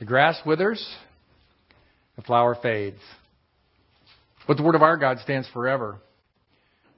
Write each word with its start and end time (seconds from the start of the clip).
The 0.00 0.04
grass 0.04 0.36
withers, 0.44 0.84
the 2.16 2.22
flower 2.22 2.56
fades. 2.60 2.98
But 4.46 4.56
the 4.56 4.64
Word 4.64 4.74
of 4.74 4.82
our 4.82 4.96
God 4.96 5.18
stands 5.20 5.48
forever. 5.52 5.98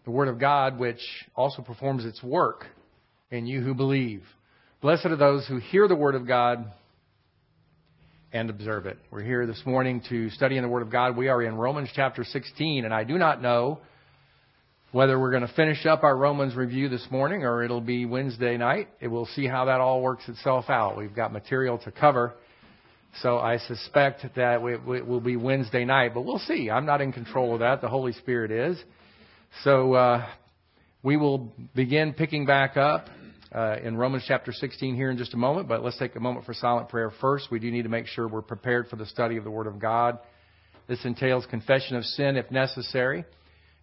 The 0.04 0.10
Word 0.10 0.28
of 0.28 0.40
God, 0.40 0.78
which 0.78 1.00
also 1.34 1.60
performs 1.62 2.04
its 2.04 2.22
work 2.22 2.64
in 3.30 3.46
you 3.46 3.60
who 3.60 3.74
believe. 3.74 4.22
Blessed 4.80 5.06
are 5.06 5.16
those 5.16 5.46
who 5.46 5.58
hear 5.58 5.88
the 5.88 5.94
Word 5.94 6.14
of 6.14 6.26
God 6.26 6.72
and 8.32 8.48
observe 8.48 8.86
it. 8.86 8.98
We're 9.10 9.22
here 9.22 9.46
this 9.46 9.62
morning 9.66 10.02
to 10.08 10.30
study 10.30 10.56
in 10.56 10.62
the 10.62 10.68
Word 10.68 10.82
of 10.82 10.90
God. 10.90 11.16
We 11.16 11.28
are 11.28 11.42
in 11.42 11.54
Romans 11.56 11.90
chapter 11.94 12.24
16, 12.24 12.84
and 12.86 12.94
I 12.94 13.04
do 13.04 13.18
not 13.18 13.42
know 13.42 13.78
whether 14.92 15.20
we're 15.20 15.30
going 15.30 15.46
to 15.46 15.52
finish 15.54 15.84
up 15.84 16.02
our 16.02 16.16
Romans 16.16 16.54
review 16.54 16.88
this 16.88 17.06
morning 17.10 17.44
or 17.44 17.62
it'll 17.62 17.82
be 17.82 18.06
Wednesday 18.06 18.56
night. 18.56 18.88
We'll 19.02 19.26
see 19.26 19.46
how 19.46 19.66
that 19.66 19.80
all 19.80 20.00
works 20.00 20.26
itself 20.28 20.70
out. 20.70 20.96
We've 20.96 21.14
got 21.14 21.32
material 21.32 21.76
to 21.78 21.92
cover. 21.92 22.34
So 23.22 23.38
I 23.38 23.58
suspect 23.58 24.26
that 24.36 24.62
it 24.62 25.06
will 25.06 25.20
be 25.20 25.36
Wednesday 25.36 25.84
night, 25.84 26.12
but 26.12 26.22
we'll 26.22 26.38
see. 26.40 26.70
I'm 26.70 26.84
not 26.84 27.00
in 27.00 27.12
control 27.12 27.54
of 27.54 27.60
that. 27.60 27.80
The 27.80 27.88
Holy 27.88 28.12
Spirit 28.12 28.50
is. 28.50 28.82
So 29.64 29.94
uh, 29.94 30.26
we 31.02 31.16
will 31.16 31.52
begin 31.74 32.12
picking 32.12 32.44
back 32.44 32.76
up 32.76 33.08
uh, 33.52 33.76
in 33.82 33.96
Romans 33.96 34.24
chapter 34.26 34.52
16 34.52 34.94
here 34.94 35.10
in 35.10 35.16
just 35.16 35.32
a 35.32 35.36
moment, 35.38 35.66
but 35.66 35.82
let's 35.82 35.98
take 35.98 36.14
a 36.14 36.20
moment 36.20 36.44
for 36.44 36.52
silent 36.52 36.90
prayer 36.90 37.10
first. 37.20 37.50
We 37.50 37.58
do 37.58 37.70
need 37.70 37.82
to 37.82 37.88
make 37.88 38.06
sure 38.06 38.28
we're 38.28 38.42
prepared 38.42 38.88
for 38.88 38.96
the 38.96 39.06
study 39.06 39.38
of 39.38 39.44
the 39.44 39.50
Word 39.50 39.66
of 39.66 39.78
God. 39.78 40.18
This 40.86 41.04
entails 41.04 41.46
confession 41.46 41.96
of 41.96 42.04
sin 42.04 42.36
if 42.36 42.50
necessary, 42.50 43.24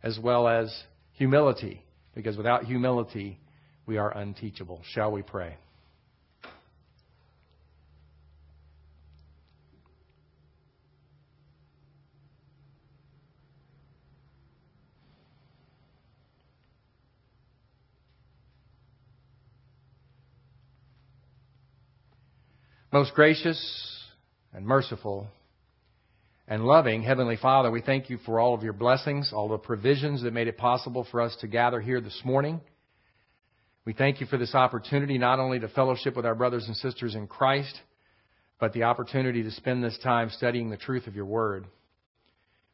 as 0.04 0.20
well 0.22 0.48
as 0.48 0.72
humility, 1.14 1.82
because 2.14 2.38
without 2.38 2.66
humility, 2.66 3.40
we 3.86 3.98
are 3.98 4.16
unteachable. 4.16 4.82
Shall 4.94 5.12
we 5.12 5.24
pray? 5.24 5.56
Most 22.94 23.16
gracious 23.16 23.60
and 24.54 24.68
merciful 24.68 25.28
and 26.48 26.64
loving 26.64 27.02
Heavenly 27.02 27.38
Father, 27.38 27.72
we 27.72 27.82
thank 27.82 28.08
you 28.08 28.20
for 28.20 28.40
all 28.40 28.54
of 28.54 28.62
your 28.62 28.72
blessings, 28.72 29.32
all 29.34 29.50
the 29.50 29.58
provisions 29.58 30.22
that 30.22 30.32
made 30.32 30.48
it 30.48 30.60
possible 30.60 31.08
for 31.10 31.20
us 31.20 31.36
to 31.42 31.48
gather 31.48 31.82
here 31.82 32.00
this 32.00 32.22
morning. 32.24 32.62
We 33.84 33.94
thank 33.94 34.22
you 34.22 34.28
for 34.28 34.38
this 34.38 34.54
opportunity 34.54 35.18
not 35.18 35.40
only 35.40 35.60
to 35.60 35.70
fellowship 35.70 36.16
with 36.16 36.28
our 36.28 36.36
brothers 36.36 36.68
and 36.68 36.78
sisters 36.78 37.16
in 37.16 37.26
Christ, 37.26 37.74
but 38.60 38.74
the 38.74 38.84
opportunity 38.84 39.42
to 39.42 39.50
spend 39.50 39.84
this 39.84 39.98
time 40.04 40.30
studying 40.30 40.70
the 40.70 40.78
truth 40.78 41.08
of 41.08 41.16
your 41.16 41.26
word. 41.26 41.66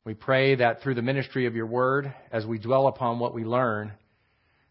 We 0.04 0.16
pray 0.16 0.56
that 0.56 0.82
through 0.82 0.96
the 0.96 1.02
ministry 1.02 1.46
of 1.46 1.56
your 1.56 1.68
word, 1.68 2.14
as 2.30 2.46
we 2.46 2.60
dwell 2.60 2.88
upon 2.88 3.20
what 3.20 3.34
we 3.34 3.46
learn, 3.46 3.94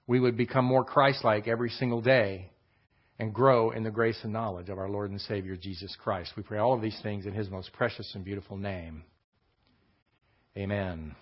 we 0.06 0.20
would 0.20 0.36
become 0.36 0.66
more 0.66 0.84
Christ 0.84 1.24
like 1.24 1.48
every 1.48 1.70
single 1.70 2.02
day 2.02 2.50
and 3.18 3.34
grow 3.34 3.70
in 3.70 3.82
the 3.82 3.90
grace 3.90 4.18
and 4.22 4.32
knowledge 4.32 4.68
of 4.68 4.78
our 4.78 4.88
Lord 4.88 5.10
and 5.10 5.20
Savior 5.20 5.56
Jesus 5.56 5.96
Christ. 6.02 6.32
We 6.36 6.42
pray 6.42 6.58
all 6.58 6.74
of 6.74 6.82
these 6.82 6.98
things 7.02 7.26
in 7.26 7.32
His 7.32 7.50
most 7.50 7.72
precious 7.72 8.12
and 8.14 8.24
beautiful 8.24 8.56
name. 8.56 9.02
Amen. 10.56 11.14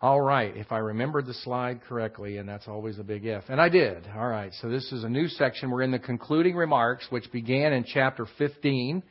All 0.00 0.20
right, 0.20 0.54
if 0.56 0.70
I 0.70 0.78
remembered 0.78 1.26
the 1.26 1.34
slide 1.34 1.80
correctly, 1.88 2.36
and 2.36 2.48
that's 2.48 2.68
always 2.68 2.98
a 2.98 3.04
big 3.04 3.24
if. 3.24 3.44
And 3.48 3.60
I 3.60 3.68
did. 3.68 4.06
All 4.14 4.28
right, 4.28 4.52
so 4.60 4.68
this 4.68 4.92
is 4.92 5.02
a 5.02 5.08
new 5.08 5.28
section. 5.28 5.70
We're 5.70 5.82
in 5.82 5.92
the 5.92 5.98
concluding 5.98 6.56
remarks, 6.56 7.06
which 7.10 7.30
began 7.32 7.72
in 7.72 7.84
chapter 7.84 8.26
15 8.36 9.02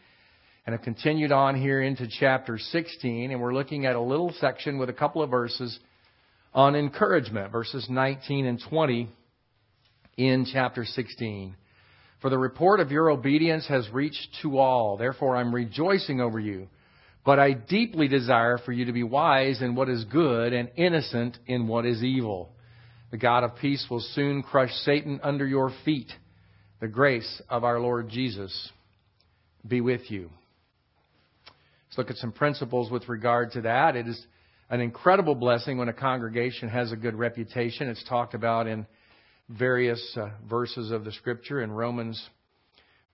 and 0.66 0.74
have 0.74 0.84
continued 0.84 1.32
on 1.32 1.60
here 1.60 1.82
into 1.82 2.08
chapter 2.20 2.58
16. 2.58 3.32
And 3.32 3.42
we're 3.42 3.54
looking 3.54 3.86
at 3.86 3.96
a 3.96 4.02
little 4.02 4.34
section 4.40 4.78
with 4.78 4.90
a 4.90 4.94
couple 4.94 5.22
of 5.22 5.30
verses 5.32 5.78
on 6.54 6.76
encouragement, 6.76 7.52
verses 7.52 7.88
19 7.90 8.46
and 8.46 8.62
20 8.70 9.10
in 10.18 10.46
chapter 10.52 10.86
16. 10.86 11.56
For 12.24 12.30
the 12.30 12.38
report 12.38 12.80
of 12.80 12.90
your 12.90 13.10
obedience 13.10 13.68
has 13.68 13.90
reached 13.90 14.30
to 14.44 14.58
all. 14.58 14.96
Therefore, 14.96 15.36
I'm 15.36 15.54
rejoicing 15.54 16.22
over 16.22 16.40
you. 16.40 16.70
But 17.26 17.38
I 17.38 17.52
deeply 17.52 18.08
desire 18.08 18.58
for 18.58 18.72
you 18.72 18.86
to 18.86 18.94
be 18.94 19.04
wise 19.04 19.62
in 19.62 19.76
what 19.76 19.90
is 19.90 20.06
good 20.06 20.54
and 20.54 20.70
innocent 20.78 21.38
in 21.48 21.68
what 21.68 21.86
is 21.86 22.02
evil. 22.02 22.54
The 23.12 23.18
God 23.18 23.44
of 23.44 23.58
peace 23.58 23.86
will 23.90 24.00
soon 24.00 24.42
crush 24.42 24.72
Satan 24.86 25.20
under 25.22 25.46
your 25.46 25.74
feet. 25.84 26.14
The 26.80 26.88
grace 26.88 27.42
of 27.50 27.66
our 27.66 27.82
Lord 27.82 28.08
Jesus 28.08 28.72
be 29.68 29.82
with 29.82 30.10
you. 30.10 30.30
Let's 31.90 31.98
look 31.98 32.10
at 32.10 32.16
some 32.16 32.32
principles 32.32 32.90
with 32.90 33.10
regard 33.10 33.52
to 33.52 33.62
that. 33.64 33.98
It 33.98 34.08
is 34.08 34.26
an 34.70 34.80
incredible 34.80 35.36
blessing 35.36 35.78
when 35.78 35.90
a 35.90 35.94
congregation 35.94 36.70
has 36.70 36.94
a 36.94 36.96
good 36.96 37.16
reputation. 37.16 37.90
It's 37.90 38.04
talked 38.08 38.34
about 38.34 38.68
in 38.68 38.88
various 39.50 40.18
uh, 40.18 40.30
verses 40.50 40.92
of 40.92 41.06
the 41.06 41.12
Scripture. 41.12 41.62
In 41.62 41.72
Romans 41.72 42.22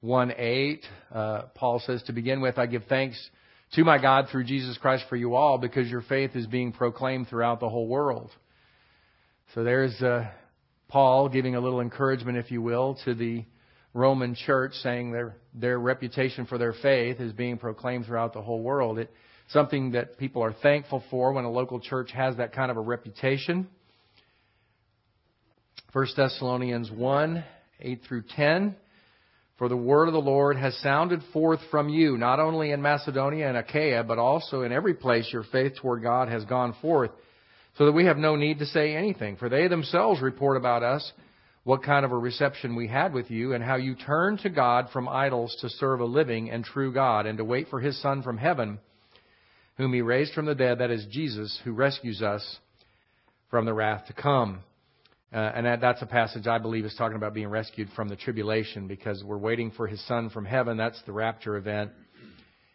1 0.02 0.34
8, 0.38 0.86
uh, 1.14 1.42
Paul 1.56 1.82
says, 1.86 2.04
To 2.04 2.14
begin 2.14 2.42
with, 2.42 2.58
I 2.58 2.66
give 2.66 2.84
thanks 2.86 3.30
to 3.74 3.84
my 3.84 4.02
God 4.02 4.28
through 4.32 4.46
Jesus 4.46 4.78
Christ 4.78 5.06
for 5.10 5.16
you 5.16 5.36
all 5.36 5.58
because 5.58 5.90
your 5.90 6.02
faith 6.02 6.36
is 6.36 6.48
being 6.48 6.72
proclaimed 6.72 7.28
throughout 7.28 7.60
the 7.60 7.70
whole 7.70 7.88
world. 7.88 8.32
So 9.54 9.64
there's 9.64 10.00
uh, 10.02 10.30
Paul 10.88 11.30
giving 11.30 11.56
a 11.56 11.60
little 11.60 11.82
encouragement, 11.82 12.38
if 12.38 12.52
you 12.52 12.62
will, 12.62 12.98
to 13.06 13.14
the 13.14 13.46
Roman 13.94 14.36
church, 14.36 14.74
saying 14.84 15.12
their 15.12 15.36
their 15.54 15.80
reputation 15.80 16.46
for 16.46 16.58
their 16.58 16.74
faith 16.74 17.20
is 17.20 17.34
being 17.34 17.58
proclaimed 17.58 18.06
throughout 18.06 18.34
the 18.34 18.42
whole 18.42 18.62
world. 18.62 19.00
It's 19.00 19.12
something 19.50 19.92
that 19.92 20.18
people 20.18 20.44
are 20.44 20.54
thankful 20.54 21.04
for 21.10 21.34
when 21.34 21.46
a 21.46 21.52
local 21.52 21.80
church 21.80 22.12
has 22.12 22.38
that 22.38 22.54
kind 22.54 22.70
of 22.70 22.78
a 22.78 22.82
reputation. 22.82 23.68
1 25.92 26.08
Thessalonians 26.16 26.92
1 26.92 27.44
8 27.80 28.02
through 28.08 28.24
10. 28.36 28.76
For 29.58 29.68
the 29.68 29.76
word 29.76 30.08
of 30.08 30.14
the 30.14 30.20
Lord 30.20 30.56
has 30.56 30.78
sounded 30.78 31.22
forth 31.34 31.60
from 31.72 31.90
you, 31.90 32.16
not 32.16 32.40
only 32.40 32.72
in 32.72 32.82
Macedonia 32.82 33.48
and 33.48 33.58
Achaia, 33.58 34.04
but 34.04 34.20
also 34.20 34.62
in 34.62 34.72
every 34.72 34.94
place 34.94 35.28
your 35.34 35.44
faith 35.52 35.74
toward 35.82 36.04
God 36.04 36.30
has 36.30 36.46
gone 36.46 36.76
forth, 36.80 37.10
so 37.78 37.86
that 37.86 37.92
we 37.94 38.06
have 38.06 38.18
no 38.18 38.36
need 38.36 38.60
to 38.60 38.68
say 38.68 38.96
anything. 38.96 39.36
For 39.36 39.50
they 39.50 39.68
themselves 39.68 40.22
report 40.22 40.58
about 40.58 40.84
us 40.84 41.12
what 41.64 41.84
kind 41.84 42.06
of 42.06 42.12
a 42.12 42.18
reception 42.18 42.76
we 42.76 42.88
had 42.88 43.12
with 43.12 43.32
you, 43.32 43.54
and 43.54 43.64
how 43.64 43.76
you 43.78 43.96
turned 43.96 44.40
to 44.42 44.50
God 44.50 44.90
from 44.94 45.10
idols 45.10 45.58
to 45.62 45.70
serve 45.70 46.02
a 46.02 46.06
living 46.06 46.52
and 46.52 46.64
true 46.64 46.94
God, 46.94 47.26
and 47.26 47.40
to 47.40 47.44
wait 47.44 47.68
for 47.70 47.80
his 47.80 48.00
Son 48.00 48.22
from 48.22 48.38
heaven, 48.38 48.78
whom 49.78 49.92
he 49.92 50.02
raised 50.02 50.34
from 50.34 50.46
the 50.46 50.56
dead, 50.56 50.80
that 50.80 50.92
is 50.92 51.08
Jesus, 51.10 51.60
who 51.64 51.72
rescues 51.72 52.22
us 52.22 52.60
from 53.50 53.66
the 53.66 53.74
wrath 53.74 54.06
to 54.06 54.14
come. 54.14 54.60
Uh, 55.32 55.38
and 55.38 55.66
that, 55.68 55.80
that's 55.80 56.02
a 56.02 56.08
passage 56.08 56.48
I 56.48 56.58
believe 56.58 56.86
is 56.86 56.96
talking 56.98 57.16
about 57.16 57.36
being 57.36 57.50
rescued 57.50 57.90
from 57.96 58.10
the 58.10 58.16
tribulation 58.16 58.88
because 58.88 59.24
we're 59.24 59.38
waiting 59.38 59.70
for 59.72 59.86
his 59.88 60.06
son 60.08 60.32
from 60.32 60.44
heaven. 60.44 60.76
That's 60.76 61.00
the 61.06 61.12
rapture 61.12 61.56
event. 61.56 61.92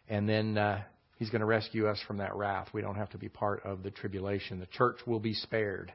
And 0.07 0.29
then 0.29 0.57
uh, 0.57 0.81
he's 1.17 1.29
going 1.29 1.41
to 1.41 1.45
rescue 1.45 1.87
us 1.87 1.99
from 2.07 2.17
that 2.17 2.33
wrath. 2.33 2.69
We 2.73 2.81
don't 2.81 2.95
have 2.95 3.09
to 3.09 3.17
be 3.17 3.27
part 3.27 3.65
of 3.65 3.83
the 3.83 3.91
tribulation. 3.91 4.59
The 4.59 4.67
church 4.67 4.99
will 5.05 5.19
be 5.19 5.33
spared. 5.33 5.91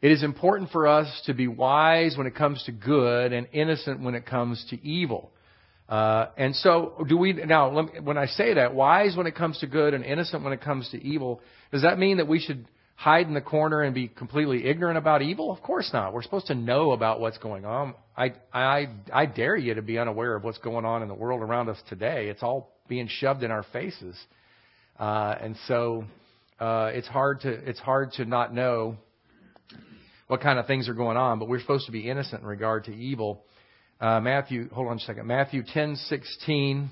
It 0.00 0.10
is 0.10 0.22
important 0.22 0.70
for 0.70 0.86
us 0.88 1.06
to 1.26 1.34
be 1.34 1.46
wise 1.46 2.16
when 2.16 2.26
it 2.26 2.34
comes 2.34 2.62
to 2.64 2.72
good 2.72 3.32
and 3.32 3.46
innocent 3.52 4.00
when 4.00 4.14
it 4.14 4.24
comes 4.24 4.64
to 4.70 4.82
evil. 4.84 5.30
Uh, 5.88 6.26
and 6.38 6.56
so, 6.56 7.04
do 7.06 7.18
we 7.18 7.34
now? 7.34 7.70
Me, 7.70 8.00
when 8.02 8.16
I 8.16 8.26
say 8.26 8.54
that, 8.54 8.74
wise 8.74 9.16
when 9.16 9.26
it 9.26 9.36
comes 9.36 9.58
to 9.58 9.66
good 9.66 9.94
and 9.94 10.04
innocent 10.04 10.42
when 10.42 10.52
it 10.52 10.62
comes 10.62 10.88
to 10.90 11.02
evil, 11.04 11.40
does 11.70 11.82
that 11.82 11.98
mean 11.98 12.16
that 12.16 12.26
we 12.26 12.40
should 12.40 12.66
hide 13.02 13.26
in 13.26 13.34
the 13.34 13.40
corner 13.40 13.82
and 13.82 13.96
be 13.96 14.06
completely 14.06 14.64
ignorant 14.64 14.96
about 14.96 15.22
evil? 15.22 15.50
Of 15.50 15.60
course 15.60 15.90
not. 15.92 16.12
We're 16.12 16.22
supposed 16.22 16.46
to 16.46 16.54
know 16.54 16.92
about 16.92 17.18
what's 17.18 17.38
going 17.38 17.64
on. 17.64 17.94
I, 18.16 18.34
I, 18.52 18.90
I 19.12 19.26
dare 19.26 19.56
you 19.56 19.74
to 19.74 19.82
be 19.82 19.98
unaware 19.98 20.36
of 20.36 20.44
what's 20.44 20.58
going 20.58 20.84
on 20.84 21.02
in 21.02 21.08
the 21.08 21.14
world 21.14 21.40
around 21.42 21.68
us 21.68 21.78
today. 21.88 22.28
It's 22.28 22.44
all 22.44 22.70
being 22.86 23.08
shoved 23.08 23.42
in 23.42 23.50
our 23.50 23.64
faces. 23.72 24.16
Uh, 25.00 25.34
and 25.40 25.56
so, 25.66 26.04
uh, 26.60 26.92
it's 26.94 27.08
hard 27.08 27.40
to, 27.40 27.48
it's 27.48 27.80
hard 27.80 28.12
to 28.12 28.24
not 28.24 28.54
know 28.54 28.96
what 30.28 30.40
kind 30.40 30.60
of 30.60 30.68
things 30.68 30.88
are 30.88 30.94
going 30.94 31.16
on, 31.16 31.40
but 31.40 31.48
we're 31.48 31.60
supposed 31.60 31.86
to 31.86 31.92
be 31.92 32.08
innocent 32.08 32.42
in 32.42 32.46
regard 32.46 32.84
to 32.84 32.94
evil. 32.94 33.42
Uh, 34.00 34.20
Matthew, 34.20 34.68
hold 34.68 34.86
on 34.86 34.98
a 34.98 35.00
second. 35.00 35.26
Matthew 35.26 35.64
10:16. 35.64 36.88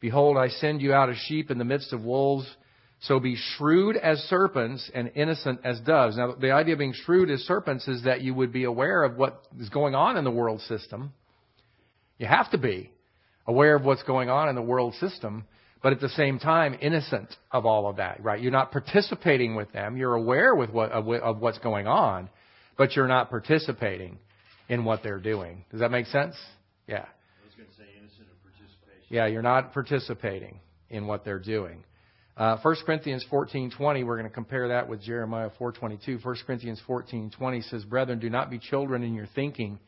Behold, 0.00 0.38
I 0.38 0.48
send 0.48 0.80
you 0.80 0.94
out 0.94 1.10
as 1.10 1.18
sheep 1.18 1.50
in 1.50 1.58
the 1.58 1.64
midst 1.66 1.92
of 1.92 2.02
wolves. 2.02 2.46
So 3.06 3.20
be 3.20 3.36
shrewd 3.36 3.96
as 3.96 4.18
serpents 4.30 4.90
and 4.94 5.12
innocent 5.14 5.60
as 5.62 5.78
doves. 5.80 6.16
Now, 6.16 6.32
the 6.32 6.52
idea 6.52 6.72
of 6.72 6.78
being 6.78 6.94
shrewd 6.94 7.30
as 7.30 7.40
serpents 7.40 7.86
is 7.86 8.04
that 8.04 8.22
you 8.22 8.32
would 8.32 8.50
be 8.50 8.64
aware 8.64 9.04
of 9.04 9.16
what 9.16 9.42
is 9.60 9.68
going 9.68 9.94
on 9.94 10.16
in 10.16 10.24
the 10.24 10.30
world 10.30 10.62
system. 10.62 11.12
You 12.18 12.26
have 12.26 12.50
to 12.52 12.58
be 12.58 12.90
aware 13.46 13.76
of 13.76 13.84
what's 13.84 14.02
going 14.04 14.30
on 14.30 14.48
in 14.48 14.54
the 14.54 14.62
world 14.62 14.94
system, 14.94 15.44
but 15.82 15.92
at 15.92 16.00
the 16.00 16.08
same 16.08 16.38
time, 16.38 16.78
innocent 16.80 17.28
of 17.52 17.66
all 17.66 17.88
of 17.90 17.96
that, 17.96 18.24
right? 18.24 18.40
You're 18.40 18.52
not 18.52 18.72
participating 18.72 19.54
with 19.54 19.70
them. 19.72 19.98
You're 19.98 20.14
aware 20.14 20.54
with 20.54 20.70
what, 20.70 20.90
of, 20.90 21.06
of 21.06 21.40
what's 21.40 21.58
going 21.58 21.86
on, 21.86 22.30
but 22.78 22.96
you're 22.96 23.06
not 23.06 23.28
participating 23.28 24.16
in 24.70 24.86
what 24.86 25.02
they're 25.02 25.20
doing. 25.20 25.66
Does 25.70 25.80
that 25.80 25.90
make 25.90 26.06
sense? 26.06 26.36
Yeah. 26.86 27.04
I 27.04 27.44
was 27.44 27.54
going 27.54 27.68
to 27.68 27.76
say 27.76 27.84
innocent 27.98 28.28
of 28.30 28.42
participation. 28.42 29.08
Yeah, 29.10 29.26
you're 29.26 29.42
not 29.42 29.74
participating 29.74 30.58
in 30.88 31.06
what 31.06 31.22
they're 31.22 31.38
doing. 31.38 31.84
Uh, 32.36 32.56
1 32.62 32.76
Corinthians 32.84 33.24
14:20, 33.30 34.04
we're 34.04 34.16
going 34.16 34.24
to 34.24 34.34
compare 34.34 34.68
that 34.68 34.88
with 34.88 35.00
Jeremiah 35.00 35.50
4:22. 35.60 36.18
1 36.24 36.36
Corinthians 36.46 36.80
14:20 36.86 37.62
says, 37.62 37.84
"Brethren, 37.84 38.18
do 38.18 38.28
not 38.28 38.50
be 38.50 38.58
children 38.58 39.04
in 39.04 39.14
your 39.14 39.26
thinking, 39.26 39.78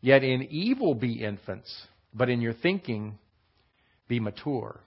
yet 0.00 0.24
in 0.24 0.42
evil 0.44 0.94
be 0.94 1.22
infants, 1.22 1.86
but 2.14 2.30
in 2.30 2.40
your 2.40 2.54
thinking 2.54 3.18
be 4.08 4.20
mature." 4.20 4.80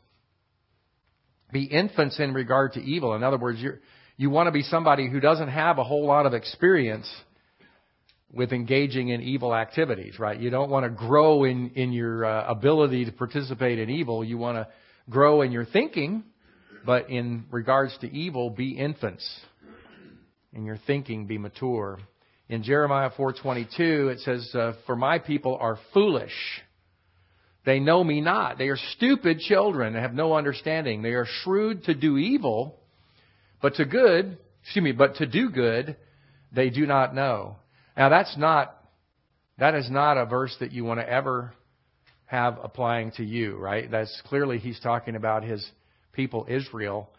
Be 1.52 1.66
infants 1.66 2.20
in 2.20 2.34
regard 2.34 2.74
to 2.74 2.82
evil. 2.82 3.14
In 3.14 3.24
other 3.24 3.38
words, 3.38 3.62
you 3.62 3.78
you 4.18 4.32
want 4.32 4.48
to 4.48 4.52
be 4.52 4.64
somebody 4.64 5.08
who 5.08 5.20
doesn't 5.20 5.50
have 5.50 5.78
a 5.78 5.84
whole 5.84 6.08
lot 6.08 6.26
of 6.26 6.34
experience 6.34 7.08
with 8.34 8.52
engaging 8.52 9.10
in 9.10 9.22
evil 9.22 9.54
activities, 9.54 10.18
right? 10.18 10.40
You 10.40 10.50
don't 10.50 10.72
want 10.72 10.86
to 10.86 10.90
grow 10.90 11.44
in 11.44 11.70
in 11.76 11.94
your 11.94 12.26
uh, 12.26 12.48
ability 12.48 13.06
to 13.06 13.12
participate 13.12 13.78
in 13.78 13.92
evil. 13.92 14.24
You 14.24 14.40
want 14.40 14.58
to 14.58 14.68
grow 15.08 15.44
in 15.44 15.52
your 15.52 15.66
thinking 15.66 16.24
but 16.86 17.10
in 17.10 17.46
regards 17.52 17.98
to 18.00 18.12
evil, 18.12 18.50
be 18.50 18.72
infants. 18.72 19.28
In 20.54 20.66
your 20.66 20.78
thinking, 20.88 21.26
be 21.26 21.38
mature. 21.38 22.00
In 22.48 22.64
Jeremiah 22.64 23.10
4:22, 23.10 24.10
it 24.10 24.20
says, 24.20 24.54
uh, 24.56 24.74
"For 24.86 24.96
my 24.96 25.20
people 25.20 25.58
are 25.58 25.78
foolish. 25.94 26.62
They 27.66 27.80
know 27.80 28.04
me 28.04 28.22
not. 28.22 28.58
They 28.58 28.70
are 28.70 28.78
stupid 28.78 29.40
children 29.40 29.96
and 29.96 30.02
have 30.02 30.14
no 30.14 30.34
understanding. 30.34 31.02
They 31.02 31.14
are 31.14 31.26
shrewd 31.26 31.86
to 31.86 31.96
do 31.96 32.18
evil, 32.18 32.80
but 33.62 33.76
to 33.76 33.86
good, 33.86 34.38
excuse 34.62 34.84
me, 34.84 34.92
but 34.92 35.16
to 35.16 35.26
do 35.26 35.50
good, 35.50 35.98
they 36.52 36.70
do 36.70 36.86
not 36.86 37.16
know." 37.16 37.58
Now 37.98 38.10
that's 38.10 38.38
not 38.38 38.76
that 39.58 39.74
is 39.74 39.90
not 39.90 40.18
a 40.18 40.26
verse 40.26 40.56
that 40.60 40.72
you 40.72 40.84
want 40.84 41.00
to 41.00 41.10
ever 41.10 41.54
have 42.26 42.60
applying 42.62 43.12
to 43.12 43.24
you, 43.24 43.58
right? 43.58 43.90
That's 43.90 44.22
clearly 44.26 44.60
he's 44.60 44.80
talking 44.80 45.16
about 45.16 45.44
his 45.44 45.66
people, 46.16 46.46
Israel. 46.50 47.10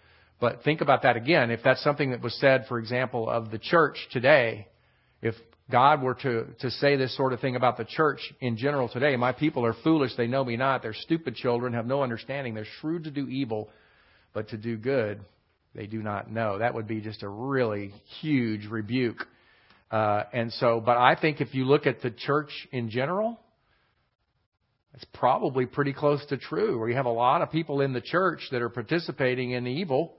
But 0.41 0.63
think 0.65 0.81
about 0.81 1.03
that 1.03 1.17
again. 1.17 1.51
If 1.51 1.61
that's 1.63 1.83
something 1.83 2.11
that 2.11 2.21
was 2.21 2.35
said, 2.41 2.67
for 2.69 2.79
example, 2.79 3.29
of 3.29 3.51
the 3.51 3.59
church 3.59 3.97
today, 4.13 4.67
if 5.23 5.35
God 5.71 6.03
were 6.03 6.15
to, 6.15 6.47
to 6.61 6.71
say 6.71 6.97
this 6.97 7.17
sort 7.17 7.33
of 7.33 7.41
thing 7.41 7.57
about 7.57 7.77
the 7.77 7.85
church 7.85 8.21
in 8.41 8.57
general 8.57 8.89
today, 8.89 9.17
my 9.17 9.33
people 9.33 9.65
are 9.65 9.75
foolish, 9.83 10.13
they 10.17 10.27
know 10.27 10.45
me 10.45 10.57
not, 10.57 10.83
they're 10.83 10.95
stupid 10.95 11.35
children, 11.35 11.73
have 11.73 11.87
no 11.87 12.03
understanding, 12.03 12.55
they're 12.55 12.67
shrewd 12.81 13.05
to 13.05 13.11
do 13.11 13.29
evil, 13.29 13.69
but 14.33 14.49
to 14.51 14.57
do 14.57 14.77
good, 14.77 15.21
they 15.75 15.87
do 15.87 16.03
not 16.03 16.31
know. 16.31 16.59
That 16.59 16.75
would 16.75 16.87
be 16.87 17.01
just 17.01 17.23
a 17.23 17.29
really 17.29 17.93
huge 18.21 18.67
rebuke. 18.67 19.27
Uh, 19.91 20.25
and 20.33 20.53
so, 20.53 20.81
but 20.85 20.97
I 20.99 21.17
think 21.21 21.41
if 21.41 21.55
you 21.55 21.65
look 21.65 21.87
at 21.87 22.03
the 22.03 22.11
church 22.11 22.51
in 22.73 22.91
general, 22.91 23.41
it's 24.97 25.05
probably 25.13 25.67
pretty 25.67 25.93
close 25.93 26.25
to 26.27 26.39
true, 26.39 26.79
where 26.79 26.89
you 26.89 26.97
have 26.97 27.05
a 27.07 27.11
lot 27.11 27.43
of 27.43 27.51
people 27.51 27.83
in 27.83 27.93
the 27.93 28.01
church 28.01 28.41
that 28.51 28.63
are 28.63 28.71
participating 28.71 29.51
in 29.51 29.67
evil. 29.67 30.15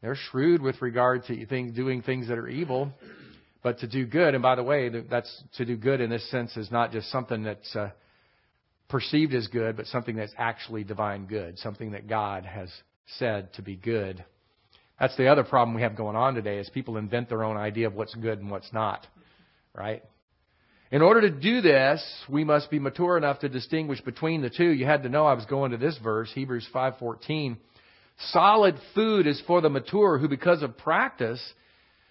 They're 0.00 0.16
shrewd 0.30 0.60
with 0.60 0.82
regard 0.82 1.24
to 1.26 1.46
things, 1.46 1.76
doing 1.76 2.02
things 2.02 2.26
that 2.26 2.36
are 2.36 2.48
evil, 2.48 2.92
but 3.62 3.78
to 3.78 3.86
do 3.86 4.04
good. 4.04 4.34
And 4.34 4.42
by 4.42 4.56
the 4.56 4.64
way, 4.64 4.88
that's 4.88 5.44
to 5.56 5.64
do 5.64 5.76
good 5.76 6.00
in 6.00 6.10
this 6.10 6.28
sense 6.32 6.56
is 6.56 6.68
not 6.72 6.90
just 6.90 7.12
something 7.12 7.44
that's 7.44 7.76
uh, 7.76 7.90
perceived 8.88 9.34
as 9.34 9.46
good, 9.46 9.76
but 9.76 9.86
something 9.86 10.16
that's 10.16 10.34
actually 10.36 10.82
divine 10.82 11.26
good, 11.26 11.60
something 11.60 11.92
that 11.92 12.08
God 12.08 12.44
has 12.44 12.68
said 13.18 13.52
to 13.54 13.62
be 13.62 13.76
good. 13.76 14.24
That's 14.98 15.16
the 15.16 15.28
other 15.28 15.44
problem 15.44 15.76
we 15.76 15.82
have 15.82 15.96
going 15.96 16.16
on 16.16 16.34
today 16.34 16.58
is 16.58 16.68
people 16.70 16.96
invent 16.96 17.28
their 17.28 17.44
own 17.44 17.56
idea 17.56 17.86
of 17.86 17.94
what's 17.94 18.14
good 18.16 18.40
and 18.40 18.50
what's 18.50 18.72
not, 18.72 19.06
right? 19.74 20.02
In 20.92 21.00
order 21.00 21.22
to 21.22 21.30
do 21.30 21.62
this, 21.62 22.04
we 22.28 22.44
must 22.44 22.70
be 22.70 22.78
mature 22.78 23.16
enough 23.16 23.38
to 23.38 23.48
distinguish 23.48 24.02
between 24.02 24.42
the 24.42 24.50
two. 24.50 24.68
You 24.68 24.84
had 24.84 25.04
to 25.04 25.08
know 25.08 25.24
I 25.24 25.32
was 25.32 25.46
going 25.46 25.70
to 25.70 25.78
this 25.78 25.96
verse, 25.96 26.30
Hebrews 26.34 26.68
5:14. 26.72 27.56
Solid 28.18 28.78
food 28.94 29.26
is 29.26 29.40
for 29.46 29.62
the 29.62 29.70
mature 29.70 30.18
who 30.18 30.28
because 30.28 30.62
of 30.62 30.76
practice 30.76 31.42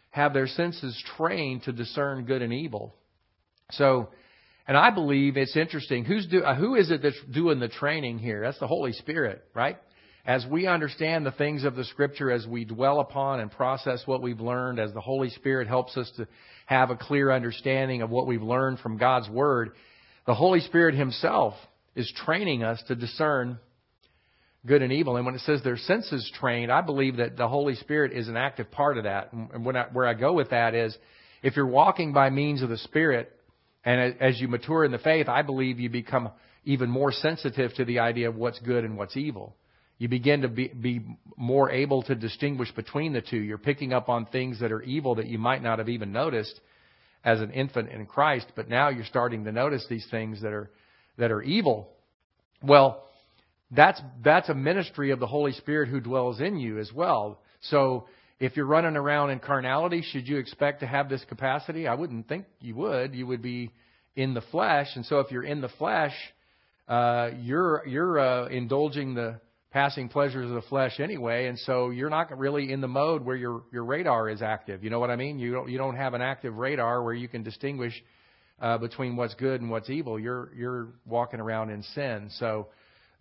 have 0.09 0.33
their 0.33 0.47
senses 0.47 0.99
trained 1.15 1.63
to 1.63 1.71
discern 1.71 2.25
good 2.25 2.41
and 2.41 2.51
evil. 2.51 2.95
So, 3.69 4.09
and 4.67 4.75
I 4.75 4.89
believe 4.89 5.37
it's 5.37 5.55
interesting. 5.55 6.03
Who's 6.03 6.25
do, 6.25 6.43
uh, 6.43 6.55
who 6.55 6.73
is 6.73 6.89
it 6.89 7.03
that's 7.03 7.21
doing 7.31 7.59
the 7.59 7.69
training 7.69 8.17
here? 8.17 8.41
That's 8.41 8.59
the 8.59 8.67
Holy 8.67 8.93
Spirit, 8.93 9.43
right? 9.53 9.77
As 10.25 10.45
we 10.45 10.67
understand 10.67 11.25
the 11.25 11.31
things 11.31 11.63
of 11.63 11.75
the 11.75 11.83
Scripture, 11.85 12.31
as 12.31 12.45
we 12.45 12.63
dwell 12.63 12.99
upon 12.99 13.39
and 13.39 13.51
process 13.51 14.03
what 14.05 14.21
we've 14.21 14.39
learned, 14.39 14.79
as 14.79 14.93
the 14.93 15.01
Holy 15.01 15.29
Spirit 15.29 15.67
helps 15.67 15.97
us 15.97 16.11
to 16.17 16.27
have 16.67 16.91
a 16.91 16.95
clear 16.95 17.31
understanding 17.31 18.03
of 18.03 18.11
what 18.11 18.27
we've 18.27 18.43
learned 18.43 18.79
from 18.79 18.97
God's 18.97 19.29
Word, 19.29 19.71
the 20.27 20.35
Holy 20.35 20.59
Spirit 20.59 20.93
Himself 20.93 21.55
is 21.95 22.11
training 22.23 22.63
us 22.63 22.81
to 22.87 22.95
discern 22.95 23.57
good 24.65 24.83
and 24.83 24.93
evil. 24.93 25.17
And 25.17 25.25
when 25.25 25.33
it 25.33 25.41
says 25.41 25.63
their 25.63 25.77
senses 25.77 26.31
trained, 26.39 26.71
I 26.71 26.81
believe 26.81 27.17
that 27.17 27.35
the 27.35 27.47
Holy 27.47 27.75
Spirit 27.75 28.13
is 28.13 28.27
an 28.27 28.37
active 28.37 28.69
part 28.69 28.99
of 28.99 29.05
that. 29.05 29.33
And 29.33 29.77
I, 29.77 29.85
where 29.91 30.05
I 30.05 30.13
go 30.13 30.33
with 30.33 30.51
that 30.51 30.75
is, 30.75 30.95
if 31.41 31.55
you're 31.55 31.65
walking 31.65 32.13
by 32.13 32.29
means 32.29 32.61
of 32.61 32.69
the 32.69 32.77
Spirit, 32.77 33.31
and 33.83 34.15
as 34.21 34.39
you 34.39 34.47
mature 34.47 34.85
in 34.85 34.91
the 34.91 34.99
faith, 34.99 35.27
I 35.27 35.41
believe 35.41 35.79
you 35.79 35.89
become 35.89 36.29
even 36.63 36.91
more 36.91 37.11
sensitive 37.11 37.73
to 37.73 37.85
the 37.85 37.99
idea 37.99 38.29
of 38.29 38.35
what's 38.35 38.59
good 38.59 38.85
and 38.85 38.95
what's 38.95 39.17
evil. 39.17 39.55
You 40.01 40.07
begin 40.07 40.41
to 40.41 40.47
be, 40.47 40.67
be 40.67 41.05
more 41.37 41.69
able 41.69 42.01
to 42.01 42.15
distinguish 42.15 42.71
between 42.71 43.13
the 43.13 43.21
two. 43.21 43.37
You're 43.37 43.59
picking 43.59 43.93
up 43.93 44.09
on 44.09 44.25
things 44.25 44.59
that 44.59 44.71
are 44.71 44.81
evil 44.81 45.13
that 45.13 45.27
you 45.27 45.37
might 45.37 45.61
not 45.61 45.77
have 45.77 45.89
even 45.89 46.11
noticed 46.11 46.59
as 47.23 47.39
an 47.39 47.51
infant 47.51 47.89
in 47.89 48.07
Christ, 48.07 48.47
but 48.55 48.67
now 48.67 48.89
you're 48.89 49.05
starting 49.05 49.43
to 49.43 49.51
notice 49.51 49.85
these 49.87 50.07
things 50.09 50.41
that 50.41 50.53
are 50.53 50.71
that 51.19 51.31
are 51.31 51.43
evil. 51.43 51.87
Well, 52.63 53.03
that's 53.69 54.01
that's 54.23 54.49
a 54.49 54.55
ministry 54.55 55.11
of 55.11 55.19
the 55.19 55.27
Holy 55.27 55.51
Spirit 55.51 55.87
who 55.87 55.99
dwells 55.99 56.41
in 56.41 56.57
you 56.57 56.79
as 56.79 56.91
well. 56.91 57.39
So 57.69 58.07
if 58.39 58.57
you're 58.57 58.65
running 58.65 58.97
around 58.97 59.29
in 59.29 59.37
carnality, 59.37 60.01
should 60.01 60.27
you 60.27 60.39
expect 60.39 60.79
to 60.79 60.87
have 60.87 61.09
this 61.09 61.23
capacity? 61.29 61.87
I 61.87 61.93
wouldn't 61.93 62.27
think 62.27 62.45
you 62.59 62.73
would. 62.73 63.13
You 63.13 63.27
would 63.27 63.43
be 63.43 63.69
in 64.15 64.33
the 64.33 64.41
flesh, 64.41 64.87
and 64.95 65.05
so 65.05 65.19
if 65.19 65.29
you're 65.29 65.43
in 65.43 65.61
the 65.61 65.69
flesh, 65.69 66.15
uh, 66.87 67.29
you're 67.39 67.85
you're 67.85 68.17
uh, 68.17 68.47
indulging 68.47 69.13
the 69.13 69.39
passing 69.71 70.09
pleasures 70.09 70.49
of 70.49 70.55
the 70.55 70.61
flesh 70.63 70.99
anyway, 70.99 71.47
and 71.47 71.57
so 71.59 71.89
you're 71.89 72.09
not 72.09 72.37
really 72.37 72.71
in 72.71 72.81
the 72.81 72.87
mode 72.87 73.23
where 73.23 73.37
your 73.37 73.63
your 73.71 73.85
radar 73.85 74.29
is 74.29 74.41
active. 74.41 74.83
You 74.83 74.89
know 74.89 74.99
what 74.99 75.09
I 75.09 75.15
mean? 75.15 75.39
You 75.39 75.53
don't 75.53 75.69
you 75.69 75.77
don't 75.77 75.95
have 75.95 76.13
an 76.13 76.21
active 76.21 76.55
radar 76.57 77.01
where 77.01 77.13
you 77.13 77.27
can 77.27 77.41
distinguish 77.41 77.93
uh, 78.61 78.77
between 78.77 79.15
what's 79.15 79.33
good 79.35 79.61
and 79.61 79.69
what's 79.69 79.89
evil. 79.89 80.19
You're 80.19 80.51
you're 80.55 80.87
walking 81.05 81.39
around 81.39 81.69
in 81.69 81.83
sin. 81.95 82.29
So 82.37 82.67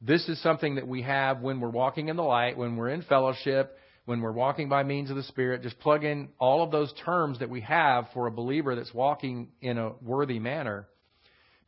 this 0.03 0.29
is 0.29 0.43
something 0.43 0.75
that 0.75 0.89
we 0.89 1.03
have 1.03 1.41
when 1.41 1.61
we're 1.61 1.69
walking 1.69 2.09
in 2.09 2.17
the 2.17 2.23
light, 2.23 2.57
when 2.57 2.77
we're 2.77 2.89
in 2.89 3.03
fellowship, 3.03 3.77
when 4.07 4.21
we're 4.21 4.33
walking 4.33 4.69
by 4.69 4.83
means 4.83 5.11
of 5.11 5.17
the 5.17 5.23
Spirit. 5.23 5.63
Just 5.63 5.79
plug 5.79 6.05
in 6.05 6.31
all 6.39 6.63
of 6.65 6.73
those 6.73 6.93
terms 7.05 7.39
that 7.39 7.49
we 7.49 7.61
have 7.61 8.07
for 8.13 8.27
a 8.27 8.31
believer 8.31 8.75
that's 8.75 8.93
walking 8.93 9.49
in 9.61 9.79
a 9.79 9.93
worthy 10.03 10.41
manner, 10.41 10.89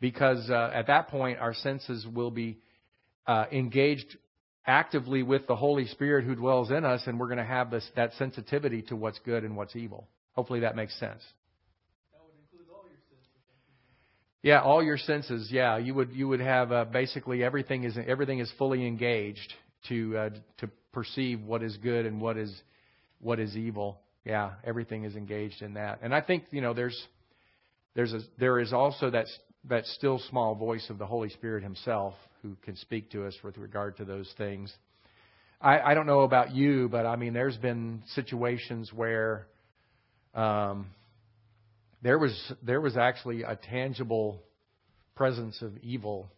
because 0.01 0.51
uh, 0.51 0.71
at 0.75 0.89
that 0.89 1.09
point 1.09 1.39
our 1.39 1.55
senses 1.55 2.05
will 2.13 2.33
be 2.33 2.59
uh, 3.27 3.45
engaged 3.53 4.17
actively 4.67 5.23
with 5.23 5.47
the 5.47 5.57
Holy 5.57 5.87
Spirit 5.87 6.25
who 6.25 6.35
dwells 6.35 6.71
in 6.71 6.85
us, 6.85 7.03
and 7.07 7.19
we're 7.19 7.27
going 7.27 7.39
to 7.39 7.45
have 7.45 7.71
this, 7.71 7.89
that 7.97 8.13
sensitivity 8.19 8.83
to 8.83 8.97
what's 8.97 9.19
good 9.21 9.45
and 9.45 9.57
what's 9.57 9.75
evil. 9.77 10.09
Hopefully 10.33 10.61
that 10.61 10.77
makes 10.77 10.99
sense. 10.99 11.23
Yeah, 14.43 14.61
all 14.61 14.83
your 14.83 14.99
senses. 14.99 15.49
Yeah, 15.53 15.79
you 15.79 15.95
would 15.95 16.11
you 16.13 16.27
would 16.27 16.41
have 16.41 16.73
uh, 16.73 16.85
basically 16.85 17.45
everything 17.45 17.85
is 17.85 17.97
everything 18.09 18.41
is 18.41 18.53
fully 18.59 18.85
engaged 18.85 19.55
to 19.89 20.17
uh, 20.17 20.31
to 20.59 20.69
perceive 20.93 21.41
what 21.43 21.63
is 21.63 21.77
good 21.77 22.07
and 22.07 22.21
what 22.21 22.37
is 22.37 22.53
what 23.21 23.39
is 23.39 23.57
evil. 23.57 24.01
Yeah, 24.25 24.55
everything 24.65 25.05
is 25.05 25.15
engaged 25.15 25.63
in 25.63 25.75
that. 25.75 26.01
And 26.03 26.13
I 26.13 26.23
think 26.23 26.45
you 26.51 26.61
know 26.61 26.75
there's 26.75 27.01
there's 27.95 28.13
a, 28.13 28.21
there 28.37 28.59
is 28.59 28.73
also 28.73 29.11
that 29.11 29.27
that 29.69 29.87
still 29.87 30.21
small 30.29 30.57
voice 30.57 30.91
of 30.91 30.99
the 30.99 31.07
Holy 31.07 31.29
Spirit 31.29 31.63
Himself 31.63 32.15
who 32.43 32.57
can 32.63 32.77
speak 32.77 33.11
to 33.11 33.27
us 33.27 33.35
with 33.43 33.57
regard 33.57 33.97
to 33.99 34.05
those 34.05 34.33
things. 34.37 34.73
I, 35.61 35.81
I 35.81 35.95
don't 35.95 36.07
know 36.07 36.23
about 36.23 36.53
you, 36.53 36.89
but 36.89 37.07
I 37.07 37.17
mean, 37.17 37.33
there's 37.33 37.57
been 37.57 38.03
situations 38.15 38.93
where 38.93 39.47
um, 40.35 40.87
there 42.03 42.19
was 42.19 42.53
there 42.63 42.81
was 42.81 42.97
actually 42.97 43.43
a 43.45 43.57
tangible 43.57 44.43
presence 45.15 45.63
of 45.63 45.77
evil 45.79 46.29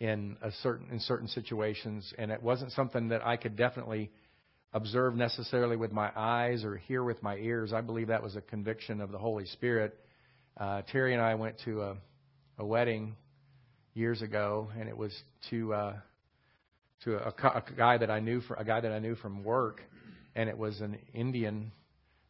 in 0.00 0.36
a 0.42 0.50
certain 0.62 0.88
in 0.90 0.98
certain 0.98 1.28
situations, 1.28 2.12
and 2.18 2.32
it 2.32 2.42
wasn't 2.42 2.72
something 2.72 3.08
that 3.08 3.24
I 3.24 3.36
could 3.36 3.56
definitely 3.56 4.10
observe 4.72 5.14
necessarily 5.14 5.76
with 5.76 5.92
my 5.92 6.10
eyes 6.16 6.64
or 6.64 6.76
hear 6.76 7.04
with 7.04 7.22
my 7.22 7.36
ears. 7.36 7.72
I 7.72 7.80
believe 7.82 8.08
that 8.08 8.22
was 8.22 8.36
a 8.36 8.40
conviction 8.40 9.00
of 9.00 9.12
the 9.12 9.18
Holy 9.18 9.46
Spirit. 9.46 9.96
Uh, 10.56 10.82
Terry 10.90 11.12
and 11.12 11.22
I 11.22 11.34
went 11.36 11.56
to 11.64 11.82
a, 11.82 11.96
a 12.58 12.66
wedding 12.66 13.16
years 14.00 14.22
ago, 14.22 14.68
and 14.78 14.88
it 14.88 14.96
was 14.96 15.12
to 15.50 15.74
uh, 15.74 15.96
to 17.04 17.16
a, 17.16 17.28
a 17.28 17.62
guy 17.76 17.98
that 17.98 18.10
I 18.10 18.18
knew 18.20 18.40
for 18.40 18.54
a 18.54 18.64
guy 18.64 18.80
that 18.80 18.90
I 18.90 18.98
knew 18.98 19.14
from 19.14 19.44
work, 19.44 19.82
and 20.34 20.48
it 20.48 20.56
was 20.56 20.80
an 20.80 20.98
Indian 21.12 21.70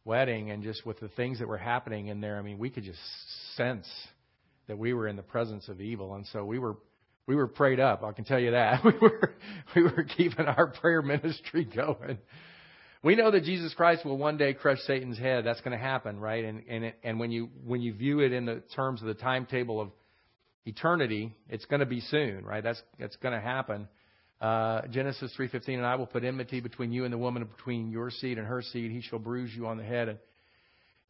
wedding, 0.03 0.51
and 0.51 0.63
just 0.63 0.85
with 0.85 0.99
the 0.99 1.07
things 1.09 1.39
that 1.39 1.47
were 1.47 1.57
happening 1.57 2.07
in 2.07 2.19
there, 2.21 2.37
I 2.37 2.41
mean, 2.41 2.57
we 2.57 2.69
could 2.69 2.83
just 2.83 2.99
sense 3.55 3.87
that 4.67 4.77
we 4.77 4.93
were 4.93 5.07
in 5.07 5.15
the 5.15 5.23
presence 5.23 5.69
of 5.69 5.79
evil, 5.79 6.13
and 6.15 6.27
so 6.27 6.43
we 6.43 6.59
were 6.59 6.75
we 7.25 7.35
were 7.35 7.47
prayed 7.47 7.79
up. 7.79 8.03
I 8.03 8.11
can 8.11 8.25
tell 8.25 8.39
you 8.39 8.51
that. 8.51 8.83
We 8.85 8.93
were 8.99 9.33
we 9.75 9.83
were 9.83 10.03
keeping 10.03 10.45
our 10.45 10.67
prayer 10.67 11.01
ministry 11.01 11.63
going. 11.75 12.17
We 13.03 13.15
know 13.15 13.31
that 13.31 13.43
Jesus 13.43 13.73
Christ 13.73 14.05
will 14.05 14.17
one 14.17 14.37
day 14.37 14.53
crush 14.53 14.79
Satan's 14.85 15.17
head. 15.17 15.45
That's 15.45 15.61
going 15.61 15.75
to 15.75 15.83
happen, 15.83 16.19
right? 16.19 16.43
And 16.43 16.63
and 16.67 16.83
it, 16.85 16.95
and 17.03 17.19
when 17.19 17.31
you 17.31 17.49
when 17.65 17.81
you 17.81 17.93
view 17.93 18.19
it 18.19 18.33
in 18.33 18.45
the 18.45 18.61
terms 18.75 19.01
of 19.01 19.07
the 19.07 19.13
timetable 19.13 19.79
of 19.79 19.89
eternity, 20.65 21.35
it's 21.49 21.65
going 21.65 21.79
to 21.79 21.85
be 21.85 22.01
soon, 22.01 22.45
right? 22.45 22.63
That's 22.63 22.81
that's 22.99 23.15
going 23.17 23.33
to 23.33 23.41
happen. 23.41 23.87
Uh, 24.39 24.87
Genesis 24.87 25.33
3:15, 25.37 25.75
and 25.75 25.85
I 25.85 25.95
will 25.95 26.07
put 26.07 26.23
enmity 26.23 26.61
between 26.61 26.91
you 26.91 27.05
and 27.05 27.13
the 27.13 27.17
woman, 27.17 27.43
between 27.45 27.91
your 27.91 28.09
seed 28.09 28.37
and 28.37 28.47
her 28.47 28.61
seed. 28.61 28.91
He 28.91 29.01
shall 29.01 29.19
bruise 29.19 29.51
you 29.55 29.67
on 29.67 29.77
the 29.77 29.83
head, 29.83 30.09
and 30.09 30.17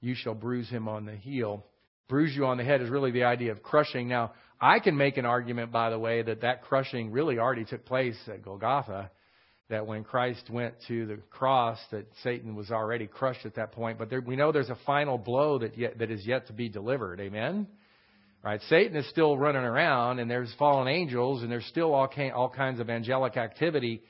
you 0.02 0.16
shall 0.16 0.34
bruise 0.34 0.70
him 0.70 0.88
on 0.88 1.06
the 1.06 1.16
heel. 1.16 1.66
Bruise 2.10 2.36
you 2.36 2.46
on 2.46 2.58
the 2.58 2.64
head 2.64 2.82
is 2.82 2.90
really 2.90 3.12
the 3.12 3.24
idea 3.24 3.54
of 3.54 3.64
crushing. 3.64 4.10
Now, 4.10 4.34
I 4.60 4.80
can 4.80 4.98
make 4.98 5.16
an 5.16 5.26
argument, 5.26 5.72
by 5.72 5.92
the 5.92 6.00
way, 6.00 6.22
that 6.22 6.42
that 6.42 6.64
crushing 6.64 7.12
really 7.12 7.40
already 7.40 7.64
took 7.64 7.86
place 7.86 8.18
at 8.28 8.44
Golgotha. 8.44 9.10
That 9.70 9.88
when 9.88 10.04
Christ 10.04 10.50
went 10.50 10.74
to 10.90 11.06
the 11.06 11.20
cross, 11.30 11.80
that 11.92 12.06
Satan 12.24 12.56
was 12.56 12.70
already 12.70 13.08
crushed 13.08 13.46
at 13.46 13.56
that 13.56 13.72
point. 13.72 13.98
But 13.98 14.10
there, 14.10 14.20
we 14.20 14.36
know 14.36 14.52
there's 14.52 14.70
a 14.70 14.78
final 14.86 15.18
blow 15.18 15.60
that 15.60 15.78
yet, 15.78 16.00
that 16.00 16.12
is 16.12 16.28
yet 16.28 16.48
to 16.48 16.54
be 16.54 16.68
delivered. 16.68 17.22
Amen. 17.22 17.68
Right? 18.44 18.60
Satan 18.70 18.96
is 18.98 19.08
still 19.10 19.38
running 19.38 19.62
around, 19.62 20.18
and 20.18 20.30
there's 20.30 20.52
fallen 20.58 20.88
angels, 20.88 21.44
and 21.44 21.52
there's 21.52 21.66
still 21.66 21.94
all 21.94 22.10
all 22.34 22.50
kinds 22.50 22.80
of 22.80 22.90
angelic 22.90 23.38
activity 23.38 24.02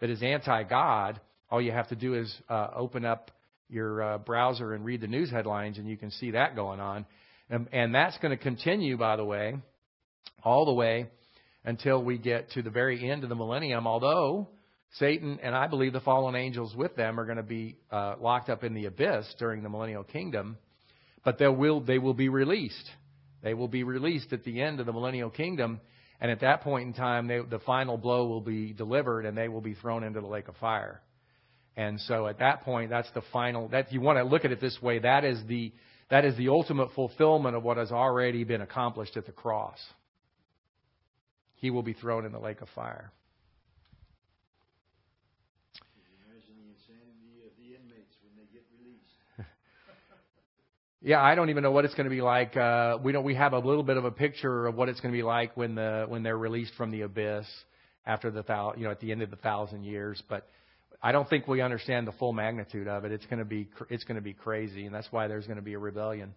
that 0.00 0.10
is 0.10 0.22
anti-God. 0.22 1.20
All 1.50 1.60
you 1.60 1.72
have 1.72 1.88
to 1.88 1.96
do 1.96 2.14
is 2.14 2.32
uh, 2.48 2.68
open 2.76 3.04
up 3.04 3.32
your 3.68 4.02
uh, 4.02 4.18
browser 4.18 4.74
and 4.74 4.84
read 4.84 5.00
the 5.00 5.08
news 5.08 5.30
headlines, 5.30 5.78
and 5.78 5.88
you 5.88 5.96
can 5.96 6.12
see 6.12 6.32
that 6.32 6.54
going 6.54 6.78
on. 6.78 7.04
And, 7.48 7.66
and 7.72 7.92
that's 7.92 8.16
going 8.18 8.30
to 8.30 8.42
continue, 8.42 8.96
by 8.96 9.16
the 9.16 9.24
way, 9.24 9.56
all 10.44 10.64
the 10.66 10.72
way 10.72 11.06
until 11.64 12.02
we 12.02 12.16
get 12.16 12.52
to 12.52 12.62
the 12.62 12.70
very 12.70 13.10
end 13.10 13.24
of 13.24 13.28
the 13.28 13.34
millennium. 13.34 13.88
Although 13.88 14.48
Satan 14.98 15.40
and 15.42 15.54
I 15.54 15.66
believe 15.66 15.92
the 15.92 16.00
fallen 16.00 16.36
angels 16.36 16.74
with 16.76 16.94
them 16.94 17.18
are 17.18 17.24
going 17.24 17.36
to 17.36 17.42
be 17.42 17.76
uh, 17.90 18.14
locked 18.20 18.48
up 18.50 18.62
in 18.62 18.74
the 18.74 18.86
abyss 18.86 19.26
during 19.38 19.62
the 19.62 19.68
millennial 19.68 20.04
kingdom, 20.04 20.58
but 21.24 21.38
they 21.38 21.48
will 21.48 21.80
they 21.80 21.98
will 21.98 22.14
be 22.14 22.28
released. 22.28 22.88
They 23.42 23.54
will 23.54 23.68
be 23.68 23.84
released 23.84 24.32
at 24.32 24.44
the 24.44 24.60
end 24.60 24.80
of 24.80 24.86
the 24.86 24.92
millennial 24.92 25.30
kingdom, 25.30 25.80
and 26.20 26.30
at 26.30 26.40
that 26.40 26.60
point 26.60 26.86
in 26.86 26.92
time, 26.92 27.26
they, 27.26 27.40
the 27.40 27.60
final 27.60 27.96
blow 27.96 28.26
will 28.26 28.40
be 28.42 28.72
delivered, 28.72 29.24
and 29.24 29.36
they 29.36 29.48
will 29.48 29.62
be 29.62 29.74
thrown 29.74 30.04
into 30.04 30.20
the 30.20 30.26
lake 30.26 30.48
of 30.48 30.56
fire. 30.56 31.00
And 31.76 32.00
so 32.00 32.26
at 32.26 32.40
that 32.40 32.62
point, 32.62 32.90
that's 32.90 33.10
the 33.12 33.22
final. 33.32 33.68
That 33.68 33.92
you 33.92 34.00
want 34.00 34.18
to 34.18 34.24
look 34.24 34.44
at 34.44 34.52
it 34.52 34.60
this 34.60 34.76
way. 34.82 34.98
That 34.98 35.24
is 35.24 35.40
the 35.46 35.72
that 36.10 36.24
is 36.24 36.36
the 36.36 36.48
ultimate 36.48 36.92
fulfillment 36.92 37.56
of 37.56 37.62
what 37.62 37.76
has 37.76 37.92
already 37.92 38.44
been 38.44 38.60
accomplished 38.60 39.16
at 39.16 39.26
the 39.26 39.32
cross. 39.32 39.78
He 41.54 41.70
will 41.70 41.82
be 41.82 41.92
thrown 41.92 42.26
in 42.26 42.32
the 42.32 42.40
lake 42.40 42.60
of 42.60 42.68
fire. 42.74 43.12
Yeah, 51.02 51.22
I 51.22 51.34
don't 51.34 51.48
even 51.48 51.62
know 51.62 51.70
what 51.70 51.86
it's 51.86 51.94
going 51.94 52.04
to 52.04 52.14
be 52.14 52.20
like. 52.20 52.54
Uh, 52.54 52.98
we 53.02 53.12
don't. 53.12 53.24
We 53.24 53.34
have 53.34 53.54
a 53.54 53.58
little 53.58 53.82
bit 53.82 53.96
of 53.96 54.04
a 54.04 54.10
picture 54.10 54.66
of 54.66 54.74
what 54.74 54.90
it's 54.90 55.00
going 55.00 55.14
to 55.14 55.16
be 55.16 55.22
like 55.22 55.56
when 55.56 55.74
the 55.74 56.04
when 56.06 56.22
they're 56.22 56.36
released 56.36 56.74
from 56.74 56.90
the 56.90 57.02
abyss 57.02 57.46
after 58.04 58.30
the 58.30 58.42
thou, 58.42 58.74
you 58.76 58.84
know 58.84 58.90
at 58.90 59.00
the 59.00 59.10
end 59.10 59.22
of 59.22 59.30
the 59.30 59.36
thousand 59.36 59.84
years. 59.84 60.22
But 60.28 60.46
I 61.02 61.12
don't 61.12 61.26
think 61.26 61.48
we 61.48 61.62
understand 61.62 62.06
the 62.06 62.12
full 62.12 62.34
magnitude 62.34 62.86
of 62.86 63.06
it. 63.06 63.12
It's 63.12 63.24
going 63.24 63.38
to 63.38 63.46
be 63.46 63.66
it's 63.88 64.04
going 64.04 64.16
to 64.16 64.22
be 64.22 64.34
crazy, 64.34 64.84
and 64.84 64.94
that's 64.94 65.08
why 65.10 65.26
there's 65.26 65.46
going 65.46 65.56
to 65.56 65.62
be 65.62 65.72
a 65.72 65.78
rebellion. 65.78 66.34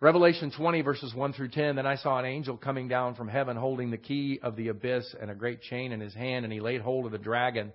Revelation 0.00 0.50
20 0.50 0.82
verses 0.82 1.14
1 1.14 1.32
through 1.34 1.50
10. 1.50 1.76
Then 1.76 1.86
I 1.86 1.94
saw 1.94 2.18
an 2.18 2.24
angel 2.24 2.56
coming 2.56 2.88
down 2.88 3.14
from 3.14 3.28
heaven, 3.28 3.56
holding 3.56 3.92
the 3.92 3.98
key 3.98 4.40
of 4.42 4.56
the 4.56 4.66
abyss 4.66 5.14
and 5.20 5.30
a 5.30 5.34
great 5.36 5.62
chain 5.62 5.92
in 5.92 6.00
his 6.00 6.12
hand, 6.12 6.44
and 6.44 6.52
he 6.52 6.58
laid 6.58 6.80
hold 6.80 7.06
of 7.06 7.12
the 7.12 7.18
dragon, 7.18 7.72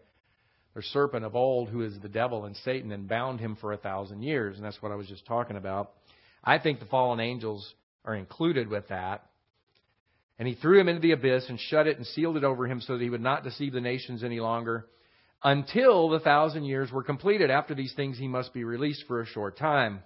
the 0.75 0.81
serpent 0.81 1.23
of 1.23 1.37
old, 1.37 1.69
who 1.69 1.83
is 1.83 1.97
the 2.01 2.09
devil 2.09 2.43
and 2.43 2.57
Satan, 2.65 2.91
and 2.91 3.07
bound 3.07 3.39
him 3.39 3.55
for 3.61 3.71
a 3.71 3.77
thousand 3.77 4.23
years. 4.23 4.57
And 4.57 4.65
that's 4.65 4.81
what 4.81 4.91
I 4.91 4.95
was 4.95 5.07
just 5.07 5.25
talking 5.25 5.55
about. 5.55 5.93
I 6.43 6.59
think 6.59 6.79
the 6.79 6.85
fallen 6.85 7.19
angels 7.19 7.73
are 8.05 8.15
included 8.15 8.67
with 8.67 8.87
that. 8.89 9.25
And 10.39 10.47
he 10.47 10.55
threw 10.55 10.79
him 10.79 10.87
into 10.87 11.01
the 11.01 11.11
abyss 11.11 11.45
and 11.49 11.59
shut 11.59 11.87
it 11.87 11.97
and 11.97 12.05
sealed 12.05 12.37
it 12.37 12.43
over 12.43 12.67
him 12.67 12.79
so 12.79 12.93
that 12.93 13.03
he 13.03 13.09
would 13.09 13.21
not 13.21 13.43
deceive 13.43 13.73
the 13.73 13.81
nations 13.81 14.23
any 14.23 14.39
longer 14.39 14.85
until 15.43 16.09
the 16.09 16.19
thousand 16.19 16.63
years 16.65 16.91
were 16.91 17.03
completed. 17.03 17.49
After 17.49 17.75
these 17.75 17.93
things, 17.93 18.17
he 18.17 18.27
must 18.27 18.53
be 18.53 18.63
released 18.63 19.05
for 19.07 19.21
a 19.21 19.25
short 19.25 19.57
time. 19.57 20.03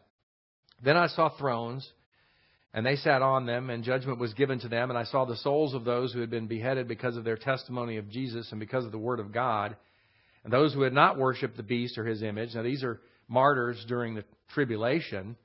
Then 0.83 0.97
I 0.97 1.07
saw 1.07 1.29
thrones, 1.29 1.87
and 2.73 2.85
they 2.85 2.95
sat 2.95 3.21
on 3.21 3.45
them, 3.45 3.69
and 3.69 3.83
judgment 3.83 4.19
was 4.19 4.33
given 4.33 4.59
to 4.59 4.67
them. 4.67 4.89
And 4.89 4.97
I 4.97 5.03
saw 5.03 5.25
the 5.25 5.37
souls 5.37 5.73
of 5.73 5.83
those 5.83 6.13
who 6.13 6.21
had 6.21 6.29
been 6.29 6.47
beheaded 6.47 6.87
because 6.87 7.17
of 7.17 7.23
their 7.23 7.37
testimony 7.37 7.97
of 7.97 8.09
Jesus 8.09 8.51
and 8.51 8.59
because 8.59 8.85
of 8.85 8.91
the 8.91 8.97
word 8.97 9.19
of 9.19 9.31
God, 9.31 9.75
and 10.43 10.51
those 10.51 10.73
who 10.73 10.81
had 10.81 10.93
not 10.93 11.17
worshipped 11.17 11.57
the 11.57 11.63
beast 11.63 11.97
or 11.97 12.05
his 12.05 12.23
image. 12.23 12.55
Now, 12.55 12.63
these 12.63 12.83
are 12.83 12.99
martyrs 13.27 13.83
during 13.87 14.15
the 14.15 14.23
tribulation. 14.53 15.35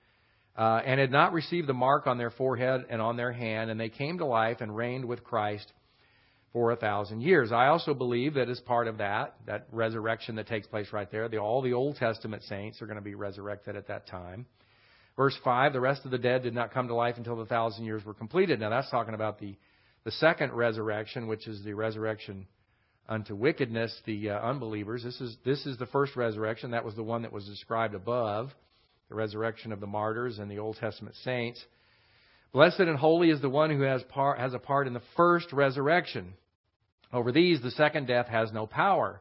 Uh, 0.56 0.80
and 0.86 0.98
had 0.98 1.10
not 1.10 1.34
received 1.34 1.66
the 1.66 1.74
mark 1.74 2.06
on 2.06 2.16
their 2.16 2.30
forehead 2.30 2.86
and 2.88 3.02
on 3.02 3.16
their 3.18 3.32
hand, 3.32 3.70
and 3.70 3.78
they 3.78 3.90
came 3.90 4.16
to 4.18 4.24
life 4.24 4.62
and 4.62 4.74
reigned 4.74 5.04
with 5.04 5.22
Christ 5.22 5.70
for 6.56 6.70
a 6.70 6.76
thousand 6.76 7.20
years. 7.20 7.52
I 7.52 7.66
also 7.66 7.92
believe 7.92 8.34
that 8.34 8.48
as 8.48 8.58
part 8.60 8.88
of 8.88 8.96
that, 8.96 9.34
that 9.46 9.66
resurrection 9.70 10.36
that 10.36 10.46
takes 10.46 10.66
place 10.66 10.86
right 10.90 11.10
there, 11.10 11.28
the, 11.28 11.36
all 11.36 11.60
the 11.60 11.74
Old 11.74 11.96
Testament 11.96 12.42
saints 12.44 12.80
are 12.80 12.86
going 12.86 12.96
to 12.96 13.04
be 13.04 13.14
resurrected 13.14 13.76
at 13.76 13.88
that 13.88 14.06
time. 14.06 14.46
Verse 15.16 15.36
5, 15.44 15.74
the 15.74 15.80
rest 15.80 16.06
of 16.06 16.10
the 16.10 16.16
dead 16.18 16.42
did 16.42 16.54
not 16.54 16.72
come 16.72 16.88
to 16.88 16.94
life 16.94 17.16
until 17.18 17.36
the 17.36 17.44
thousand 17.44 17.84
years 17.84 18.04
were 18.06 18.14
completed. 18.14 18.58
Now 18.58 18.70
that's 18.70 18.90
talking 18.90 19.12
about 19.12 19.38
the, 19.38 19.54
the 20.04 20.10
second 20.12 20.52
resurrection, 20.52 21.26
which 21.26 21.46
is 21.46 21.62
the 21.62 21.74
resurrection 21.74 22.46
unto 23.08 23.34
wickedness, 23.34 23.94
the 24.06 24.30
uh, 24.30 24.40
unbelievers. 24.40 25.02
This 25.02 25.20
is, 25.20 25.36
this 25.44 25.66
is 25.66 25.76
the 25.76 25.86
first 25.86 26.16
resurrection. 26.16 26.70
That 26.70 26.86
was 26.86 26.94
the 26.94 27.02
one 27.02 27.22
that 27.22 27.32
was 27.32 27.44
described 27.44 27.94
above, 27.94 28.50
the 29.08 29.14
resurrection 29.14 29.72
of 29.72 29.80
the 29.80 29.86
martyrs 29.86 30.38
and 30.38 30.50
the 30.50 30.58
Old 30.58 30.76
Testament 30.76 31.16
saints. 31.22 31.64
Blessed 32.52 32.80
and 32.80 32.98
holy 32.98 33.30
is 33.30 33.40
the 33.40 33.50
one 33.50 33.70
who 33.70 33.82
has, 33.82 34.02
has 34.38 34.54
a 34.54 34.58
part 34.58 34.86
in 34.86 34.94
the 34.94 35.02
first 35.16 35.52
resurrection. 35.52 36.34
Over 37.12 37.32
these, 37.32 37.60
the 37.62 37.70
second 37.72 38.06
death 38.06 38.26
has 38.28 38.52
no 38.52 38.66
power. 38.66 39.20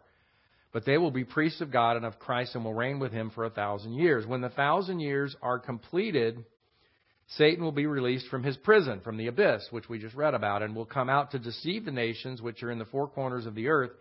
But 0.72 0.86
they 0.86 0.98
will 0.98 1.12
be 1.12 1.24
priests 1.24 1.62
of 1.62 1.72
God 1.72 1.96
and 1.96 2.06
of 2.06 2.20
Christ 2.20 2.56
and 2.56 2.66
will 2.66 2.74
reign 2.74 3.00
with 3.00 3.12
him 3.12 3.30
for 3.30 3.46
a 3.46 3.50
thousand 3.50 3.94
years. 3.94 4.26
When 4.26 4.42
the 4.42 4.50
thousand 4.50 5.00
years 5.00 5.36
are 5.42 5.60
completed, 5.60 6.44
Satan 7.38 7.64
will 7.64 7.72
be 7.72 7.86
released 7.86 8.28
from 8.28 8.44
his 8.44 8.58
prison, 8.58 9.00
from 9.02 9.18
the 9.18 9.28
abyss, 9.28 9.68
which 9.72 9.88
we 9.88 10.00
just 10.00 10.16
read 10.16 10.34
about, 10.34 10.62
and 10.62 10.76
will 10.76 10.86
come 10.86 11.10
out 11.10 11.32
to 11.32 11.40
deceive 11.40 11.86
the 11.86 11.92
nations 11.92 12.42
which 12.42 12.62
are 12.62 12.72
in 12.72 12.80
the 12.80 12.86
four 12.86 13.08
corners 13.08 13.46
of 13.46 13.56
the 13.56 13.68
earth, 13.68 13.92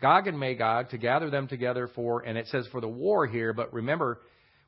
Gog 0.00 0.26
and 0.26 0.38
Magog, 0.38 0.90
to 0.90 0.98
gather 0.98 1.30
them 1.30 1.48
together 1.48 1.88
for, 1.94 2.20
and 2.20 2.38
it 2.38 2.46
says 2.48 2.66
for 2.70 2.80
the 2.80 2.88
war 2.88 3.26
here, 3.26 3.52
but 3.52 3.72
remember, 3.72 4.20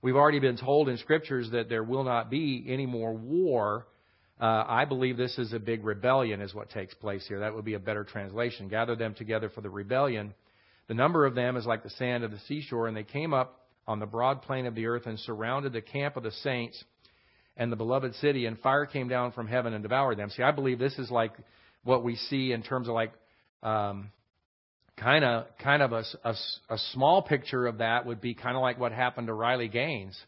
we've 0.02 0.16
already 0.16 0.40
been 0.40 0.58
told 0.58 0.88
in 0.88 0.98
scriptures 0.98 1.50
that 1.52 1.68
there 1.68 1.82
will 1.82 2.04
not 2.04 2.28
be 2.28 2.66
any 2.68 2.86
more 2.86 3.12
war 3.14 3.86
uh, 4.42 4.64
I 4.66 4.86
believe 4.86 5.16
this 5.16 5.38
is 5.38 5.52
a 5.52 5.60
big 5.60 5.84
rebellion, 5.84 6.40
is 6.40 6.52
what 6.52 6.68
takes 6.68 6.92
place 6.94 7.24
here. 7.28 7.38
That 7.38 7.54
would 7.54 7.64
be 7.64 7.74
a 7.74 7.78
better 7.78 8.02
translation. 8.02 8.66
Gather 8.66 8.96
them 8.96 9.14
together 9.14 9.48
for 9.48 9.60
the 9.60 9.70
rebellion. 9.70 10.34
The 10.88 10.94
number 10.94 11.26
of 11.26 11.36
them 11.36 11.56
is 11.56 11.64
like 11.64 11.84
the 11.84 11.90
sand 11.90 12.24
of 12.24 12.32
the 12.32 12.40
seashore, 12.48 12.88
and 12.88 12.96
they 12.96 13.04
came 13.04 13.32
up 13.32 13.60
on 13.86 14.00
the 14.00 14.06
broad 14.06 14.42
plain 14.42 14.66
of 14.66 14.74
the 14.74 14.86
earth 14.86 15.06
and 15.06 15.16
surrounded 15.20 15.72
the 15.72 15.80
camp 15.80 16.16
of 16.16 16.24
the 16.24 16.32
saints 16.32 16.82
and 17.56 17.70
the 17.70 17.76
beloved 17.76 18.16
city, 18.16 18.46
and 18.46 18.58
fire 18.58 18.84
came 18.84 19.06
down 19.06 19.30
from 19.30 19.46
heaven 19.46 19.74
and 19.74 19.82
devoured 19.84 20.18
them. 20.18 20.28
See, 20.30 20.42
I 20.42 20.50
believe 20.50 20.80
this 20.80 20.98
is 20.98 21.08
like 21.08 21.34
what 21.84 22.02
we 22.02 22.16
see 22.16 22.50
in 22.50 22.64
terms 22.64 22.88
of 22.88 22.94
like 22.94 23.12
um, 23.62 24.10
kind 25.02 25.24
of 25.24 25.46
kind 25.62 25.82
of 25.82 25.92
a, 25.92 26.04
a, 26.24 26.34
a 26.70 26.78
small 26.92 27.22
picture 27.22 27.66
of 27.66 27.78
that 27.78 28.06
would 28.06 28.20
be 28.20 28.34
kind 28.34 28.56
of 28.56 28.62
like 28.62 28.78
what 28.78 28.92
happened 28.92 29.26
to 29.26 29.34
Riley 29.34 29.68
Gaines 29.68 30.18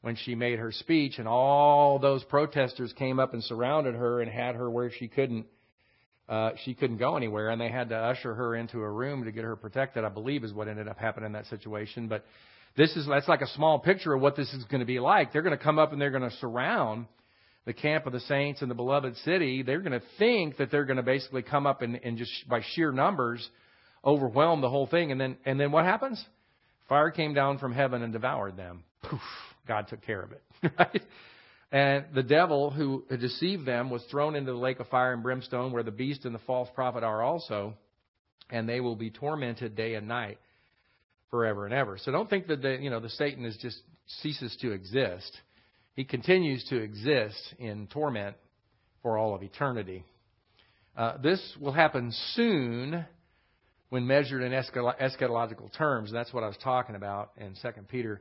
when 0.00 0.16
she 0.16 0.34
made 0.34 0.58
her 0.58 0.70
speech, 0.70 1.18
and 1.18 1.26
all 1.26 1.98
those 1.98 2.22
protesters 2.24 2.92
came 2.98 3.18
up 3.18 3.32
and 3.32 3.42
surrounded 3.44 3.94
her 3.94 4.20
and 4.20 4.30
had 4.30 4.54
her 4.54 4.70
where 4.70 4.90
she 4.90 5.08
couldn't 5.08 5.46
uh, 6.28 6.52
she 6.64 6.72
couldn't 6.72 6.96
go 6.96 7.16
anywhere, 7.16 7.50
and 7.50 7.60
they 7.60 7.68
had 7.68 7.90
to 7.90 7.96
usher 7.96 8.34
her 8.34 8.56
into 8.56 8.78
a 8.78 8.90
room 8.90 9.24
to 9.24 9.32
get 9.32 9.44
her 9.44 9.56
protected. 9.56 10.04
I 10.04 10.08
believe 10.08 10.42
is 10.42 10.54
what 10.54 10.68
ended 10.68 10.88
up 10.88 10.98
happening 10.98 11.26
in 11.26 11.32
that 11.32 11.46
situation. 11.46 12.08
But 12.08 12.24
this 12.76 12.96
is 12.96 13.06
that's 13.06 13.28
like 13.28 13.42
a 13.42 13.48
small 13.48 13.78
picture 13.78 14.14
of 14.14 14.22
what 14.22 14.36
this 14.36 14.52
is 14.54 14.64
going 14.64 14.80
to 14.80 14.86
be 14.86 15.00
like. 15.00 15.32
They're 15.32 15.42
going 15.42 15.56
to 15.56 15.62
come 15.62 15.78
up 15.78 15.92
and 15.92 16.00
they're 16.00 16.10
going 16.10 16.28
to 16.28 16.36
surround 16.36 17.06
the 17.66 17.74
camp 17.74 18.06
of 18.06 18.12
the 18.12 18.20
saints 18.20 18.62
in 18.62 18.68
the 18.68 18.74
beloved 18.74 19.16
city. 19.18 19.62
They're 19.62 19.80
going 19.80 19.98
to 19.98 20.06
think 20.18 20.56
that 20.56 20.70
they're 20.70 20.84
going 20.84 20.96
to 20.96 21.02
basically 21.02 21.42
come 21.42 21.66
up 21.66 21.82
and, 21.82 22.00
and 22.02 22.16
just 22.16 22.32
by 22.48 22.62
sheer 22.74 22.90
numbers 22.90 23.46
overwhelm 24.04 24.60
the 24.60 24.70
whole 24.70 24.86
thing, 24.86 25.12
and 25.12 25.20
then 25.20 25.36
and 25.44 25.58
then 25.58 25.72
what 25.72 25.84
happens? 25.84 26.24
Fire 26.88 27.10
came 27.10 27.34
down 27.34 27.58
from 27.58 27.72
heaven 27.72 28.02
and 28.02 28.12
devoured 28.12 28.56
them. 28.56 28.84
Poof 29.02 29.20
God 29.66 29.88
took 29.88 30.02
care 30.02 30.22
of 30.22 30.32
it. 30.32 30.42
Right? 30.78 31.02
And 31.72 32.04
the 32.14 32.22
devil 32.22 32.70
who 32.70 33.04
deceived 33.08 33.66
them 33.66 33.90
was 33.90 34.02
thrown 34.08 34.36
into 34.36 34.52
the 34.52 34.58
lake 34.58 34.78
of 34.78 34.86
fire 34.86 35.12
and 35.12 35.24
brimstone 35.24 35.72
where 35.72 35.82
the 35.82 35.90
beast 35.90 36.24
and 36.24 36.32
the 36.32 36.38
false 36.46 36.68
prophet 36.72 37.02
are 37.02 37.20
also, 37.20 37.74
and 38.48 38.68
they 38.68 38.78
will 38.78 38.94
be 38.94 39.10
tormented 39.10 39.74
day 39.74 39.94
and 39.94 40.06
night 40.06 40.38
forever 41.30 41.64
and 41.64 41.74
ever. 41.74 41.98
So 41.98 42.12
don't 42.12 42.30
think 42.30 42.46
that 42.46 42.62
the, 42.62 42.78
you 42.80 42.90
know 42.90 43.00
the 43.00 43.08
Satan 43.08 43.44
is 43.44 43.56
just 43.60 43.78
ceases 44.22 44.56
to 44.60 44.70
exist. 44.70 45.36
He 45.94 46.04
continues 46.04 46.64
to 46.70 46.76
exist 46.76 47.54
in 47.58 47.88
torment 47.88 48.36
for 49.02 49.18
all 49.18 49.34
of 49.34 49.42
eternity. 49.42 50.04
Uh, 50.96 51.16
this 51.18 51.40
will 51.60 51.72
happen 51.72 52.12
soon 52.34 53.04
when 53.94 54.08
measured 54.08 54.42
in 54.42 54.50
eschatological 54.50 55.72
terms. 55.78 56.10
And 56.10 56.18
that's 56.18 56.32
what 56.32 56.42
I 56.42 56.48
was 56.48 56.56
talking 56.64 56.96
about 56.96 57.30
in 57.36 57.54
2 57.62 57.68
Peter 57.86 58.20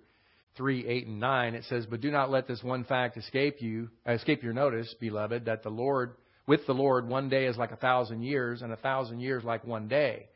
3, 0.56 0.86
8, 0.86 1.08
and 1.08 1.20
9. 1.20 1.56
It 1.56 1.64
says, 1.64 1.88
But 1.88 2.00
do 2.00 2.12
not 2.12 2.30
let 2.30 2.48
this 2.48 2.62
one 2.62 2.84
fact 2.84 3.18
escape 3.18 3.60
you, 3.60 3.90
escape 4.06 4.44
your 4.44 4.54
notice, 4.54 4.94
beloved, 5.00 5.46
that 5.46 5.64
the 5.64 5.72
Lord, 5.72 6.14
with 6.46 6.64
the 6.68 6.76
Lord, 6.76 7.08
one 7.08 7.28
day 7.28 7.48
is 7.48 7.58
like 7.58 7.72
a 7.72 7.76
thousand 7.76 8.22
years, 8.22 8.62
and 8.62 8.72
a 8.72 8.76
thousand 8.76 9.22
years 9.22 9.44
like 9.44 9.66
one 9.66 9.88
day. 9.88 10.28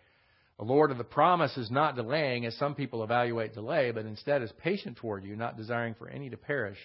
The 0.58 0.66
Lord 0.66 0.90
of 0.90 0.98
the 0.98 1.04
promise 1.04 1.56
is 1.56 1.70
not 1.70 1.96
delaying, 1.96 2.48
as 2.48 2.58
some 2.58 2.74
people 2.74 3.04
evaluate 3.04 3.54
delay, 3.54 3.92
but 3.92 4.08
instead 4.08 4.42
is 4.42 4.52
patient 4.64 4.98
toward 4.98 5.24
you, 5.24 5.36
not 5.36 5.56
desiring 5.56 5.94
for 6.00 6.10
any 6.10 6.32
to 6.32 6.38
perish, 6.38 6.80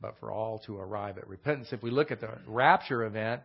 but 0.00 0.16
for 0.18 0.32
all 0.32 0.58
to 0.66 0.78
arrive 0.78 1.16
at 1.16 1.28
repentance. 1.28 1.68
If 1.70 1.80
we 1.80 1.92
look 1.92 2.10
at 2.10 2.20
the 2.20 2.30
rapture 2.44 3.04
event, 3.04 3.42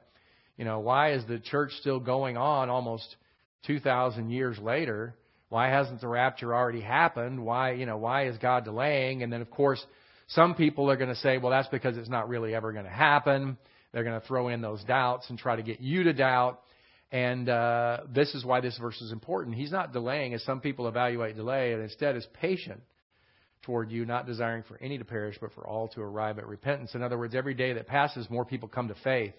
you 0.57 0.65
know, 0.65 0.79
why 0.79 1.11
is 1.11 1.23
the 1.27 1.37
church 1.37 1.69
still 1.81 1.99
going 1.99 2.35
on 2.35 2.71
almost 2.71 3.15
2,000 3.65 4.29
years 4.29 4.57
later? 4.59 5.15
Why 5.49 5.69
hasn't 5.69 6.01
the 6.01 6.07
rapture 6.07 6.53
already 6.53 6.81
happened? 6.81 7.43
Why, 7.43 7.71
you 7.71 7.85
know, 7.85 7.97
why 7.97 8.27
is 8.27 8.37
God 8.37 8.65
delaying? 8.65 9.23
And 9.23 9.31
then, 9.31 9.41
of 9.41 9.49
course, 9.49 9.83
some 10.27 10.55
people 10.55 10.91
are 10.91 10.97
going 10.97 11.09
to 11.09 11.15
say, 11.15 11.37
well, 11.37 11.51
that's 11.51 11.69
because 11.69 11.97
it's 11.97 12.09
not 12.09 12.27
really 12.27 12.53
ever 12.53 12.73
going 12.73 12.85
to 12.85 12.91
happen. 12.91 13.57
They're 13.93 14.03
going 14.03 14.19
to 14.19 14.27
throw 14.27 14.49
in 14.49 14.61
those 14.61 14.83
doubts 14.83 15.29
and 15.29 15.39
try 15.39 15.55
to 15.55 15.63
get 15.63 15.79
you 15.79 16.03
to 16.03 16.13
doubt. 16.13 16.61
And 17.11 17.47
uh, 17.47 17.99
this 18.13 18.35
is 18.35 18.43
why 18.43 18.59
this 18.59 18.77
verse 18.77 18.99
is 19.01 19.13
important. 19.13 19.55
He's 19.55 19.71
not 19.71 19.93
delaying, 19.93 20.33
as 20.33 20.43
some 20.43 20.59
people 20.59 20.89
evaluate 20.89 21.37
delay, 21.37 21.71
and 21.71 21.81
instead 21.81 22.17
is 22.17 22.27
patient 22.33 22.81
toward 23.61 23.91
you, 23.91 24.05
not 24.05 24.25
desiring 24.25 24.63
for 24.67 24.77
any 24.81 24.97
to 24.97 25.05
perish, 25.05 25.37
but 25.39 25.53
for 25.53 25.65
all 25.65 25.87
to 25.89 26.01
arrive 26.01 26.37
at 26.37 26.47
repentance. 26.47 26.95
In 26.95 27.01
other 27.01 27.17
words, 27.17 27.33
every 27.33 27.53
day 27.53 27.73
that 27.73 27.87
passes, 27.87 28.29
more 28.29 28.43
people 28.43 28.67
come 28.67 28.89
to 28.89 28.95
faith. 29.03 29.33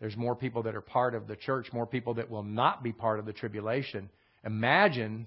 There's 0.00 0.16
more 0.16 0.36
people 0.36 0.64
that 0.64 0.74
are 0.74 0.80
part 0.80 1.14
of 1.14 1.26
the 1.26 1.36
church, 1.36 1.68
more 1.72 1.86
people 1.86 2.14
that 2.14 2.30
will 2.30 2.42
not 2.42 2.82
be 2.82 2.92
part 2.92 3.18
of 3.18 3.26
the 3.26 3.32
tribulation. 3.32 4.10
Imagine 4.44 5.26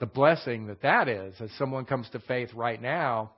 the 0.00 0.06
blessing 0.06 0.66
that 0.66 0.82
that 0.82 1.08
is 1.08 1.34
as 1.40 1.50
someone 1.58 1.84
comes 1.84 2.08
to 2.10 2.20
faith 2.20 2.52
right 2.54 2.80
now 2.80 3.32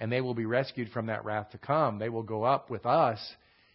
and 0.00 0.10
they 0.10 0.20
will 0.20 0.34
be 0.34 0.46
rescued 0.46 0.90
from 0.90 1.06
that 1.06 1.24
wrath 1.24 1.50
to 1.50 1.58
come. 1.58 1.98
They 1.98 2.08
will 2.08 2.22
go 2.22 2.44
up 2.44 2.70
with 2.70 2.86
us 2.86 3.18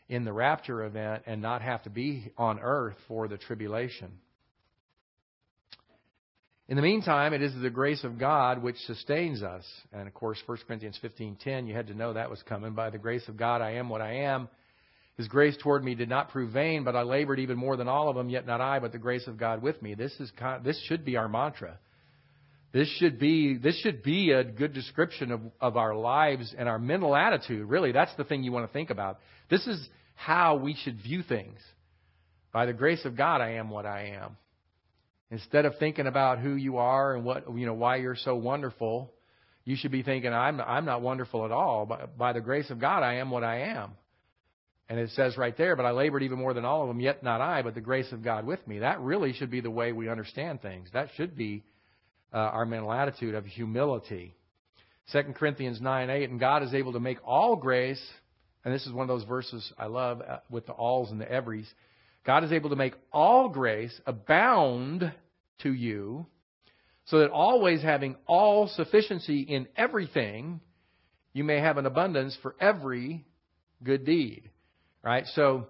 in 0.10 0.26
the 0.26 0.34
rapture 0.34 0.84
event 0.84 1.24
and 1.26 1.42
not 1.42 1.62
have 1.62 1.84
to 1.84 1.90
be 1.90 2.32
on 2.38 2.60
earth 2.60 2.96
for 3.08 3.28
the 3.28 3.38
tribulation. 3.38 4.12
In 6.70 6.78
the 6.78 6.82
meantime, 6.82 7.34
it 7.34 7.42
is 7.42 7.54
the 7.62 7.70
grace 7.70 8.04
of 8.06 8.18
God 8.18 8.64
which 8.64 8.78
sustains 8.88 9.44
us. 9.44 9.66
And 9.92 10.08
of 10.08 10.14
course, 10.14 10.42
1 10.46 10.60
Corinthians 10.66 10.98
15:10, 11.04 11.68
you 11.68 11.74
had 11.74 11.88
to 11.88 11.94
know 11.94 12.14
that 12.14 12.30
was 12.30 12.42
coming. 12.44 12.74
By 12.74 12.90
the 12.90 12.98
grace 12.98 13.28
of 13.28 13.36
God 13.36 13.62
I 13.62 13.72
am 13.72 13.90
what 13.90 14.02
I 14.02 14.14
am. 14.14 14.48
His 15.17 15.27
grace 15.27 15.55
toward 15.62 15.84
me 15.84 15.93
did 15.93 16.10
not 16.10 16.29
prove 16.29 16.51
vain, 16.51 16.84
but 16.84 16.96
I 16.96 17.03
labored 17.03 17.39
even 17.39 17.58
more 17.58 17.77
than 17.77 17.88
all 17.88 18.10
of 18.10 18.15
them, 18.15 18.29
yet 18.29 18.48
not 18.48 18.62
I, 18.62 18.79
but 18.79 18.91
the 18.91 18.98
grace 18.98 19.27
of 19.27 19.38
God 19.38 19.62
with 19.62 19.79
me. 19.82 19.93
This 19.93 20.13
is 20.20 20.32
this 20.63 20.82
should 20.88 21.05
be 21.05 21.17
our 21.17 21.27
mantra. 21.27 21.77
This 22.72 22.88
should 22.98 23.20
be 23.20 23.55
this 23.55 23.79
should 23.82 24.01
be 24.01 24.32
a 24.32 24.43
good 24.43 24.74
description 24.74 25.32
of, 25.32 25.41
of 25.62 25.77
our 25.77 25.96
lives 25.96 26.55
and 26.58 26.67
our 26.67 26.79
mental 26.79 27.15
attitude. 27.15 27.70
Really, 27.70 27.91
that's 27.91 28.15
the 28.15 28.24
thing 28.24 28.43
you 28.43 28.51
want 28.51 28.67
to 28.67 28.74
think 28.74 28.89
about. 28.89 29.20
This 29.51 29.67
is 29.67 29.88
how 30.15 30.55
we 30.55 30.75
should 30.84 31.00
view 31.00 31.22
things. 31.22 31.60
By 32.51 32.65
the 32.65 32.74
grace 32.74 33.05
of 33.05 33.15
God, 33.15 33.41
I 33.41 33.53
am 33.53 33.70
what 33.70 33.86
I 33.86 34.15
am. 34.20 34.38
Instead 35.29 35.65
of 35.65 35.74
thinking 35.77 36.08
about 36.08 36.39
who 36.39 36.55
you 36.55 36.77
are 36.77 37.15
and 37.15 37.24
what 37.24 37.46
you 37.55 37.67
know 37.67 37.75
why 37.75 37.98
you're 37.98 38.15
so 38.15 38.36
wonderful, 38.36 39.13
you 39.63 39.75
should 39.75 39.91
be 39.91 40.01
thinking 40.01 40.34
I'm 40.34 40.60
I'm 40.60 40.86
not 40.86 41.03
wonderful 41.03 41.46
at 41.46 41.51
all. 41.51 41.86
By, 41.86 42.05
by 42.17 42.34
the 42.34 42.41
grace 42.41 42.72
of 42.72 42.79
God, 42.79 43.03
I 43.03 43.15
am 43.15 43.29
what 43.29 43.43
I 43.43 43.62
am. 43.62 43.91
And 44.90 45.00
it 45.00 45.12
says 45.12 45.38
right 45.38 45.58
there, 45.58 45.75
but 45.75 45.86
I 45.86 45.92
labored 45.92 46.24
even 46.24 46.38
more 46.38 46.54
than 46.54 46.66
all 46.66 46.82
of 46.82 46.88
them, 46.90 47.00
yet 47.00 47.24
not 47.24 47.42
I, 47.42 47.62
but 47.62 47.74
the 47.74 47.82
grace 47.82 48.12
of 48.12 48.24
God 48.24 48.46
with 48.46 48.66
me. 48.68 48.80
That 48.80 49.00
really 49.00 49.34
should 49.34 49.50
be 49.50 49.62
the 49.62 49.72
way 49.72 49.92
we 49.92 50.10
understand 50.10 50.62
things. 50.62 50.90
That 50.94 51.08
should 51.16 51.38
be 51.38 51.63
uh, 52.34 52.38
our 52.38 52.66
mental 52.66 52.92
attitude 52.92 53.34
of 53.36 53.46
humility. 53.46 54.36
2 55.12 55.22
Corinthians 55.36 55.79
9 55.81 56.10
8, 56.10 56.29
and 56.29 56.40
God 56.40 56.64
is 56.64 56.74
able 56.74 56.94
to 56.94 57.00
make 57.00 57.18
all 57.25 57.55
grace, 57.55 58.01
and 58.64 58.74
this 58.74 58.86
is 58.86 58.92
one 58.92 59.03
of 59.03 59.07
those 59.07 59.27
verses 59.27 59.72
I 59.77 59.86
love 59.86 60.22
uh, 60.22 60.40
with 60.50 60.66
the 60.66 60.74
alls 60.74 61.12
and 61.12 61.20
the 61.20 61.31
everys. 61.31 61.72
God 62.25 62.44
is 62.44 62.51
able 62.51 62.70
to 62.70 62.75
make 62.75 62.94
all 63.12 63.50
grace 63.50 63.94
abound 64.05 65.12
to 65.62 65.74
you, 65.74 66.25
so 67.05 67.20
that 67.20 67.31
always 67.31 67.81
having 67.81 68.16
all 68.27 68.68
sufficiency 68.68 69.42
in 69.42 69.68
everything, 69.75 70.62
you 71.34 71.44
may 71.44 71.60
have 71.60 71.77
an 71.77 71.86
abundance 71.86 72.38
for 72.42 72.55
every 72.60 73.25
good 73.84 74.05
deed. 74.05 74.50
Right? 75.03 75.25
So, 75.35 75.68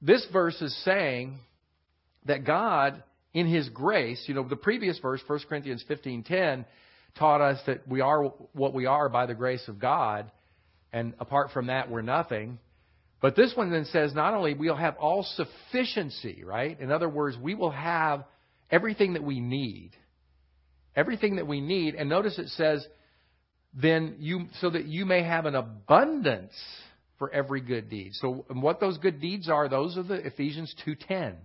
this 0.00 0.26
verse 0.32 0.60
is 0.62 0.74
saying 0.84 1.38
that 2.24 2.44
God 2.44 3.02
in 3.32 3.46
his 3.46 3.68
grace, 3.68 4.22
you 4.26 4.34
know, 4.34 4.42
the 4.42 4.56
previous 4.56 4.98
verse, 4.98 5.20
1 5.26 5.40
Corinthians 5.48 5.84
15:10, 5.88 6.64
taught 7.16 7.40
us 7.40 7.60
that 7.66 7.86
we 7.86 8.00
are 8.00 8.24
what 8.52 8.72
we 8.74 8.86
are 8.86 9.08
by 9.08 9.26
the 9.26 9.34
grace 9.34 9.66
of 9.68 9.78
God, 9.78 10.30
and 10.92 11.14
apart 11.18 11.50
from 11.52 11.66
that, 11.66 11.90
we're 11.90 12.02
nothing. 12.02 12.58
But 13.20 13.36
this 13.36 13.54
one 13.54 13.70
then 13.70 13.84
says 13.84 14.14
not 14.14 14.34
only 14.34 14.54
we'll 14.54 14.74
have 14.74 14.96
all 14.96 15.22
sufficiency, 15.22 16.42
right? 16.44 16.78
In 16.80 16.90
other 16.90 17.08
words, 17.08 17.36
we 17.36 17.54
will 17.54 17.70
have 17.70 18.24
everything 18.70 19.12
that 19.12 19.22
we 19.22 19.40
need. 19.40 19.90
Everything 20.96 21.36
that 21.36 21.46
we 21.46 21.60
need. 21.60 21.94
And 21.94 22.08
notice 22.08 22.38
it 22.38 22.48
says, 22.48 22.84
then 23.74 24.16
you, 24.18 24.46
so 24.60 24.70
that 24.70 24.86
you 24.86 25.04
may 25.04 25.22
have 25.22 25.46
an 25.46 25.54
abundance 25.54 26.54
for 27.20 27.30
every 27.30 27.60
good 27.60 27.88
deed. 27.88 28.14
So 28.14 28.44
what 28.50 28.80
those 28.80 28.98
good 28.98 29.20
deeds 29.20 29.48
are, 29.48 29.68
those 29.68 29.96
are 29.96 30.02
the 30.02 30.26
Ephesians 30.26 30.74
2.10 30.84 31.36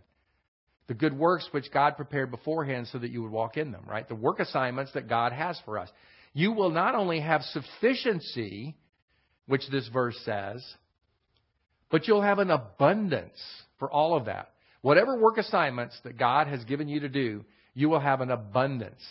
the 0.88 0.94
good 0.94 1.18
works 1.18 1.48
which 1.52 1.72
God 1.72 1.96
prepared 1.96 2.32
beforehand 2.32 2.88
so 2.92 3.00
that 3.00 3.10
you 3.10 3.24
would 3.24 3.32
walk 3.32 3.58
in 3.58 3.72
them, 3.72 3.84
right? 3.88 4.08
The 4.08 4.16
work 4.16 4.40
assignments 4.40 4.92
that 4.94 5.10
God 5.10 5.32
has 5.32 5.60
for 5.66 5.80
us. 5.80 5.90
You 6.34 6.52
will 6.52 6.70
not 6.70 6.96
only 6.96 7.22
have 7.22 7.42
sufficiency, 7.42 8.76
which 9.48 9.64
this 9.72 9.88
verse 9.92 10.20
says, 10.26 10.64
but 11.90 12.08
you'll 12.08 12.22
have 12.22 12.40
an 12.40 12.52
abundance 12.52 13.40
for 13.80 13.90
all 13.90 14.16
of 14.16 14.26
that. 14.26 14.52
Whatever 14.82 15.20
work 15.20 15.38
assignments 15.38 15.98
that 16.04 16.18
God 16.18 16.48
has 16.48 16.64
given 16.66 16.88
you 16.88 17.00
to 17.00 17.10
do, 17.10 17.46
you 17.74 17.90
will 17.90 18.00
have 18.00 18.22
an 18.22 18.30
abundance. 18.30 19.02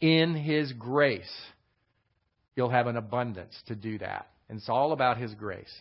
In 0.00 0.34
His 0.34 0.72
grace, 0.72 1.30
you'll 2.56 2.70
have 2.70 2.88
an 2.88 2.96
abundance 2.96 3.54
to 3.66 3.76
do 3.76 3.98
that. 3.98 4.28
And 4.48 4.58
it's 4.58 4.68
all 4.68 4.92
about 4.92 5.18
His 5.18 5.32
grace. 5.34 5.72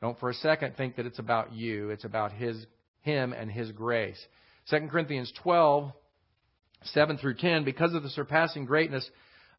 Don't 0.00 0.18
for 0.18 0.30
a 0.30 0.34
second 0.34 0.76
think 0.76 0.96
that 0.96 1.06
it's 1.06 1.18
about 1.18 1.52
you. 1.52 1.90
It's 1.90 2.04
about 2.04 2.32
His, 2.32 2.66
Him 3.02 3.32
and 3.32 3.50
His 3.50 3.72
grace. 3.72 4.18
2 4.70 4.88
Corinthians 4.90 5.32
12, 5.42 5.92
7 6.84 7.18
through 7.18 7.34
10, 7.34 7.64
because 7.64 7.94
of 7.94 8.02
the 8.02 8.10
surpassing 8.10 8.64
greatness 8.64 9.08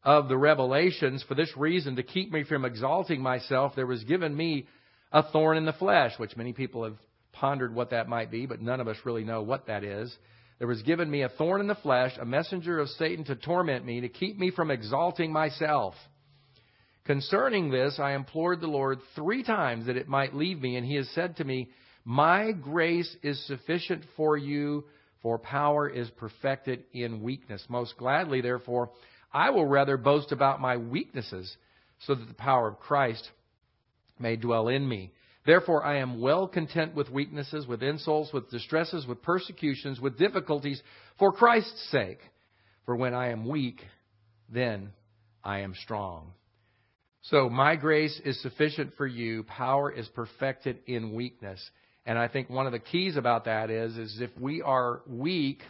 of 0.04 0.28
the 0.28 0.36
revelations, 0.36 1.24
for 1.26 1.34
this 1.34 1.50
reason, 1.56 1.96
to 1.96 2.02
keep 2.02 2.32
me 2.32 2.44
from 2.44 2.64
exalting 2.64 3.20
myself, 3.20 3.72
there 3.74 3.86
was 3.86 4.04
given 4.04 4.36
me 4.36 4.66
a 5.10 5.22
thorn 5.22 5.56
in 5.56 5.64
the 5.64 5.72
flesh, 5.72 6.12
which 6.18 6.36
many 6.36 6.52
people 6.52 6.84
have 6.84 6.96
pondered 7.32 7.74
what 7.74 7.90
that 7.90 8.08
might 8.08 8.30
be, 8.30 8.46
but 8.46 8.60
none 8.60 8.80
of 8.80 8.88
us 8.88 8.96
really 9.04 9.24
know 9.24 9.42
what 9.42 9.66
that 9.66 9.82
is. 9.82 10.14
There 10.58 10.68
was 10.68 10.82
given 10.82 11.10
me 11.10 11.22
a 11.22 11.28
thorn 11.28 11.60
in 11.60 11.66
the 11.66 11.74
flesh, 11.76 12.12
a 12.20 12.24
messenger 12.24 12.78
of 12.78 12.88
Satan 12.90 13.24
to 13.24 13.36
torment 13.36 13.84
me, 13.84 14.00
to 14.00 14.08
keep 14.08 14.38
me 14.38 14.50
from 14.50 14.70
exalting 14.70 15.32
myself. 15.32 15.94
Concerning 17.08 17.70
this, 17.70 17.98
I 17.98 18.12
implored 18.12 18.60
the 18.60 18.66
Lord 18.66 18.98
three 19.14 19.42
times 19.42 19.86
that 19.86 19.96
it 19.96 20.08
might 20.08 20.34
leave 20.34 20.60
me, 20.60 20.76
and 20.76 20.84
he 20.84 20.96
has 20.96 21.08
said 21.14 21.36
to 21.36 21.44
me, 21.44 21.70
My 22.04 22.52
grace 22.52 23.16
is 23.22 23.42
sufficient 23.46 24.04
for 24.14 24.36
you, 24.36 24.84
for 25.22 25.38
power 25.38 25.88
is 25.88 26.10
perfected 26.10 26.84
in 26.92 27.22
weakness. 27.22 27.64
Most 27.70 27.96
gladly, 27.96 28.42
therefore, 28.42 28.90
I 29.32 29.48
will 29.48 29.64
rather 29.64 29.96
boast 29.96 30.32
about 30.32 30.60
my 30.60 30.76
weaknesses, 30.76 31.56
so 32.00 32.14
that 32.14 32.28
the 32.28 32.34
power 32.34 32.68
of 32.68 32.78
Christ 32.78 33.26
may 34.18 34.36
dwell 34.36 34.68
in 34.68 34.86
me. 34.86 35.10
Therefore, 35.46 35.82
I 35.82 36.00
am 36.00 36.20
well 36.20 36.46
content 36.46 36.94
with 36.94 37.08
weaknesses, 37.08 37.66
with 37.66 37.82
insults, 37.82 38.34
with 38.34 38.50
distresses, 38.50 39.06
with 39.06 39.22
persecutions, 39.22 39.98
with 39.98 40.18
difficulties, 40.18 40.82
for 41.18 41.32
Christ's 41.32 41.88
sake. 41.90 42.20
For 42.84 42.94
when 42.94 43.14
I 43.14 43.30
am 43.30 43.48
weak, 43.48 43.80
then 44.50 44.90
I 45.42 45.60
am 45.60 45.72
strong. 45.74 46.34
So, 47.22 47.48
my 47.48 47.76
grace 47.76 48.20
is 48.24 48.40
sufficient 48.42 48.94
for 48.96 49.06
you. 49.06 49.42
Power 49.42 49.90
is 49.90 50.08
perfected 50.08 50.78
in 50.86 51.14
weakness. 51.14 51.60
And 52.06 52.18
I 52.18 52.28
think 52.28 52.48
one 52.48 52.66
of 52.66 52.72
the 52.72 52.78
keys 52.78 53.16
about 53.16 53.44
that 53.44 53.70
is, 53.70 53.96
is 53.98 54.20
if 54.20 54.30
we 54.40 54.62
are 54.62 55.02
weak, 55.06 55.60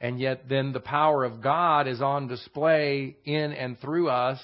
and 0.00 0.20
yet 0.20 0.48
then 0.48 0.72
the 0.72 0.80
power 0.80 1.24
of 1.24 1.42
God 1.42 1.88
is 1.88 2.00
on 2.00 2.28
display 2.28 3.16
in 3.24 3.52
and 3.52 3.78
through 3.80 4.08
us, 4.08 4.38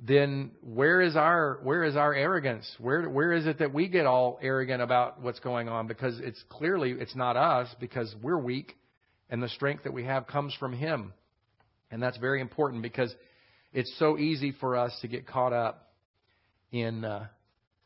then 0.00 0.52
where 0.62 1.00
is 1.00 1.16
our 1.16 1.58
where 1.62 1.84
is 1.84 1.96
our 1.96 2.14
arrogance? 2.14 2.70
Where 2.78 3.08
where 3.08 3.32
is 3.32 3.46
it 3.46 3.58
that 3.58 3.72
we 3.72 3.88
get 3.88 4.06
all 4.06 4.38
arrogant 4.42 4.82
about 4.82 5.20
what's 5.20 5.40
going 5.40 5.68
on? 5.68 5.86
Because 5.86 6.18
it's 6.20 6.42
clearly 6.48 6.92
it's 6.92 7.16
not 7.16 7.36
us 7.36 7.68
because 7.80 8.14
we're 8.22 8.38
weak, 8.38 8.76
and 9.30 9.42
the 9.42 9.48
strength 9.48 9.84
that 9.84 9.92
we 9.92 10.04
have 10.04 10.26
comes 10.26 10.54
from 10.54 10.72
Him, 10.72 11.12
and 11.90 12.02
that's 12.02 12.18
very 12.18 12.40
important 12.40 12.82
because 12.82 13.14
it's 13.74 13.92
so 13.98 14.16
easy 14.16 14.52
for 14.52 14.76
us 14.76 14.96
to 15.02 15.08
get 15.08 15.26
caught 15.26 15.52
up 15.52 15.90
in 16.72 17.04
uh, 17.04 17.26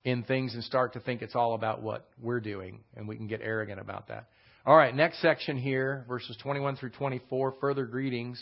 in 0.04 0.22
things 0.22 0.54
and 0.54 0.62
start 0.62 0.92
to 0.92 1.00
think 1.00 1.22
it's 1.22 1.34
all 1.34 1.54
about 1.54 1.82
what 1.82 2.08
we're 2.20 2.40
doing, 2.40 2.80
and 2.94 3.08
we 3.08 3.16
can 3.16 3.26
get 3.26 3.40
arrogant 3.42 3.80
about 3.80 4.08
that. 4.08 4.28
All 4.64 4.76
right, 4.76 4.94
next 4.94 5.20
section 5.20 5.56
here, 5.56 6.04
verses 6.06 6.36
21 6.42 6.76
through 6.76 6.90
24, 6.90 7.54
further 7.60 7.86
greetings. 7.86 8.40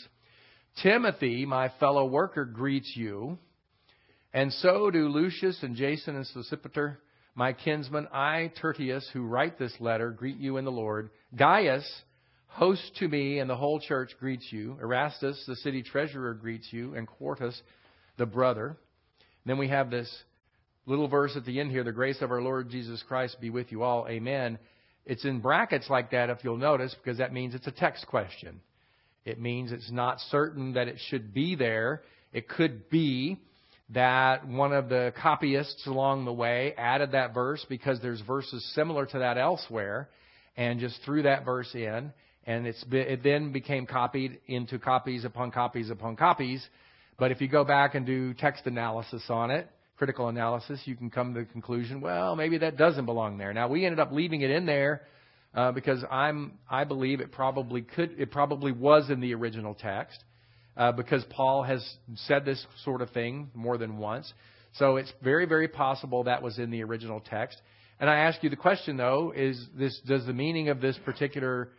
Timothy, 0.83 1.45
my 1.45 1.71
fellow 1.79 2.05
worker, 2.05 2.45
greets 2.45 2.93
you, 2.95 3.37
and 4.33 4.51
so 4.53 4.91
do 4.91 5.07
Lucius 5.07 5.57
and 5.63 5.75
Jason 5.75 6.15
and 6.15 6.27
Sosipater, 6.35 6.97
my 7.33 7.53
kinsmen. 7.53 8.07
I, 8.13 8.51
Tertius, 8.61 9.09
who 9.13 9.23
write 9.23 9.57
this 9.57 9.73
letter, 9.79 10.11
greet 10.11 10.37
you 10.37 10.57
in 10.57 10.65
the 10.65 10.71
Lord. 10.71 11.09
Gaius, 11.35 11.89
host 12.47 12.95
to 12.97 13.07
me, 13.07 13.39
and 13.39 13.49
the 13.49 13.55
whole 13.55 13.79
church 13.79 14.11
greets 14.19 14.47
you. 14.51 14.77
Erastus, 14.81 15.43
the 15.47 15.55
city 15.57 15.83
treasurer, 15.83 16.33
greets 16.33 16.67
you, 16.71 16.95
and 16.95 17.07
Quartus, 17.07 17.59
the 18.17 18.25
brother. 18.25 18.77
Then 19.45 19.57
we 19.57 19.67
have 19.69 19.89
this 19.89 20.11
little 20.85 21.07
verse 21.07 21.33
at 21.35 21.45
the 21.45 21.59
end 21.59 21.71
here 21.71 21.83
the 21.83 21.91
grace 21.91 22.21
of 22.21 22.31
our 22.31 22.41
Lord 22.41 22.69
Jesus 22.69 23.03
Christ 23.07 23.39
be 23.39 23.49
with 23.49 23.71
you 23.71 23.83
all. 23.83 24.07
Amen. 24.09 24.57
It's 25.05 25.25
in 25.25 25.39
brackets 25.39 25.89
like 25.89 26.11
that, 26.11 26.29
if 26.29 26.39
you'll 26.43 26.57
notice, 26.57 26.95
because 26.95 27.19
that 27.19 27.31
means 27.31 27.55
it's 27.55 27.67
a 27.67 27.71
text 27.71 28.07
question. 28.07 28.61
It 29.23 29.39
means 29.39 29.71
it's 29.71 29.91
not 29.91 30.19
certain 30.31 30.73
that 30.73 30.87
it 30.87 30.97
should 31.09 31.33
be 31.33 31.55
there. 31.55 32.01
It 32.33 32.47
could 32.47 32.89
be 32.89 33.37
that 33.89 34.47
one 34.47 34.73
of 34.73 34.89
the 34.89 35.13
copyists 35.21 35.87
along 35.87 36.25
the 36.25 36.33
way 36.33 36.73
added 36.77 37.11
that 37.13 37.33
verse 37.33 37.65
because 37.69 38.01
there's 38.01 38.21
verses 38.21 38.69
similar 38.73 39.05
to 39.05 39.19
that 39.19 39.37
elsewhere 39.37 40.09
and 40.57 40.79
just 40.79 40.99
threw 41.05 41.23
that 41.23 41.45
verse 41.45 41.73
in 41.73 42.11
and 42.47 42.65
it 42.65 43.23
then 43.23 43.51
became 43.51 43.85
copied 43.85 44.39
into 44.47 44.79
copies 44.79 45.25
upon 45.25 45.51
copies 45.51 45.91
upon 45.91 46.15
copies 46.15 46.65
but 47.19 47.31
if 47.31 47.41
you 47.41 47.47
go 47.47 47.63
back 47.63 47.93
and 47.93 48.05
do 48.05 48.33
text 48.33 48.65
analysis 48.65 49.23
on 49.29 49.51
it 49.51 49.69
critical 49.97 50.29
analysis 50.29 50.79
you 50.85 50.95
can 50.95 51.09
come 51.09 51.33
to 51.33 51.41
the 51.41 51.45
conclusion 51.45 52.01
well 52.01 52.35
maybe 52.35 52.57
that 52.57 52.77
doesn't 52.77 53.05
belong 53.05 53.37
there 53.37 53.53
now 53.53 53.67
we 53.67 53.85
ended 53.85 53.99
up 53.99 54.11
leaving 54.11 54.41
it 54.41 54.49
in 54.49 54.65
there 54.65 55.03
uh, 55.53 55.71
because 55.71 56.03
I'm 56.09 56.53
I 56.69 56.83
believe 56.83 57.19
it 57.19 57.31
probably 57.31 57.81
could 57.81 58.19
it 58.19 58.31
probably 58.31 58.71
was 58.71 59.09
in 59.09 59.19
the 59.19 59.33
original 59.35 59.75
text 59.75 60.23
uh, 60.77 60.91
because 60.91 61.25
Paul 61.29 61.63
has 61.63 61.83
said 62.27 62.45
this 62.45 62.65
sort 62.83 63.01
of 63.01 63.09
thing 63.09 63.49
more 63.53 63.77
than 63.77 63.97
once. 63.97 64.31
So 64.73 64.97
it's 64.97 65.11
very, 65.23 65.45
very 65.45 65.67
possible 65.67 66.25
that 66.25 66.43
was 66.43 66.59
in 66.59 66.69
the 66.69 66.83
original 66.83 67.19
text. 67.19 67.59
And 67.99 68.09
I 68.09 68.19
ask 68.19 68.43
you 68.43 68.49
the 68.49 68.55
question 68.55 68.95
though, 68.95 69.33
is 69.35 69.59
this, 69.75 69.99
does 70.07 70.25
the 70.25 70.33
meaning 70.33 70.69
of 70.69 70.79
this 70.79 70.97
particular 71.03 71.69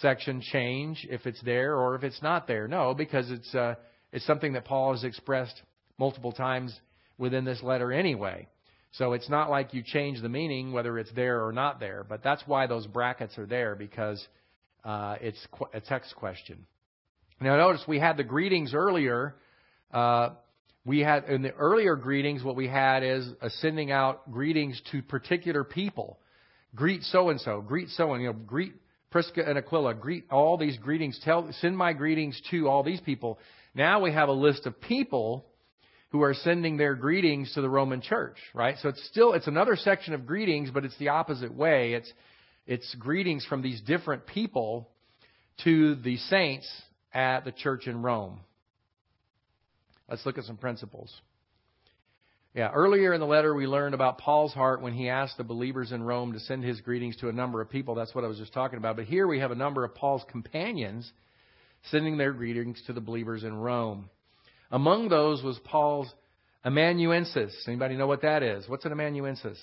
section 0.00 0.40
change 0.40 1.06
if 1.10 1.26
it's 1.26 1.42
there 1.42 1.76
or 1.76 1.94
if 1.94 2.04
it's 2.04 2.22
not 2.22 2.46
there? 2.46 2.68
No, 2.68 2.94
because 2.94 3.30
it's, 3.30 3.54
uh, 3.54 3.74
it's 4.12 4.26
something 4.26 4.52
that 4.54 4.64
Paul 4.64 4.92
has 4.92 5.04
expressed 5.04 5.60
multiple 5.98 6.32
times 6.32 6.78
within 7.18 7.44
this 7.44 7.62
letter 7.62 7.92
anyway. 7.92 8.48
So 8.92 9.12
it's 9.12 9.28
not 9.28 9.50
like 9.50 9.74
you 9.74 9.82
change 9.84 10.22
the 10.22 10.28
meaning 10.28 10.72
whether 10.72 10.98
it's 10.98 11.12
there 11.12 11.44
or 11.44 11.52
not 11.52 11.78
there. 11.80 12.04
But 12.08 12.22
that's 12.22 12.42
why 12.46 12.66
those 12.66 12.86
brackets 12.86 13.36
are 13.38 13.46
there 13.46 13.74
because 13.74 14.26
uh, 14.84 15.16
it's 15.20 15.46
a 15.74 15.80
text 15.80 16.14
question. 16.16 16.66
Now, 17.40 17.56
notice 17.56 17.82
we 17.86 17.98
had 17.98 18.16
the 18.16 18.24
greetings 18.24 18.74
earlier. 18.74 19.36
Uh, 19.92 20.30
we 20.84 21.00
had 21.00 21.24
in 21.24 21.42
the 21.42 21.52
earlier 21.52 21.96
greetings, 21.96 22.42
what 22.42 22.56
we 22.56 22.66
had 22.66 23.02
is 23.02 23.28
sending 23.60 23.92
out 23.92 24.30
greetings 24.32 24.80
to 24.90 25.02
particular 25.02 25.62
people. 25.62 26.18
Greet 26.74 27.02
so 27.02 27.28
and 27.28 27.40
so. 27.40 27.60
Greet 27.60 27.90
so 27.90 28.12
and 28.14 28.22
you 28.22 28.28
know. 28.28 28.32
Greet 28.32 28.72
Prisca 29.10 29.44
and 29.46 29.58
Aquila. 29.58 29.94
Greet 29.94 30.24
all 30.30 30.56
these 30.56 30.76
greetings. 30.78 31.20
Tell 31.24 31.48
send 31.60 31.76
my 31.76 31.92
greetings 31.92 32.40
to 32.50 32.68
all 32.68 32.82
these 32.82 33.00
people. 33.00 33.38
Now 33.74 34.00
we 34.00 34.12
have 34.12 34.28
a 34.28 34.32
list 34.32 34.66
of 34.66 34.80
people 34.80 35.46
who 36.10 36.22
are 36.22 36.34
sending 36.34 36.76
their 36.76 36.94
greetings 36.94 37.52
to 37.54 37.60
the 37.60 37.68
Roman 37.68 38.00
church, 38.00 38.36
right? 38.54 38.76
So 38.80 38.88
it's 38.88 39.04
still 39.08 39.32
it's 39.32 39.46
another 39.46 39.76
section 39.76 40.14
of 40.14 40.26
greetings, 40.26 40.70
but 40.70 40.84
it's 40.84 40.96
the 40.98 41.08
opposite 41.08 41.54
way. 41.54 41.94
It's 41.94 42.12
it's 42.66 42.94
greetings 42.96 43.46
from 43.46 43.62
these 43.62 43.80
different 43.80 44.26
people 44.26 44.88
to 45.64 45.96
the 45.96 46.16
saints 46.16 46.70
at 47.12 47.44
the 47.44 47.52
church 47.52 47.86
in 47.86 48.02
Rome. 48.02 48.40
Let's 50.08 50.24
look 50.24 50.38
at 50.38 50.44
some 50.44 50.56
principles. 50.56 51.12
Yeah, 52.58 52.72
earlier 52.72 53.14
in 53.14 53.20
the 53.20 53.26
letter 53.26 53.54
we 53.54 53.68
learned 53.68 53.94
about 53.94 54.18
Paul's 54.18 54.52
heart 54.52 54.82
when 54.82 54.92
he 54.92 55.08
asked 55.08 55.36
the 55.36 55.44
believers 55.44 55.92
in 55.92 56.02
Rome 56.02 56.32
to 56.32 56.40
send 56.40 56.64
his 56.64 56.80
greetings 56.80 57.16
to 57.18 57.28
a 57.28 57.32
number 57.32 57.60
of 57.60 57.70
people. 57.70 57.94
That's 57.94 58.12
what 58.16 58.24
I 58.24 58.26
was 58.26 58.36
just 58.36 58.52
talking 58.52 58.78
about. 58.78 58.96
But 58.96 59.04
here 59.04 59.28
we 59.28 59.38
have 59.38 59.52
a 59.52 59.54
number 59.54 59.84
of 59.84 59.94
Paul's 59.94 60.24
companions 60.28 61.08
sending 61.92 62.18
their 62.18 62.32
greetings 62.32 62.82
to 62.88 62.92
the 62.92 63.00
believers 63.00 63.44
in 63.44 63.54
Rome. 63.54 64.10
Among 64.72 65.08
those 65.08 65.40
was 65.40 65.56
Paul's 65.62 66.12
amanuensis. 66.64 67.54
Anybody 67.68 67.94
know 67.94 68.08
what 68.08 68.22
that 68.22 68.42
is? 68.42 68.68
What's 68.68 68.84
an 68.84 68.90
amanuensis? 68.90 69.60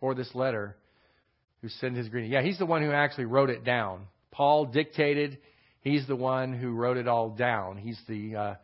For 0.00 0.16
this 0.16 0.34
letter, 0.34 0.76
who 1.62 1.68
sent 1.68 1.96
his 1.96 2.08
greeting. 2.08 2.32
Yeah, 2.32 2.42
he's 2.42 2.58
the 2.58 2.66
one 2.66 2.82
who 2.82 2.90
actually 2.90 3.26
wrote 3.26 3.48
it 3.48 3.62
down. 3.62 4.08
Paul 4.32 4.66
dictated 4.66 5.38
He's 5.80 6.06
the 6.06 6.16
one 6.16 6.52
who 6.52 6.72
wrote 6.72 6.96
it 6.96 7.08
all 7.08 7.30
down. 7.30 7.76
He's 7.76 8.00
the, 8.08 8.36
uh, 8.36 8.54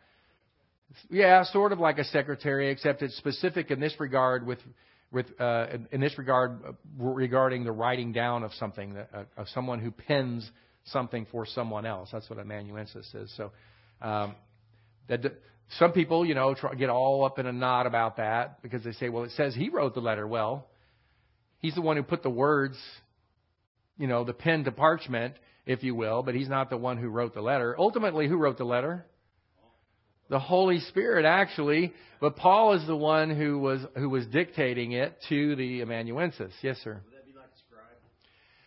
yeah, 1.09 1.43
sort 1.45 1.71
of 1.71 1.79
like 1.79 1.97
a 1.97 2.03
secretary, 2.05 2.69
except 2.69 3.01
it's 3.01 3.15
specific 3.17 3.71
in 3.71 3.79
this 3.79 3.93
regard 3.99 4.45
with, 4.45 4.59
with 5.11 5.27
uh, 5.39 5.67
in 5.91 6.01
this 6.01 6.17
regard 6.17 6.59
uh, 6.67 6.71
regarding 6.97 7.63
the 7.63 7.71
writing 7.71 8.11
down 8.11 8.43
of 8.43 8.53
something, 8.53 8.97
uh, 8.97 9.23
of 9.37 9.47
someone 9.49 9.79
who 9.79 9.91
pens 9.91 10.49
something 10.85 11.25
for 11.31 11.45
someone 11.45 11.85
else. 11.85 12.09
That's 12.11 12.29
what 12.29 12.39
amanuensis 12.39 13.11
is. 13.13 13.33
So, 13.35 13.51
um, 14.01 14.35
that 15.07 15.21
some 15.79 15.91
people, 15.91 16.25
you 16.25 16.35
know, 16.35 16.53
try, 16.53 16.73
get 16.75 16.89
all 16.89 17.25
up 17.25 17.39
in 17.39 17.45
a 17.45 17.53
knot 17.53 17.87
about 17.87 18.17
that 18.17 18.61
because 18.61 18.83
they 18.83 18.91
say, 18.93 19.09
well, 19.09 19.23
it 19.23 19.31
says 19.31 19.55
he 19.55 19.69
wrote 19.69 19.93
the 19.93 19.99
letter. 19.99 20.27
Well, 20.27 20.67
he's 21.59 21.75
the 21.75 21.81
one 21.81 21.97
who 21.97 22.03
put 22.03 22.23
the 22.23 22.29
words, 22.29 22.77
you 23.97 24.07
know, 24.07 24.23
the 24.23 24.33
pen 24.33 24.63
to 24.65 24.71
parchment, 24.71 25.35
if 25.65 25.83
you 25.83 25.95
will, 25.95 26.21
but 26.21 26.35
he's 26.35 26.49
not 26.49 26.69
the 26.69 26.77
one 26.77 26.97
who 26.97 27.07
wrote 27.07 27.33
the 27.33 27.41
letter. 27.41 27.75
Ultimately, 27.77 28.27
who 28.27 28.37
wrote 28.37 28.57
the 28.57 28.65
letter? 28.65 29.05
The 30.29 30.39
Holy 30.39 30.79
Spirit, 30.79 31.25
actually. 31.25 31.93
But 32.19 32.35
Paul 32.35 32.73
is 32.73 32.87
the 32.87 32.95
one 32.95 33.29
who 33.29 33.59
was 33.59 33.81
who 33.95 34.09
was 34.09 34.25
dictating 34.27 34.93
it 34.93 35.15
to 35.29 35.55
the 35.55 35.81
amanuensis. 35.81 36.53
Yes, 36.61 36.77
sir. 36.83 36.99
Would 37.05 37.13
that 37.13 37.25
be 37.27 37.33
like 37.33 37.45
a 37.45 37.59
scribe? 37.59 37.97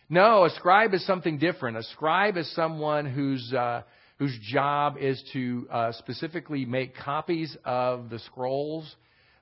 No, 0.09 0.45
a 0.45 0.49
scribe 0.51 0.93
is 0.93 1.05
something 1.05 1.37
different. 1.37 1.77
A 1.77 1.83
scribe 1.83 2.37
is 2.37 2.49
someone 2.55 3.05
whose 3.05 3.51
uh, 3.53 3.81
whose 4.17 4.37
job 4.41 4.97
is 4.99 5.21
to 5.33 5.67
uh, 5.71 5.91
specifically 5.93 6.65
make 6.65 6.95
copies 6.95 7.55
of 7.65 8.09
the 8.09 8.19
scrolls 8.19 8.95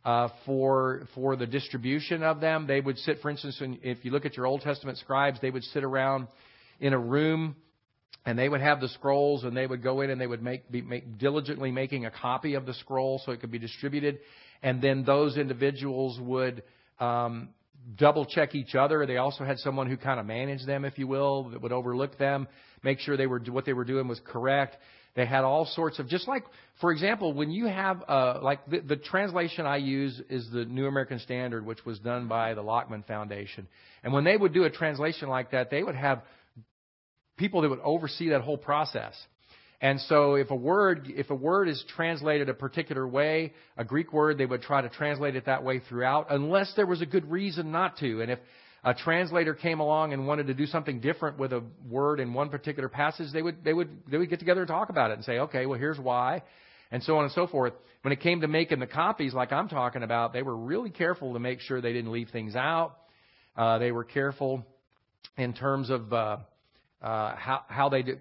uh, 0.04 0.30
for 0.46 1.08
for 1.14 1.36
the 1.36 1.46
distribution 1.46 2.24
of 2.24 2.40
them. 2.40 2.66
They 2.66 2.82
would 2.82 2.98
sit, 3.00 3.20
for 3.22 3.30
instance, 3.30 3.62
if 3.62 4.04
you 4.06 4.12
look 4.12 4.26
at 4.26 4.38
your 4.38 4.48
Old 4.48 4.62
Testament 4.62 4.98
scribes, 4.98 5.40
they 5.42 5.52
would 5.52 5.64
sit 5.66 5.84
around 5.84 6.28
in 6.80 6.94
a 6.94 7.00
room 7.00 7.56
and 8.28 8.38
they 8.38 8.48
would 8.48 8.62
have 8.62 8.80
the 8.80 8.90
scrolls 8.90 9.44
and 9.44 9.58
they 9.58 9.66
would 9.66 9.82
go 9.82 10.02
in 10.02 10.12
and 10.12 10.22
they 10.22 10.28
would 10.28 10.44
make, 10.44 10.70
be 10.70 10.82
make, 10.82 11.18
diligently 11.18 11.72
making 11.72 12.06
a 12.06 12.12
copy 12.12 12.54
of 12.54 12.68
the 12.68 12.74
scroll 12.76 13.20
so 13.26 13.32
it 13.32 13.40
could 13.40 13.52
be 13.52 13.58
distributed. 13.58 14.20
And 14.62 14.82
then 14.82 15.04
those 15.04 15.38
individuals 15.38 16.20
would 16.20 16.62
um, 17.00 17.50
double 17.98 18.26
check 18.26 18.54
each 18.54 18.76
other. 18.76 19.06
They 19.06 19.18
also 19.18 19.46
had 19.46 19.58
someone 19.60 19.88
who 19.88 19.98
kind 19.98 20.20
of 20.20 20.26
managed 20.26 20.68
them 20.68 20.86
if 20.86 21.00
you 21.00 21.08
will 21.08 21.50
that 21.52 21.62
would 21.62 21.72
overlook 21.72 22.18
them 22.20 22.48
make 22.84 23.00
sure 23.00 23.18
they 23.18 23.28
were 23.28 23.40
what 23.50 23.66
they 23.66 23.74
were 23.74 23.86
doing 23.86 24.08
was 24.08 24.22
correct. 24.26 24.78
They 25.16 25.26
had 25.26 25.44
all 25.44 25.66
sorts 25.66 25.98
of 25.98 26.08
just 26.08 26.28
like 26.28 26.44
for 26.80 26.92
example 26.92 27.34
when 27.34 27.50
you 27.50 27.66
have 27.66 28.04
uh, 28.08 28.40
like 28.42 28.66
the, 28.70 28.80
the 28.82 28.96
translation 28.96 29.66
i 29.66 29.78
use 29.78 30.22
is 30.30 30.48
the 30.52 30.66
new 30.66 30.86
american 30.86 31.20
standard 31.20 31.66
which 31.66 31.84
was 31.86 31.98
done 32.00 32.28
by 32.28 32.54
the 32.54 32.62
lockman 32.62 33.04
foundation. 33.04 33.68
And 34.04 34.14
when 34.14 34.24
they 34.24 34.38
would 34.38 34.54
do 34.54 34.64
a 34.66 34.70
translation 34.70 35.28
like 35.28 35.52
that 35.52 35.70
they 35.70 35.82
would 35.82 35.96
have 35.96 36.22
people 37.38 37.62
that 37.62 37.70
would 37.70 37.80
oversee 37.84 38.30
that 38.30 38.42
whole 38.42 38.58
process. 38.58 39.14
And 39.80 40.02
so 40.02 40.36
if 40.36 40.50
a 40.50 40.56
word, 40.56 41.08
if 41.16 41.30
a 41.30 41.36
word 41.36 41.70
is 41.70 41.84
translated 41.96 42.50
a 42.50 42.54
particular 42.54 43.08
way, 43.08 43.54
a 43.78 43.86
Greek 43.86 44.12
word, 44.12 44.40
they 44.40 44.46
would 44.46 44.64
try 44.64 44.82
to 44.82 44.90
translate 44.90 45.36
it 45.36 45.46
that 45.46 45.64
way 45.64 45.80
throughout, 45.88 46.28
unless 46.32 46.74
there 46.76 46.88
was 46.88 47.02
a 47.02 47.06
good 47.06 47.30
reason 47.30 47.72
not 47.72 47.98
to. 47.98 48.22
And 48.22 48.32
if 48.32 48.40
a 48.84 48.96
translator 48.96 49.54
came 49.54 49.80
along 49.80 50.14
and 50.14 50.26
wanted 50.26 50.48
to 50.48 50.56
do 50.56 50.66
something 50.66 51.00
different 51.00 51.38
with 51.38 51.54
a 51.54 51.64
word 51.88 52.20
in 52.20 52.34
one 52.34 52.50
particular 52.50 52.90
passage, 52.90 53.32
they 53.32 53.42
would, 53.44 53.64
they 53.64 53.74
would, 53.74 53.90
they 54.10 54.18
would 54.18 54.30
get 54.30 54.40
together 54.40 54.62
and 54.62 54.68
talk 54.68 54.90
about 54.90 55.12
it 55.12 55.16
and 55.16 55.24
say, 55.24 55.40
okay, 55.40 55.68
well, 55.68 55.78
here's 55.78 56.00
why. 56.00 56.42
And 56.90 57.04
so 57.04 57.18
on 57.18 57.26
and 57.26 57.34
so 57.34 57.46
forth. 57.46 57.74
When 58.02 58.14
it 58.14 58.22
came 58.22 58.42
to 58.42 58.48
making 58.48 58.80
the 58.80 58.88
copies, 58.88 59.34
like 59.34 59.52
I'm 59.52 59.68
talking 59.68 60.02
about, 60.02 60.34
they 60.34 60.42
were 60.42 60.56
really 60.56 60.90
careful 60.90 61.34
to 61.34 61.40
make 61.40 61.60
sure 61.60 61.82
they 61.82 61.94
didn't 61.94 62.12
leave 62.12 62.30
things 62.30 62.56
out. 62.56 62.96
Uh, 63.56 63.78
they 63.78 63.92
were 63.92 64.06
careful 64.06 64.66
in 65.38 65.54
terms 65.54 65.90
of, 65.90 66.14
uh, 66.14 66.38
uh, 67.02 67.36
how, 67.36 67.62
how 67.68 67.90
they 67.90 68.04
did 68.04 68.20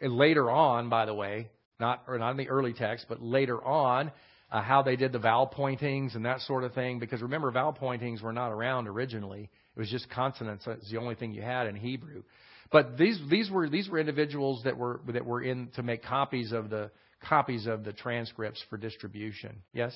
later 0.00 0.50
on, 0.50 0.88
by 0.88 1.06
the 1.06 1.14
way, 1.14 1.48
not 1.80 2.02
or 2.06 2.18
not 2.18 2.30
in 2.30 2.36
the 2.36 2.48
early 2.48 2.72
text, 2.72 3.06
but 3.08 3.20
later 3.22 3.62
on, 3.62 4.12
uh, 4.50 4.62
how 4.62 4.82
they 4.82 4.96
did 4.96 5.12
the 5.12 5.18
vowel 5.18 5.46
pointings 5.46 6.14
and 6.14 6.24
that 6.24 6.40
sort 6.40 6.64
of 6.64 6.72
thing. 6.74 6.98
Because 6.98 7.22
remember, 7.22 7.50
vowel 7.50 7.72
pointings 7.72 8.22
were 8.22 8.32
not 8.32 8.50
around 8.50 8.86
originally; 8.86 9.50
it 9.76 9.78
was 9.78 9.90
just 9.90 10.08
consonants. 10.10 10.64
That's 10.64 10.90
the 10.90 10.98
only 10.98 11.14
thing 11.14 11.32
you 11.32 11.42
had 11.42 11.66
in 11.66 11.76
Hebrew. 11.76 12.22
But 12.70 12.96
these 12.96 13.20
these 13.30 13.50
were 13.50 13.68
these 13.68 13.88
were 13.88 13.98
individuals 13.98 14.62
that 14.64 14.76
were 14.76 15.00
that 15.08 15.24
were 15.24 15.42
in 15.42 15.68
to 15.76 15.82
make 15.82 16.02
copies 16.02 16.52
of 16.52 16.70
the 16.70 16.90
copies 17.28 17.66
of 17.66 17.84
the 17.84 17.92
transcripts 17.92 18.62
for 18.70 18.76
distribution. 18.76 19.62
Yes. 19.72 19.94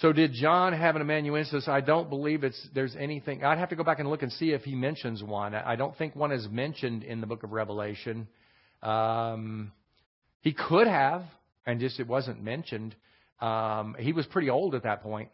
So 0.00 0.12
did 0.12 0.32
John 0.32 0.74
have 0.74 0.94
an 0.94 1.02
amanuensis? 1.02 1.66
I 1.66 1.80
don't 1.80 2.08
believe 2.08 2.44
it's 2.44 2.68
there's 2.72 2.94
anything. 2.94 3.42
I'd 3.42 3.58
have 3.58 3.70
to 3.70 3.76
go 3.76 3.82
back 3.82 3.98
and 3.98 4.08
look 4.08 4.22
and 4.22 4.30
see 4.32 4.50
if 4.50 4.62
he 4.62 4.76
mentions 4.76 5.24
one. 5.24 5.56
I 5.56 5.74
don't 5.74 5.96
think 5.96 6.14
one 6.14 6.30
is 6.30 6.46
mentioned 6.48 7.02
in 7.02 7.20
the 7.20 7.26
book 7.26 7.42
of 7.42 7.50
Revelation. 7.50 8.28
Um, 8.80 9.72
he 10.40 10.52
could 10.52 10.86
have, 10.86 11.24
and 11.66 11.80
just 11.80 11.98
it 11.98 12.06
wasn't 12.06 12.40
mentioned. 12.40 12.94
Um, 13.40 13.96
he 13.98 14.12
was 14.12 14.24
pretty 14.26 14.50
old 14.50 14.76
at 14.76 14.84
that 14.84 15.02
point, 15.02 15.30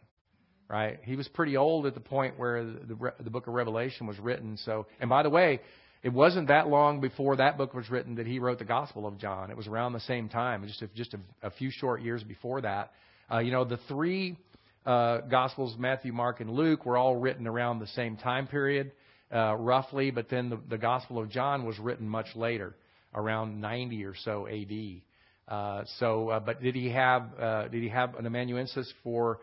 right? 0.67 0.99
He 1.03 1.15
was 1.15 1.27
pretty 1.27 1.57
old 1.57 1.85
at 1.85 1.93
the 1.93 1.99
point 1.99 2.39
where 2.39 2.63
the, 2.63 3.13
the, 3.23 3.29
book 3.29 3.45
of 3.45 3.53
Revelation 3.53 4.07
was 4.07 4.17
written. 4.17 4.57
So, 4.65 4.87
and 4.99 5.09
by 5.11 5.21
the 5.21 5.29
way, 5.29 5.61
it 6.01 6.09
wasn't 6.09 6.47
that 6.47 6.67
long 6.67 7.01
before 7.01 7.35
that 7.35 7.57
book 7.57 7.75
was 7.75 7.91
written 7.91 8.15
that 8.15 8.25
he 8.25 8.39
wrote 8.39 8.57
the 8.57 8.65
Gospel 8.65 9.05
of 9.05 9.19
John. 9.19 9.51
It 9.51 9.57
was 9.57 9.67
around 9.67 9.93
the 9.93 9.99
same 10.01 10.27
time, 10.27 10.65
just 10.67 10.81
a, 10.81 10.87
just 10.87 11.13
a, 11.13 11.19
a 11.43 11.51
few 11.51 11.69
short 11.71 12.01
years 12.01 12.23
before 12.23 12.61
that. 12.61 12.91
Uh, 13.31 13.39
you 13.39 13.51
know, 13.51 13.63
the 13.63 13.79
three 13.87 14.37
uh, 14.85 15.21
Gospels, 15.21 15.75
Matthew, 15.77 16.13
Mark, 16.13 16.41
and 16.41 16.49
Luke, 16.49 16.85
were 16.85 16.97
all 16.97 17.15
written 17.15 17.47
around 17.47 17.79
the 17.79 17.87
same 17.87 18.17
time 18.17 18.47
period, 18.47 18.91
uh, 19.33 19.55
roughly, 19.55 20.11
but 20.11 20.29
then 20.29 20.49
the, 20.49 20.59
the 20.69 20.77
Gospel 20.77 21.19
of 21.19 21.29
John 21.29 21.65
was 21.65 21.79
written 21.79 22.07
much 22.07 22.27
later, 22.35 22.75
around 23.13 23.59
90 23.59 24.05
or 24.05 24.13
so 24.23 24.47
AD. 24.47 25.01
Uh, 25.47 25.83
so, 25.99 26.29
uh, 26.29 26.39
but 26.39 26.61
did 26.61 26.75
he 26.75 26.89
have 26.89 27.23
uh, 27.39 27.67
did 27.67 27.83
he 27.83 27.89
have 27.89 28.15
an 28.15 28.25
amanuensis 28.25 28.91
for 29.03 29.39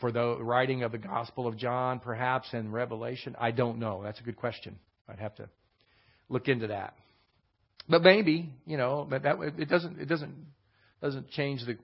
for 0.00 0.12
the 0.12 0.36
writing 0.36 0.82
of 0.82 0.92
the 0.92 0.98
Gospel 0.98 1.46
of 1.46 1.56
John, 1.56 1.98
perhaps, 1.98 2.48
and 2.52 2.72
Revelation? 2.72 3.34
I 3.38 3.52
don't 3.52 3.78
know. 3.78 4.02
That's 4.02 4.20
a 4.20 4.22
good 4.22 4.36
question. 4.36 4.78
I'd 5.08 5.18
have 5.18 5.34
to 5.36 5.48
look 6.28 6.48
into 6.48 6.66
that. 6.66 6.94
But 7.88 8.02
maybe, 8.02 8.50
you 8.66 8.76
know, 8.76 9.06
but 9.08 9.22
that 9.22 9.36
it 9.58 9.68
doesn't 9.68 10.00
it 10.00 10.06
doesn't 10.06 10.34
doesn't 11.00 11.30
change 11.30 11.64
the 11.64 11.78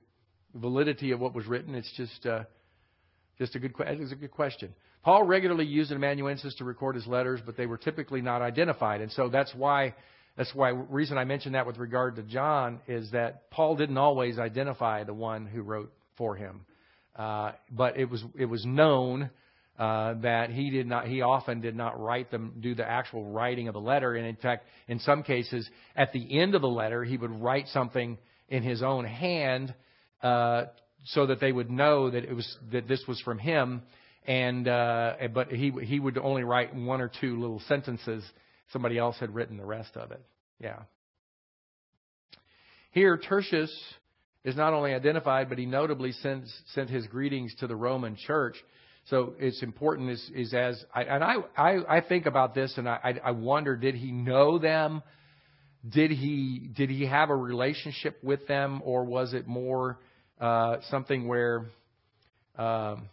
validity 0.54 1.12
of 1.12 1.20
what 1.20 1.34
was 1.34 1.46
written. 1.46 1.74
It's 1.74 1.92
just 1.96 2.26
uh, 2.26 2.44
just 3.38 3.54
a 3.54 3.58
good, 3.58 3.72
it's 3.78 4.12
a 4.12 4.16
good 4.16 4.30
question. 4.30 4.74
Paul 5.02 5.24
regularly 5.24 5.66
used 5.66 5.90
an 5.90 5.96
amanuensis 5.96 6.54
to 6.56 6.64
record 6.64 6.94
his 6.94 7.06
letters, 7.06 7.40
but 7.44 7.56
they 7.56 7.66
were 7.66 7.78
typically 7.78 8.20
not 8.20 8.40
identified, 8.40 9.00
and 9.00 9.10
so 9.10 9.28
that's 9.28 9.52
why 9.54 9.94
that's 10.36 10.54
why 10.54 10.70
reason 10.70 11.18
I 11.18 11.24
mentioned 11.24 11.54
that 11.54 11.66
with 11.66 11.76
regard 11.76 12.16
to 12.16 12.22
John 12.22 12.80
is 12.86 13.10
that 13.10 13.50
Paul 13.50 13.76
didn't 13.76 13.98
always 13.98 14.38
identify 14.38 15.04
the 15.04 15.12
one 15.12 15.46
who 15.46 15.62
wrote 15.62 15.92
for 16.16 16.36
him, 16.36 16.64
uh, 17.16 17.52
but 17.70 17.98
it 17.98 18.08
was 18.08 18.24
it 18.38 18.46
was 18.46 18.64
known 18.64 19.30
uh, 19.78 20.14
that 20.22 20.50
he 20.50 20.70
did 20.70 20.86
not 20.86 21.06
he 21.06 21.20
often 21.20 21.60
did 21.60 21.74
not 21.74 22.00
write 22.00 22.30
them 22.30 22.54
do 22.60 22.74
the 22.74 22.88
actual 22.88 23.24
writing 23.30 23.68
of 23.68 23.74
the 23.74 23.80
letter, 23.80 24.14
and 24.14 24.26
in 24.26 24.36
fact, 24.36 24.66
in 24.88 25.00
some 25.00 25.22
cases, 25.22 25.68
at 25.96 26.12
the 26.12 26.38
end 26.40 26.54
of 26.54 26.62
the 26.62 26.68
letter, 26.68 27.04
he 27.04 27.16
would 27.16 27.30
write 27.42 27.66
something 27.68 28.16
in 28.48 28.62
his 28.62 28.82
own 28.82 29.04
hand 29.04 29.74
uh, 30.22 30.64
so 31.04 31.26
that 31.26 31.40
they 31.40 31.52
would 31.52 31.70
know 31.70 32.10
that 32.10 32.24
it 32.24 32.34
was 32.34 32.56
that 32.70 32.88
this 32.88 33.02
was 33.06 33.20
from 33.20 33.38
him. 33.38 33.82
And 34.24 34.68
uh, 34.68 35.14
but 35.34 35.48
he 35.48 35.72
he 35.82 35.98
would 35.98 36.16
only 36.16 36.44
write 36.44 36.74
one 36.74 37.00
or 37.00 37.10
two 37.20 37.40
little 37.40 37.60
sentences. 37.66 38.24
Somebody 38.72 38.96
else 38.96 39.16
had 39.18 39.34
written 39.34 39.56
the 39.56 39.66
rest 39.66 39.96
of 39.96 40.12
it. 40.12 40.22
Yeah. 40.60 40.82
Here, 42.92 43.16
Tertius 43.16 43.72
is 44.44 44.54
not 44.56 44.72
only 44.72 44.94
identified, 44.94 45.48
but 45.48 45.58
he 45.58 45.66
notably 45.66 46.12
sent 46.12 46.44
sent 46.74 46.88
his 46.88 47.06
greetings 47.06 47.54
to 47.60 47.66
the 47.66 47.76
Roman 47.76 48.16
Church. 48.16 48.56
So 49.06 49.34
it's 49.40 49.62
important 49.62 50.10
is, 50.10 50.30
is 50.34 50.54
as 50.54 50.82
I, 50.94 51.02
and 51.02 51.24
I, 51.24 51.34
I 51.56 51.96
I 51.96 52.00
think 52.00 52.26
about 52.26 52.54
this 52.54 52.74
and 52.76 52.88
I 52.88 53.18
I 53.24 53.32
wonder 53.32 53.76
did 53.76 53.96
he 53.96 54.12
know 54.12 54.58
them? 54.58 55.02
Did 55.88 56.12
he 56.12 56.70
did 56.72 56.90
he 56.90 57.06
have 57.06 57.30
a 57.30 57.36
relationship 57.36 58.22
with 58.22 58.46
them 58.46 58.80
or 58.84 59.04
was 59.04 59.34
it 59.34 59.48
more 59.48 59.98
uh, 60.42 60.78
something 60.90 61.28
where 61.28 61.66
um, 62.58 63.08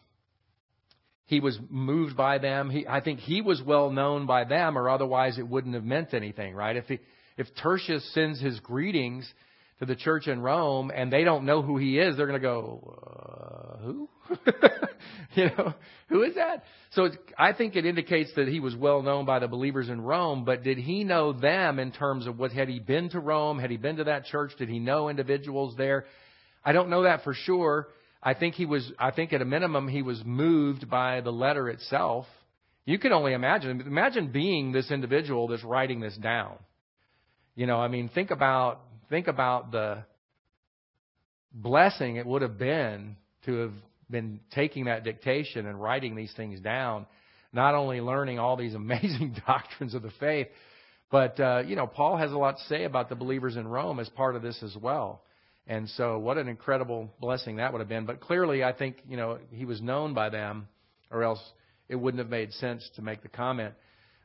he 1.25 1.39
was 1.39 1.59
moved 1.69 2.17
by 2.17 2.39
them. 2.39 2.71
He, 2.71 2.87
I 2.87 3.01
think 3.01 3.19
he 3.19 3.41
was 3.41 3.61
well 3.61 3.91
known 3.91 4.25
by 4.25 4.45
them, 4.45 4.75
or 4.75 4.89
otherwise 4.89 5.37
it 5.37 5.47
wouldn't 5.47 5.75
have 5.75 5.83
meant 5.83 6.15
anything, 6.15 6.55
right? 6.55 6.75
If 6.75 6.85
he, 6.85 6.99
if 7.37 7.45
Tertius 7.61 8.13
sends 8.15 8.41
his 8.41 8.59
greetings 8.61 9.31
to 9.77 9.85
the 9.85 9.95
church 9.95 10.27
in 10.27 10.41
Rome 10.41 10.91
and 10.93 11.13
they 11.13 11.23
don't 11.23 11.45
know 11.45 11.61
who 11.61 11.77
he 11.77 11.99
is, 11.99 12.17
they're 12.17 12.25
going 12.25 12.41
to 12.41 12.45
go, 12.45 12.97
uh, 13.05 13.77
who? 13.83 14.09
you 15.35 15.45
know, 15.55 15.75
who 16.07 16.23
is 16.23 16.33
that? 16.33 16.63
So 16.93 17.09
I 17.37 17.53
think 17.53 17.75
it 17.75 17.85
indicates 17.85 18.31
that 18.37 18.47
he 18.47 18.59
was 18.59 18.75
well 18.75 19.03
known 19.03 19.25
by 19.25 19.37
the 19.37 19.47
believers 19.47 19.87
in 19.87 20.01
Rome, 20.01 20.45
but 20.45 20.63
did 20.63 20.79
he 20.79 21.03
know 21.03 21.31
them 21.31 21.77
in 21.77 21.91
terms 21.91 22.25
of 22.25 22.39
what, 22.39 22.51
had 22.51 22.69
he 22.69 22.79
been 22.79 23.09
to 23.11 23.19
Rome? 23.19 23.59
Had 23.59 23.69
he 23.69 23.77
been 23.77 23.97
to 23.97 24.05
that 24.05 24.25
church? 24.25 24.53
Did 24.57 24.69
he 24.69 24.79
know 24.79 25.09
individuals 25.09 25.75
there? 25.77 26.05
I 26.63 26.71
don't 26.71 26.89
know 26.89 27.03
that 27.03 27.23
for 27.23 27.33
sure. 27.33 27.87
I 28.21 28.33
think 28.33 28.55
he 28.55 28.65
was, 28.65 28.91
I 28.99 29.11
think 29.11 29.31
at 29.31 29.41
a 29.41 29.45
minimum, 29.45 29.87
he 29.87 30.01
was 30.01 30.21
moved 30.25 30.89
by 30.89 31.21
the 31.21 31.31
letter 31.31 31.69
itself. 31.69 32.25
You 32.85 32.99
can 32.99 33.13
only 33.13 33.33
imagine. 33.33 33.81
Imagine 33.81 34.31
being 34.31 34.71
this 34.71 34.91
individual 34.91 35.47
that's 35.47 35.63
writing 35.63 35.99
this 35.99 36.17
down. 36.17 36.57
You 37.55 37.65
know, 37.65 37.77
I 37.77 37.87
mean, 37.87 38.09
think 38.09 38.31
about, 38.31 38.81
think 39.09 39.27
about 39.27 39.71
the 39.71 40.03
blessing 41.53 42.17
it 42.17 42.25
would 42.25 42.41
have 42.41 42.57
been 42.57 43.15
to 43.45 43.53
have 43.59 43.73
been 44.09 44.39
taking 44.51 44.85
that 44.85 45.03
dictation 45.03 45.65
and 45.65 45.81
writing 45.81 46.15
these 46.15 46.33
things 46.35 46.59
down, 46.59 47.05
not 47.53 47.75
only 47.75 48.01
learning 48.01 48.39
all 48.39 48.57
these 48.57 48.73
amazing 48.75 49.35
doctrines 49.45 49.93
of 49.93 50.01
the 50.01 50.11
faith, 50.19 50.47
but, 51.11 51.39
uh, 51.39 51.63
you 51.65 51.75
know, 51.75 51.87
Paul 51.87 52.17
has 52.17 52.31
a 52.31 52.37
lot 52.37 52.57
to 52.57 52.63
say 52.65 52.83
about 52.83 53.09
the 53.09 53.15
believers 53.15 53.55
in 53.55 53.67
Rome 53.67 53.99
as 53.99 54.07
part 54.09 54.35
of 54.35 54.41
this 54.41 54.61
as 54.61 54.75
well. 54.75 55.23
And 55.69 55.87
so, 55.89 56.17
what 56.17 56.39
an 56.39 56.47
incredible 56.47 57.09
blessing 57.21 57.57
that 57.57 57.71
would 57.71 57.79
have 57.79 57.87
been. 57.87 58.07
But 58.07 58.21
clearly, 58.21 58.63
I 58.63 58.73
think, 58.73 59.03
you 59.07 59.15
know, 59.15 59.37
he 59.51 59.65
was 59.65 59.79
known 59.79 60.15
by 60.15 60.29
them, 60.29 60.67
or 61.11 61.23
else 61.23 61.39
it 61.87 61.95
wouldn't 61.95 62.19
have 62.19 62.29
made 62.29 62.51
sense 62.53 62.89
to 62.95 63.03
make 63.03 63.21
the 63.21 63.29
comment. 63.29 63.75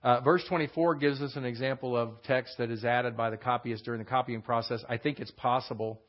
Uh, 0.02 0.20
verse 0.22 0.42
24 0.48 0.94
gives 0.94 1.20
us 1.20 1.37
an 1.37 1.44
example 1.44 1.96
of 1.96 2.22
text 2.22 2.54
that 2.57 2.70
is 2.70 2.83
added 2.83 3.14
by 3.14 3.28
the 3.28 3.37
copyist 3.37 3.85
during 3.85 3.98
the 3.98 4.09
copying 4.09 4.40
process. 4.40 4.83
I 4.88 4.96
think 4.96 5.20
it's 5.20 5.30
possible 5.33 6.00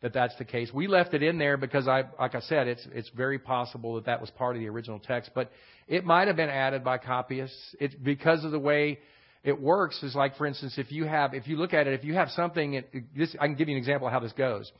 that 0.00 0.12
that's 0.12 0.36
the 0.38 0.44
case. 0.44 0.70
We 0.72 0.86
left 0.86 1.12
it 1.12 1.24
in 1.24 1.38
there 1.38 1.56
because 1.56 1.88
I, 1.88 2.04
like 2.20 2.36
I 2.36 2.40
said, 2.40 2.68
it's, 2.68 2.86
it's 2.92 3.08
very 3.16 3.40
possible 3.40 3.96
that 3.96 4.06
that 4.06 4.20
was 4.20 4.30
part 4.30 4.54
of 4.54 4.60
the 4.60 4.68
original 4.68 5.00
text, 5.00 5.30
but 5.34 5.50
it 5.88 6.04
might 6.04 6.28
have 6.28 6.36
been 6.36 6.50
added 6.50 6.84
by 6.84 6.98
copyists. 6.98 7.74
Because 8.02 8.44
of 8.44 8.52
the 8.52 8.60
way 8.60 9.00
it 9.44 9.60
works 9.60 10.02
is 10.02 10.14
like, 10.14 10.36
for 10.36 10.46
instance, 10.46 10.74
if 10.78 10.90
you 10.90 11.04
have, 11.04 11.34
if 11.34 11.46
you 11.46 11.56
look 11.56 11.74
at 11.74 11.86
it, 11.86 11.92
if 11.92 12.02
you 12.02 12.14
have 12.14 12.30
something, 12.30 12.82
this, 13.16 13.36
I 13.38 13.46
can 13.46 13.54
give 13.54 13.68
you 13.68 13.76
an 13.76 13.78
example 13.78 14.08
of 14.08 14.12
how 14.12 14.20
this 14.20 14.32
goes. 14.32 14.72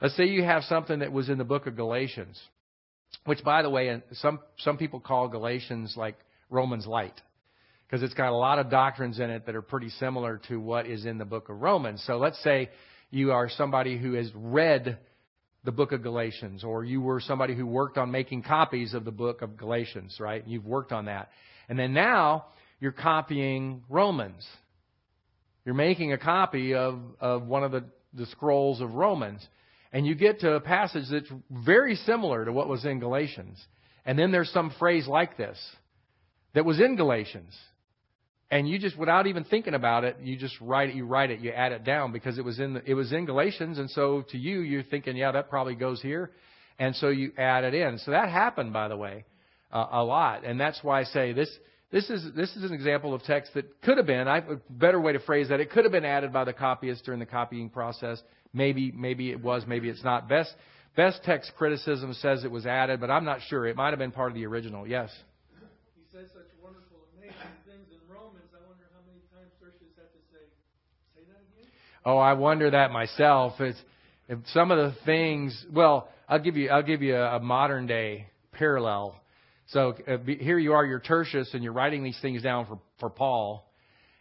Let's 0.00 0.16
say 0.16 0.24
you 0.24 0.42
have 0.42 0.64
something 0.64 1.00
that 1.00 1.12
was 1.12 1.28
in 1.28 1.36
the 1.38 1.44
book 1.44 1.66
of 1.66 1.76
Galatians, 1.76 2.40
which, 3.26 3.44
by 3.44 3.62
the 3.62 3.70
way, 3.70 4.02
some 4.12 4.40
some 4.58 4.78
people 4.78 4.98
call 4.98 5.28
Galatians 5.28 5.94
like 5.96 6.16
Romans 6.48 6.86
light, 6.86 7.20
because 7.86 8.02
it's 8.02 8.14
got 8.14 8.30
a 8.30 8.36
lot 8.36 8.58
of 8.58 8.70
doctrines 8.70 9.20
in 9.20 9.28
it 9.28 9.44
that 9.46 9.54
are 9.54 9.62
pretty 9.62 9.90
similar 9.90 10.40
to 10.48 10.58
what 10.58 10.86
is 10.86 11.04
in 11.04 11.18
the 11.18 11.24
book 11.26 11.50
of 11.50 11.60
Romans. 11.60 12.02
So 12.06 12.16
let's 12.16 12.42
say 12.42 12.70
you 13.10 13.32
are 13.32 13.48
somebody 13.50 13.98
who 13.98 14.14
has 14.14 14.30
read 14.34 14.98
the 15.64 15.72
book 15.72 15.92
of 15.92 16.02
Galatians, 16.02 16.64
or 16.64 16.84
you 16.84 17.02
were 17.02 17.20
somebody 17.20 17.54
who 17.54 17.66
worked 17.66 17.98
on 17.98 18.10
making 18.10 18.42
copies 18.42 18.94
of 18.94 19.04
the 19.04 19.10
book 19.10 19.42
of 19.42 19.58
Galatians, 19.58 20.16
right? 20.18 20.46
You've 20.46 20.64
worked 20.64 20.92
on 20.92 21.06
that. 21.06 21.28
And 21.68 21.78
then 21.78 21.92
now 21.92 22.46
you're 22.80 22.92
copying 22.92 23.82
Romans. 23.88 24.46
You're 25.64 25.74
making 25.74 26.12
a 26.12 26.18
copy 26.18 26.74
of, 26.74 27.00
of 27.20 27.46
one 27.46 27.64
of 27.64 27.72
the, 27.72 27.84
the 28.14 28.26
scrolls 28.26 28.80
of 28.80 28.94
Romans. 28.94 29.46
And 29.92 30.06
you 30.06 30.14
get 30.14 30.40
to 30.40 30.52
a 30.52 30.60
passage 30.60 31.04
that's 31.10 31.30
very 31.50 31.94
similar 31.96 32.44
to 32.44 32.52
what 32.52 32.68
was 32.68 32.84
in 32.84 33.00
Galatians. 33.00 33.62
And 34.04 34.18
then 34.18 34.32
there's 34.32 34.50
some 34.50 34.72
phrase 34.78 35.06
like 35.06 35.36
this 35.36 35.58
that 36.54 36.64
was 36.64 36.80
in 36.80 36.96
Galatians. 36.96 37.56
And 38.50 38.66
you 38.68 38.78
just, 38.78 38.96
without 38.96 39.26
even 39.26 39.44
thinking 39.44 39.74
about 39.74 40.04
it, 40.04 40.16
you 40.22 40.36
just 40.36 40.58
write 40.60 40.88
it, 40.88 40.94
you 40.94 41.04
write 41.04 41.30
it, 41.30 41.40
you 41.40 41.50
add 41.50 41.72
it 41.72 41.84
down 41.84 42.12
because 42.12 42.38
it 42.38 42.44
was 42.44 42.58
in, 42.58 42.74
the, 42.74 42.90
it 42.90 42.94
was 42.94 43.12
in 43.12 43.26
Galatians. 43.26 43.78
And 43.78 43.90
so 43.90 44.24
to 44.30 44.38
you, 44.38 44.60
you're 44.60 44.82
thinking, 44.82 45.16
yeah, 45.16 45.32
that 45.32 45.50
probably 45.50 45.74
goes 45.74 46.00
here. 46.00 46.30
And 46.78 46.96
so 46.96 47.08
you 47.08 47.32
add 47.36 47.64
it 47.64 47.74
in. 47.74 47.98
So 47.98 48.12
that 48.12 48.30
happened, 48.30 48.72
by 48.72 48.88
the 48.88 48.96
way, 48.96 49.24
uh, 49.70 49.86
a 49.92 50.02
lot. 50.02 50.44
And 50.44 50.58
that's 50.58 50.82
why 50.82 51.00
I 51.00 51.04
say 51.04 51.32
this, 51.32 51.50
this 51.90 52.10
is, 52.10 52.22
this 52.36 52.54
is 52.54 52.64
an 52.64 52.74
example 52.74 53.14
of 53.14 53.22
text 53.22 53.54
that 53.54 53.80
could 53.82 53.96
have 53.96 54.06
been, 54.06 54.28
I, 54.28 54.38
a 54.38 54.56
better 54.68 55.00
way 55.00 55.14
to 55.14 55.20
phrase 55.20 55.48
that, 55.48 55.60
it 55.60 55.70
could 55.70 55.84
have 55.84 55.92
been 55.92 56.04
added 56.04 56.32
by 56.32 56.44
the 56.44 56.52
copyist 56.52 57.04
during 57.04 57.18
the 57.18 57.26
copying 57.26 57.70
process. 57.70 58.20
Maybe, 58.52 58.92
maybe 58.92 59.30
it 59.30 59.40
was, 59.40 59.64
maybe 59.66 59.88
it's 59.88 60.04
not. 60.04 60.28
Best, 60.28 60.54
best 60.96 61.22
text 61.24 61.52
criticism 61.56 62.12
says 62.14 62.44
it 62.44 62.50
was 62.50 62.66
added, 62.66 63.00
but 63.00 63.10
I'm 63.10 63.24
not 63.24 63.40
sure. 63.48 63.66
It 63.66 63.76
might 63.76 63.90
have 63.90 63.98
been 63.98 64.10
part 64.10 64.30
of 64.30 64.34
the 64.34 64.44
original. 64.44 64.86
Yes? 64.86 65.10
He 65.96 66.04
says 66.12 66.28
such 66.34 66.44
wonderful, 66.62 66.98
amazing 67.16 67.34
things 67.66 67.86
in 67.90 68.14
Romans. 68.14 68.50
I 68.52 68.66
wonder 68.66 68.84
how 68.92 69.00
many 69.06 69.20
times 69.32 69.50
Tertius 69.58 69.96
had 69.96 70.12
to 70.12 70.20
say, 70.30 70.44
say 71.16 71.22
that 71.26 71.40
again? 71.56 71.70
Oh, 72.04 72.18
I 72.18 72.34
wonder 72.34 72.70
that 72.70 72.90
myself. 72.90 73.54
It's, 73.60 73.78
if 74.28 74.40
some 74.52 74.70
of 74.70 74.76
the 74.76 74.98
things, 75.06 75.64
well, 75.72 76.10
I'll 76.28 76.38
give 76.38 76.58
you, 76.58 76.68
I'll 76.68 76.82
give 76.82 77.00
you 77.00 77.16
a, 77.16 77.36
a 77.36 77.40
modern 77.40 77.86
day 77.86 78.26
parallel 78.52 79.18
so 79.68 79.94
uh, 80.06 80.16
here 80.26 80.58
you 80.58 80.72
are, 80.72 80.84
you're 80.84 81.00
Tertius, 81.00 81.50
and 81.52 81.62
you're 81.62 81.74
writing 81.74 82.02
these 82.02 82.18
things 82.22 82.42
down 82.42 82.66
for, 82.66 82.78
for 83.00 83.10
Paul. 83.10 83.66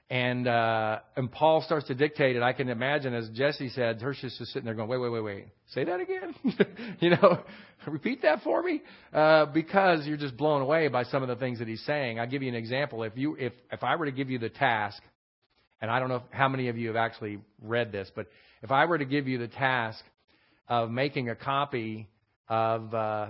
And 0.10 0.48
uh, 0.48 1.00
and 1.18 1.30
Paul 1.30 1.62
starts 1.64 1.88
to 1.88 1.96
dictate 1.96 2.38
it. 2.38 2.42
I 2.42 2.54
can 2.54 2.70
imagine, 2.70 3.14
as 3.14 3.28
Jesse 3.30 3.70
said, 3.70 4.00
Tertius 4.00 4.40
is 4.40 4.54
sitting 4.54 4.64
there 4.64 4.74
going, 4.74 4.88
"Wait, 4.88 5.00
wait, 5.00 5.10
wait, 5.10 5.24
wait. 5.24 5.46
Say 5.74 5.84
that 5.84 6.00
again. 6.00 6.34
you 7.02 7.10
know, 7.10 7.44
repeat 7.88 8.22
that 8.22 8.42
for 8.42 8.64
me." 8.64 8.82
Uh, 9.12 9.48
because 9.48 10.08
you're 10.08 10.16
just 10.16 10.38
blown 10.38 10.62
away 10.62 10.88
by 10.88 11.04
some 11.04 11.24
of 11.24 11.28
the 11.28 11.36
things 11.36 11.60
that 11.60 11.68
he's 11.68 11.84
saying. 11.86 12.22
I'll 12.22 12.28
give 12.28 12.42
you 12.42 12.48
an 12.48 12.56
example. 12.56 13.04
If 13.04 13.18
you 13.18 13.36
if 13.36 13.52
if 13.70 13.84
I 13.84 13.98
were 13.98 14.06
to 14.06 14.14
give 14.14 14.30
you 14.30 14.40
the 14.40 14.48
task, 14.48 15.04
and 15.82 15.92
I 15.92 16.00
don't 16.00 16.08
know 16.08 16.24
how 16.30 16.48
many 16.48 16.70
of 16.70 16.78
you 16.78 16.88
have 16.88 16.96
actually 16.96 17.40
read 17.62 17.92
this, 17.92 18.10
but 18.16 18.28
if 18.64 18.72
I 18.72 18.86
were 18.86 18.98
to 18.98 19.06
give 19.06 19.28
you 19.28 19.40
the 19.40 19.50
task 19.50 20.02
of 20.70 20.90
making 20.90 21.30
a 21.30 21.36
copy 21.36 22.08
of 22.48 22.94
uh, 22.94 23.28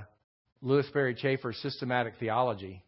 Lewis 0.61 0.87
Sperry 0.87 1.15
Chafer's 1.15 1.57
systematic 1.57 2.13
theology, 2.19 2.83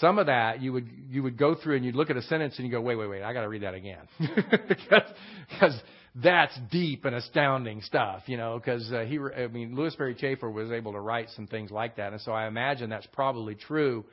some 0.00 0.18
of 0.18 0.26
that 0.26 0.60
you 0.60 0.72
would 0.72 0.88
you 1.08 1.22
would 1.22 1.36
go 1.36 1.54
through 1.54 1.76
and 1.76 1.84
you'd 1.84 1.94
look 1.94 2.10
at 2.10 2.16
a 2.16 2.22
sentence 2.22 2.56
and 2.56 2.66
you 2.66 2.72
go, 2.72 2.80
wait, 2.80 2.96
wait, 2.96 3.08
wait, 3.08 3.22
I 3.22 3.32
got 3.32 3.42
to 3.42 3.48
read 3.48 3.62
that 3.62 3.74
again 3.74 4.08
because 4.68 5.02
because 5.50 5.80
that's 6.22 6.58
deep 6.70 7.04
and 7.04 7.14
astounding 7.14 7.82
stuff, 7.82 8.22
you 8.26 8.36
know. 8.36 8.58
Because 8.58 8.90
uh, 8.92 9.02
he, 9.02 9.18
I 9.18 9.48
mean, 9.48 9.74
Lewis 9.76 9.92
Sperry 9.92 10.14
Chafer 10.14 10.50
was 10.50 10.70
able 10.70 10.92
to 10.92 11.00
write 11.00 11.28
some 11.36 11.46
things 11.46 11.70
like 11.70 11.96
that, 11.96 12.12
and 12.12 12.20
so 12.22 12.32
I 12.32 12.46
imagine 12.46 12.90
that's 12.90 13.06
probably 13.12 13.54
true 13.54 14.04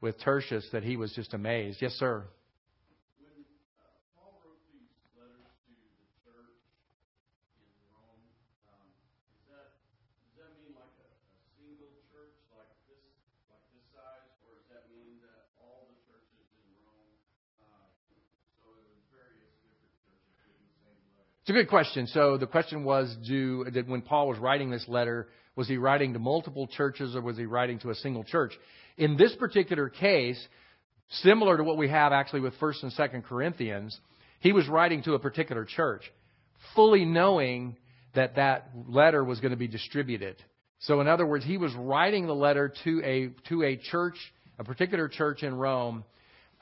with 0.00 0.20
Tertius 0.22 0.66
that 0.72 0.82
he 0.82 0.96
was 0.96 1.12
just 1.12 1.34
amazed. 1.34 1.82
Yes, 1.82 1.92
sir. 1.92 2.24
It's 21.50 21.56
a 21.58 21.62
good 21.62 21.68
question. 21.68 22.06
So 22.06 22.38
the 22.38 22.46
question 22.46 22.84
was, 22.84 23.12
do 23.26 23.66
when 23.88 24.02
Paul 24.02 24.28
was 24.28 24.38
writing 24.38 24.70
this 24.70 24.86
letter, 24.86 25.26
was 25.56 25.66
he 25.66 25.78
writing 25.78 26.12
to 26.12 26.20
multiple 26.20 26.68
churches 26.68 27.16
or 27.16 27.22
was 27.22 27.36
he 27.36 27.44
writing 27.44 27.80
to 27.80 27.90
a 27.90 27.94
single 27.96 28.22
church? 28.22 28.52
In 28.96 29.16
this 29.16 29.34
particular 29.34 29.88
case, 29.88 30.40
similar 31.08 31.56
to 31.56 31.64
what 31.64 31.76
we 31.76 31.88
have 31.88 32.12
actually 32.12 32.38
with 32.38 32.54
First 32.60 32.84
and 32.84 32.92
Second 32.92 33.24
Corinthians, 33.24 33.98
he 34.38 34.52
was 34.52 34.68
writing 34.68 35.02
to 35.02 35.14
a 35.14 35.18
particular 35.18 35.64
church, 35.64 36.02
fully 36.76 37.04
knowing 37.04 37.76
that 38.14 38.36
that 38.36 38.70
letter 38.86 39.24
was 39.24 39.40
going 39.40 39.50
to 39.50 39.56
be 39.56 39.66
distributed. 39.66 40.36
So 40.78 41.00
in 41.00 41.08
other 41.08 41.26
words, 41.26 41.44
he 41.44 41.56
was 41.56 41.74
writing 41.74 42.28
the 42.28 42.32
letter 42.32 42.72
to 42.84 43.02
a 43.04 43.30
to 43.48 43.64
a 43.64 43.76
church, 43.76 44.14
a 44.60 44.62
particular 44.62 45.08
church 45.08 45.42
in 45.42 45.56
Rome 45.56 46.04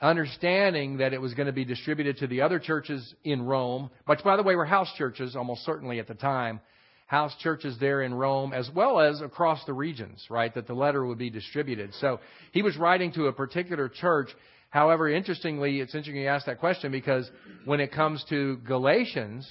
understanding 0.01 0.97
that 0.97 1.13
it 1.13 1.21
was 1.21 1.33
going 1.33 1.47
to 1.47 1.53
be 1.53 1.65
distributed 1.65 2.17
to 2.17 2.27
the 2.27 2.41
other 2.41 2.59
churches 2.59 3.13
in 3.23 3.41
Rome, 3.41 3.89
which, 4.05 4.23
by 4.23 4.37
the 4.37 4.43
way, 4.43 4.55
were 4.55 4.65
house 4.65 4.91
churches 4.97 5.35
almost 5.35 5.65
certainly 5.65 5.99
at 5.99 6.07
the 6.07 6.13
time, 6.13 6.61
house 7.07 7.33
churches 7.39 7.75
there 7.79 8.01
in 8.03 8.13
Rome, 8.13 8.53
as 8.53 8.69
well 8.73 8.99
as 8.99 9.21
across 9.21 9.65
the 9.65 9.73
regions, 9.73 10.25
right, 10.29 10.53
that 10.53 10.67
the 10.67 10.73
letter 10.73 11.05
would 11.05 11.17
be 11.17 11.29
distributed. 11.29 11.93
So 11.95 12.19
he 12.51 12.61
was 12.61 12.77
writing 12.77 13.11
to 13.13 13.27
a 13.27 13.33
particular 13.33 13.89
church. 13.89 14.29
However, 14.69 15.09
interestingly, 15.09 15.79
it's 15.79 15.95
interesting 15.95 16.21
you 16.21 16.27
ask 16.27 16.45
that 16.45 16.59
question 16.59 16.91
because 16.91 17.29
when 17.65 17.79
it 17.79 17.91
comes 17.91 18.23
to 18.29 18.57
Galatians, 18.57 19.49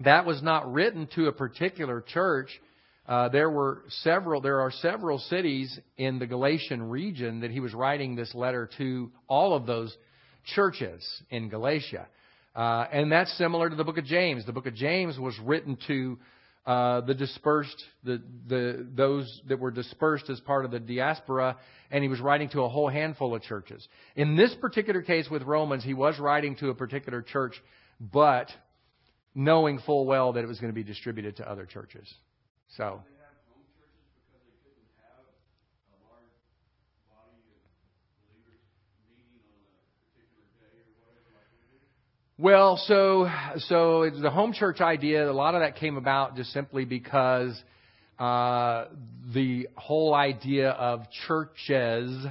that 0.00 0.26
was 0.26 0.42
not 0.42 0.70
written 0.72 1.08
to 1.14 1.26
a 1.26 1.32
particular 1.32 2.04
church 2.06 2.50
uh, 3.08 3.30
there 3.30 3.48
were 3.48 3.82
several. 4.02 4.42
There 4.42 4.60
are 4.60 4.70
several 4.70 5.18
cities 5.18 5.78
in 5.96 6.18
the 6.18 6.26
Galatian 6.26 6.90
region 6.90 7.40
that 7.40 7.50
he 7.50 7.58
was 7.58 7.72
writing 7.72 8.14
this 8.14 8.34
letter 8.34 8.68
to. 8.76 9.10
All 9.28 9.54
of 9.54 9.64
those 9.64 9.96
churches 10.54 11.02
in 11.30 11.48
Galatia, 11.48 12.06
uh, 12.54 12.86
and 12.92 13.10
that's 13.10 13.36
similar 13.38 13.70
to 13.70 13.76
the 13.76 13.84
book 13.84 13.96
of 13.96 14.04
James. 14.04 14.44
The 14.44 14.52
book 14.52 14.66
of 14.66 14.74
James 14.74 15.18
was 15.18 15.34
written 15.42 15.78
to 15.86 16.18
uh, 16.66 17.00
the 17.00 17.14
dispersed, 17.14 17.82
the, 18.04 18.22
the 18.46 18.86
those 18.94 19.40
that 19.48 19.58
were 19.58 19.70
dispersed 19.70 20.28
as 20.28 20.38
part 20.40 20.66
of 20.66 20.70
the 20.70 20.78
diaspora, 20.78 21.56
and 21.90 22.02
he 22.02 22.10
was 22.10 22.20
writing 22.20 22.50
to 22.50 22.60
a 22.60 22.68
whole 22.68 22.90
handful 22.90 23.34
of 23.34 23.40
churches. 23.40 23.88
In 24.16 24.36
this 24.36 24.54
particular 24.60 25.00
case 25.00 25.30
with 25.30 25.42
Romans, 25.44 25.82
he 25.82 25.94
was 25.94 26.18
writing 26.18 26.56
to 26.56 26.68
a 26.68 26.74
particular 26.74 27.22
church, 27.22 27.54
but 27.98 28.50
knowing 29.34 29.78
full 29.86 30.04
well 30.04 30.34
that 30.34 30.44
it 30.44 30.46
was 30.46 30.60
going 30.60 30.70
to 30.70 30.74
be 30.74 30.84
distributed 30.84 31.38
to 31.38 31.50
other 31.50 31.64
churches. 31.64 32.12
So. 32.76 33.00
Well, 42.40 42.76
so 42.76 43.28
so 43.56 44.08
the 44.10 44.30
home 44.30 44.52
church 44.52 44.80
idea, 44.80 45.28
a 45.28 45.32
lot 45.32 45.56
of 45.56 45.60
that 45.62 45.74
came 45.74 45.96
about 45.96 46.36
just 46.36 46.52
simply 46.52 46.84
because 46.84 47.60
uh, 48.18 48.84
the 49.34 49.68
whole 49.76 50.14
idea 50.14 50.70
of 50.70 51.02
churches 51.26 52.26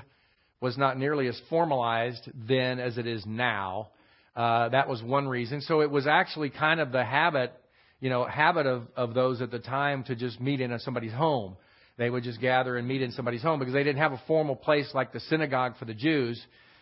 was 0.61 0.77
not 0.77 0.97
nearly 0.97 1.27
as 1.27 1.39
formalized 1.49 2.29
then 2.33 2.79
as 2.79 2.97
it 2.97 3.05
is 3.05 3.25
now. 3.25 3.89
Uh, 4.33 4.69
that 4.69 4.87
was 4.87 5.03
one 5.03 5.27
reason. 5.27 5.59
So 5.61 5.81
it 5.81 5.91
was 5.91 6.07
actually 6.07 6.51
kind 6.51 6.79
of 6.79 6.91
the 6.93 7.03
habit 7.03 7.53
you 7.99 8.09
know, 8.09 8.25
habit 8.25 8.65
of, 8.65 8.83
of 8.95 9.13
those 9.13 9.41
at 9.41 9.51
the 9.51 9.59
time 9.59 10.03
to 10.03 10.15
just 10.15 10.39
meet 10.39 10.61
in 10.61 10.77
somebody's 10.79 11.13
home. 11.13 11.57
They 11.97 12.09
would 12.09 12.23
just 12.23 12.39
gather 12.39 12.77
and 12.77 12.87
meet 12.87 13.01
in 13.01 13.11
somebody's 13.11 13.41
home 13.41 13.59
because 13.59 13.73
they 13.73 13.83
didn't 13.83 14.01
have 14.01 14.11
a 14.11 14.21
formal 14.27 14.55
place 14.55 14.89
like 14.93 15.13
the 15.13 15.19
synagogue 15.21 15.73
for 15.79 15.85
the 15.85 15.95
Jews 15.95 16.39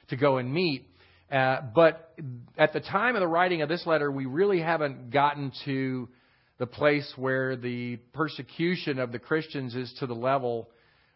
to 0.10 0.18
go 0.18 0.38
and 0.38 0.54
meet. 0.54 0.90
Uh, 1.32 1.62
but 1.74 2.14
at 2.58 2.74
the 2.74 2.82
time 2.82 3.16
of 3.16 3.22
the 3.22 3.28
writing 3.28 3.62
of 3.62 3.70
this 3.70 3.86
letter, 3.86 4.12
we 4.12 4.26
really 4.26 4.60
haven't 4.60 5.12
gotten 5.12 5.52
to 5.64 6.10
the 6.58 6.66
place 6.66 7.12
where 7.16 7.56
the 7.56 7.98
persecution 8.14 9.00
of 9.00 9.12
the 9.12 9.20
Christians 9.20 9.76
is 9.76 9.94
to 10.00 10.08
the 10.08 10.14
level 10.14 10.70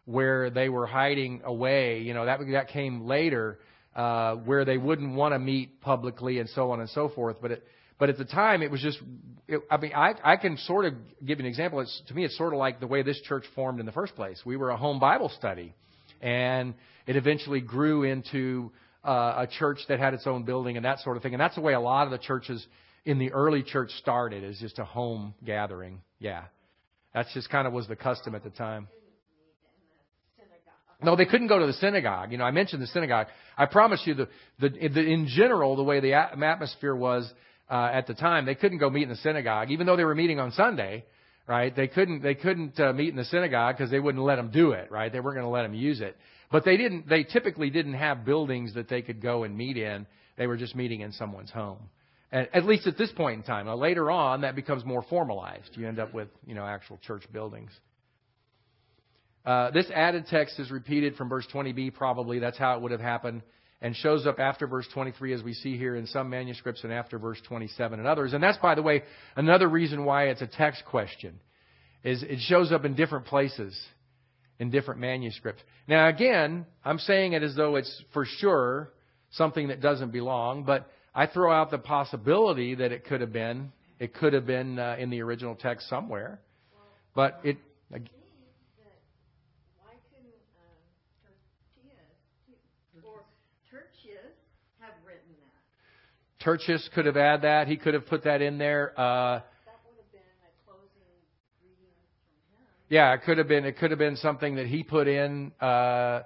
where 0.06 0.50
they 0.50 0.68
were 0.68 0.86
hiding 0.86 1.42
away. 1.44 2.00
You 2.00 2.14
know, 2.14 2.24
that, 2.24 2.40
that 2.52 2.68
came 2.68 3.06
later, 3.06 3.58
uh, 3.94 4.34
where 4.36 4.64
they 4.64 4.78
wouldn't 4.78 5.14
want 5.14 5.34
to 5.34 5.38
meet 5.38 5.80
publicly 5.80 6.38
and 6.38 6.48
so 6.50 6.70
on 6.72 6.80
and 6.80 6.88
so 6.90 7.08
forth. 7.10 7.36
But 7.40 7.52
it, 7.52 7.64
but 8.00 8.08
at 8.08 8.18
the 8.18 8.24
time, 8.24 8.62
it 8.62 8.70
was 8.70 8.80
just, 8.80 8.98
it, 9.46 9.60
I 9.70 9.76
mean, 9.76 9.92
I, 9.94 10.14
I 10.24 10.36
can 10.36 10.56
sort 10.56 10.86
of 10.86 10.94
give 11.24 11.38
you 11.38 11.44
an 11.44 11.48
example. 11.48 11.80
It's, 11.80 12.02
to 12.08 12.14
me, 12.14 12.24
it's 12.24 12.36
sort 12.36 12.54
of 12.54 12.58
like 12.58 12.80
the 12.80 12.86
way 12.86 13.02
this 13.02 13.20
church 13.20 13.44
formed 13.54 13.78
in 13.78 13.86
the 13.86 13.92
first 13.92 14.16
place. 14.16 14.40
We 14.44 14.56
were 14.56 14.70
a 14.70 14.76
home 14.76 14.98
Bible 14.98 15.30
study, 15.38 15.74
and 16.22 16.74
it 17.06 17.16
eventually 17.16 17.60
grew 17.60 18.02
into 18.04 18.72
uh, 19.04 19.44
a 19.44 19.48
church 19.58 19.78
that 19.88 20.00
had 20.00 20.14
its 20.14 20.26
own 20.26 20.44
building 20.44 20.76
and 20.76 20.84
that 20.86 21.00
sort 21.00 21.16
of 21.18 21.22
thing. 21.22 21.34
And 21.34 21.40
that's 21.40 21.54
the 21.54 21.60
way 21.60 21.74
a 21.74 21.80
lot 21.80 22.06
of 22.06 22.10
the 22.10 22.18
churches 22.18 22.66
in 23.04 23.18
the 23.18 23.32
early 23.32 23.62
church 23.62 23.90
started, 23.98 24.44
is 24.44 24.58
just 24.58 24.78
a 24.78 24.84
home 24.84 25.34
gathering. 25.44 26.00
Yeah. 26.18 26.44
That's 27.14 27.32
just 27.34 27.50
kind 27.50 27.66
of 27.66 27.72
was 27.72 27.86
the 27.86 27.96
custom 27.96 28.34
at 28.34 28.44
the 28.44 28.50
time. 28.50 28.88
No, 31.02 31.16
they 31.16 31.24
couldn't 31.24 31.48
go 31.48 31.58
to 31.58 31.66
the 31.66 31.72
synagogue. 31.74 32.30
You 32.30 32.38
know, 32.38 32.44
I 32.44 32.50
mentioned 32.50 32.82
the 32.82 32.86
synagogue. 32.86 33.28
I 33.56 33.66
promise 33.66 34.02
you, 34.04 34.14
the, 34.14 34.28
the, 34.58 34.68
the 34.68 35.00
in 35.00 35.28
general, 35.28 35.76
the 35.76 35.82
way 35.82 36.00
the 36.00 36.12
atmosphere 36.12 36.94
was, 36.94 37.30
uh, 37.70 37.88
at 37.92 38.06
the 38.06 38.14
time, 38.14 38.46
they 38.46 38.56
couldn't 38.56 38.78
go 38.78 38.90
meet 38.90 39.04
in 39.04 39.08
the 39.08 39.16
synagogue, 39.16 39.70
even 39.70 39.86
though 39.86 39.96
they 39.96 40.04
were 40.04 40.14
meeting 40.14 40.40
on 40.40 40.50
Sunday, 40.52 41.04
right? 41.46 41.74
They 41.74 41.86
couldn't 41.86 42.22
they 42.22 42.34
couldn't 42.34 42.78
uh, 42.80 42.92
meet 42.92 43.10
in 43.10 43.16
the 43.16 43.24
synagogue 43.24 43.76
because 43.76 43.90
they 43.90 44.00
wouldn't 44.00 44.24
let 44.24 44.36
them 44.36 44.50
do 44.50 44.72
it, 44.72 44.90
right? 44.90 45.12
They 45.12 45.20
weren't 45.20 45.36
going 45.36 45.46
to 45.46 45.50
let 45.50 45.62
them 45.62 45.74
use 45.74 46.00
it. 46.00 46.16
But 46.50 46.64
they 46.64 46.76
didn't. 46.76 47.08
They 47.08 47.22
typically 47.22 47.70
didn't 47.70 47.94
have 47.94 48.24
buildings 48.24 48.74
that 48.74 48.88
they 48.88 49.02
could 49.02 49.22
go 49.22 49.44
and 49.44 49.56
meet 49.56 49.76
in. 49.76 50.06
They 50.36 50.48
were 50.48 50.56
just 50.56 50.74
meeting 50.74 51.00
in 51.00 51.12
someone's 51.12 51.50
home. 51.50 51.78
And 52.32 52.48
at 52.52 52.64
least 52.64 52.86
at 52.86 52.98
this 52.98 53.10
point 53.12 53.38
in 53.38 53.42
time. 53.44 53.66
Now 53.66 53.76
later 53.76 54.10
on, 54.10 54.40
that 54.40 54.56
becomes 54.56 54.84
more 54.84 55.02
formalized. 55.08 55.70
You 55.74 55.86
end 55.86 56.00
up 56.00 56.12
with 56.12 56.28
you 56.46 56.54
know 56.54 56.64
actual 56.64 56.98
church 57.06 57.22
buildings. 57.32 57.70
Uh, 59.46 59.70
this 59.70 59.86
added 59.94 60.26
text 60.26 60.58
is 60.58 60.70
repeated 60.70 61.14
from 61.14 61.28
verse 61.28 61.46
20b. 61.54 61.94
Probably 61.94 62.40
that's 62.40 62.58
how 62.58 62.76
it 62.76 62.82
would 62.82 62.90
have 62.90 63.00
happened 63.00 63.42
and 63.82 63.96
shows 63.96 64.26
up 64.26 64.38
after 64.38 64.66
verse 64.66 64.86
23 64.92 65.32
as 65.32 65.42
we 65.42 65.54
see 65.54 65.76
here 65.76 65.96
in 65.96 66.06
some 66.06 66.28
manuscripts 66.28 66.84
and 66.84 66.92
after 66.92 67.18
verse 67.18 67.40
27 67.48 67.98
in 67.98 68.06
others. 68.06 68.32
And 68.32 68.42
that's, 68.42 68.58
by 68.58 68.74
the 68.74 68.82
way, 68.82 69.02
another 69.36 69.68
reason 69.68 70.04
why 70.04 70.24
it's 70.24 70.42
a 70.42 70.46
text 70.46 70.84
question 70.84 71.40
is 72.04 72.22
it 72.22 72.40
shows 72.40 72.72
up 72.72 72.84
in 72.84 72.94
different 72.94 73.26
places 73.26 73.78
in 74.58 74.70
different 74.70 75.00
manuscripts. 75.00 75.62
Now 75.88 76.08
again, 76.08 76.66
I'm 76.84 76.98
saying 76.98 77.32
it 77.32 77.42
as 77.42 77.56
though 77.56 77.76
it's 77.76 78.02
for 78.12 78.26
sure 78.26 78.92
something 79.30 79.68
that 79.68 79.80
doesn't 79.80 80.12
belong, 80.12 80.64
but 80.64 80.90
I 81.14 81.26
throw 81.26 81.52
out 81.52 81.70
the 81.70 81.78
possibility 81.78 82.74
that 82.74 82.92
it 82.92 83.04
could 83.04 83.22
have 83.22 83.32
been 83.32 83.72
it 83.98 84.14
could 84.14 84.32
have 84.32 84.46
been 84.46 84.78
uh, 84.78 84.96
in 84.98 85.10
the 85.10 85.20
original 85.20 85.54
text 85.54 85.88
somewhere. 85.88 86.40
But 87.14 87.40
it 87.44 87.58
Tertius 96.42 96.88
could 96.94 97.04
have 97.06 97.18
added 97.18 97.42
that. 97.42 97.68
He 97.68 97.76
could 97.76 97.92
have 97.92 98.06
put 98.06 98.24
that 98.24 98.40
in 98.40 98.56
there. 98.56 98.98
Uh, 98.98 99.40
yeah, 102.88 103.12
it 103.14 103.22
could 103.24 103.38
have 103.38 103.46
been. 103.46 103.64
It 103.64 103.78
could 103.78 103.90
have 103.90 103.98
been 103.98 104.16
something 104.16 104.56
that 104.56 104.66
he 104.66 104.82
put 104.82 105.06
in 105.06 105.52
uh, 105.60 106.22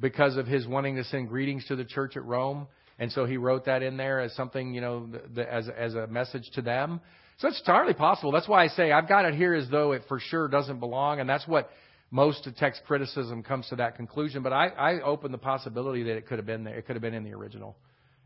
because 0.00 0.36
of 0.36 0.46
his 0.46 0.66
wanting 0.66 0.96
to 0.96 1.04
send 1.04 1.28
greetings 1.28 1.64
to 1.66 1.76
the 1.76 1.84
church 1.84 2.16
at 2.16 2.24
Rome. 2.24 2.66
and 2.98 3.10
so 3.12 3.24
he 3.24 3.36
wrote 3.36 3.64
that 3.66 3.82
in 3.82 3.96
there 3.96 4.20
as 4.20 4.34
something, 4.34 4.74
you 4.74 4.80
know, 4.80 5.06
the, 5.06 5.22
the, 5.34 5.52
as 5.52 5.68
as 5.68 5.94
a 5.94 6.06
message 6.06 6.50
to 6.54 6.62
them. 6.62 7.00
So 7.38 7.48
it's 7.48 7.60
entirely 7.60 7.94
possible. 7.94 8.32
That's 8.32 8.48
why 8.48 8.64
I 8.64 8.68
say 8.68 8.90
I've 8.90 9.08
got 9.08 9.26
it 9.26 9.34
here 9.34 9.54
as 9.54 9.68
though 9.70 9.92
it 9.92 10.02
for 10.08 10.18
sure 10.18 10.48
doesn't 10.48 10.80
belong, 10.80 11.20
and 11.20 11.28
that's 11.28 11.46
what 11.46 11.70
most 12.10 12.46
of 12.46 12.56
text 12.56 12.82
criticism 12.86 13.42
comes 13.42 13.68
to 13.68 13.76
that 13.76 13.96
conclusion. 13.96 14.42
But 14.42 14.52
I, 14.52 14.68
I 14.68 15.00
open 15.02 15.32
the 15.32 15.38
possibility 15.38 16.02
that 16.04 16.16
it 16.16 16.26
could 16.26 16.38
have 16.38 16.46
been 16.46 16.64
there. 16.64 16.76
It 16.76 16.86
could 16.86 16.96
have 16.96 17.02
been 17.02 17.14
in 17.14 17.24
the 17.24 17.32
original. 17.34 17.76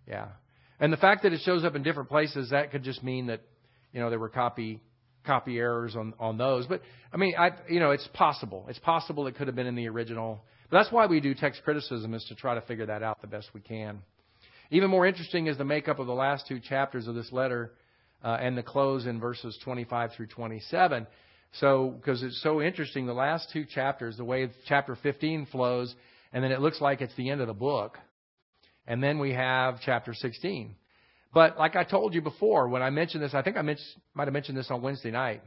Yeah. 0.09 0.29
And 0.81 0.93
the 0.93 0.97
fact 0.97 1.23
that 1.23 1.33
it 1.33 1.41
shows 1.45 1.65
up 1.65 1.77
in 1.77 1.83
different 1.83 2.09
places, 2.09 2.51
that 2.51 2.73
could 2.73 2.83
just 2.83 3.03
mean 3.05 3.27
that, 3.27 3.41
you 3.93 4.01
know, 4.01 4.11
there 4.11 4.19
were 4.19 4.31
copy 4.31 4.81
copy 5.27 5.59
errors 5.59 5.95
on 5.97 6.15
on 6.19 6.39
those. 6.39 6.67
But 6.67 6.81
I 7.13 7.17
mean, 7.17 7.35
I 7.39 7.51
you 7.69 7.79
know, 7.79 7.91
it's 7.91 8.09
possible. 8.15 8.67
It's 8.69 8.79
possible 8.79 9.27
it 9.27 9.37
could 9.37 9.47
have 9.47 9.57
been 9.57 9.67
in 9.67 9.75
the 9.75 9.89
original. 9.89 10.43
But 10.71 10.79
that's 10.79 10.93
why 10.93 11.07
we 11.07 11.21
do 11.21 11.35
text 11.35 11.63
criticism 11.63 12.15
is 12.15 12.25
to 12.29 12.35
try 12.35 12.55
to 12.55 12.63
figure 12.63 12.87
that 12.87 13.03
out 13.03 13.21
the 13.21 13.27
best 13.27 13.51
we 13.53 13.61
can. 13.61 14.01
Even 14.71 14.89
more 14.89 15.05
interesting 15.05 15.49
is 15.49 15.59
the 15.59 15.65
makeup 15.65 15.99
of 15.99 16.07
the 16.07 16.15
last 16.15 16.47
two 16.47 16.61
chapters 16.61 17.09
of 17.09 17.15
this 17.15 17.31
letter 17.33 17.73
uh, 18.23 18.39
and 18.41 18.57
the 18.57 18.63
close 18.63 19.07
in 19.07 19.19
verses 19.19 19.59
25 19.65 20.13
through 20.17 20.29
27. 20.29 21.07
So, 21.55 21.97
because 21.97 22.23
it's 22.23 22.41
so 22.43 22.63
interesting, 22.63 23.07
the 23.07 23.13
last 23.13 23.49
two 23.53 23.65
chapters, 23.65 24.17
the 24.17 24.25
way 24.25 24.49
chapter 24.69 24.95
15 24.95 25.47
flows, 25.47 25.93
and 26.33 26.45
then 26.45 26.53
it 26.53 26.61
looks 26.61 26.81
like 26.81 27.01
it's 27.01 27.15
the 27.17 27.31
end 27.31 27.41
of 27.41 27.49
the 27.49 27.55
book. 27.55 27.99
And 28.91 29.01
then 29.01 29.21
we 29.21 29.33
have 29.33 29.77
chapter 29.87 30.13
16. 30.13 30.75
But 31.33 31.57
like 31.57 31.77
I 31.77 31.85
told 31.85 32.13
you 32.13 32.23
before, 32.23 32.69
when 32.69 32.83
I 32.83 32.91
mentioned 32.91 33.23
this, 33.23 33.35
I 33.35 33.43
think 33.43 33.57
I 33.57 33.63
might 33.63 33.79
have 34.25 34.33
mentioned 34.33 34.59
this 34.59 34.69
on 34.69 34.83
Wednesday 34.83 35.13
night. 35.13 35.43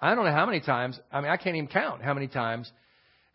I 0.00 0.16
don't 0.16 0.24
know 0.24 0.32
how 0.32 0.44
many 0.44 0.58
times, 0.58 0.98
I 1.12 1.20
mean, 1.20 1.30
I 1.30 1.36
can't 1.36 1.54
even 1.54 1.68
count 1.68 2.02
how 2.02 2.14
many 2.14 2.26
times 2.26 2.68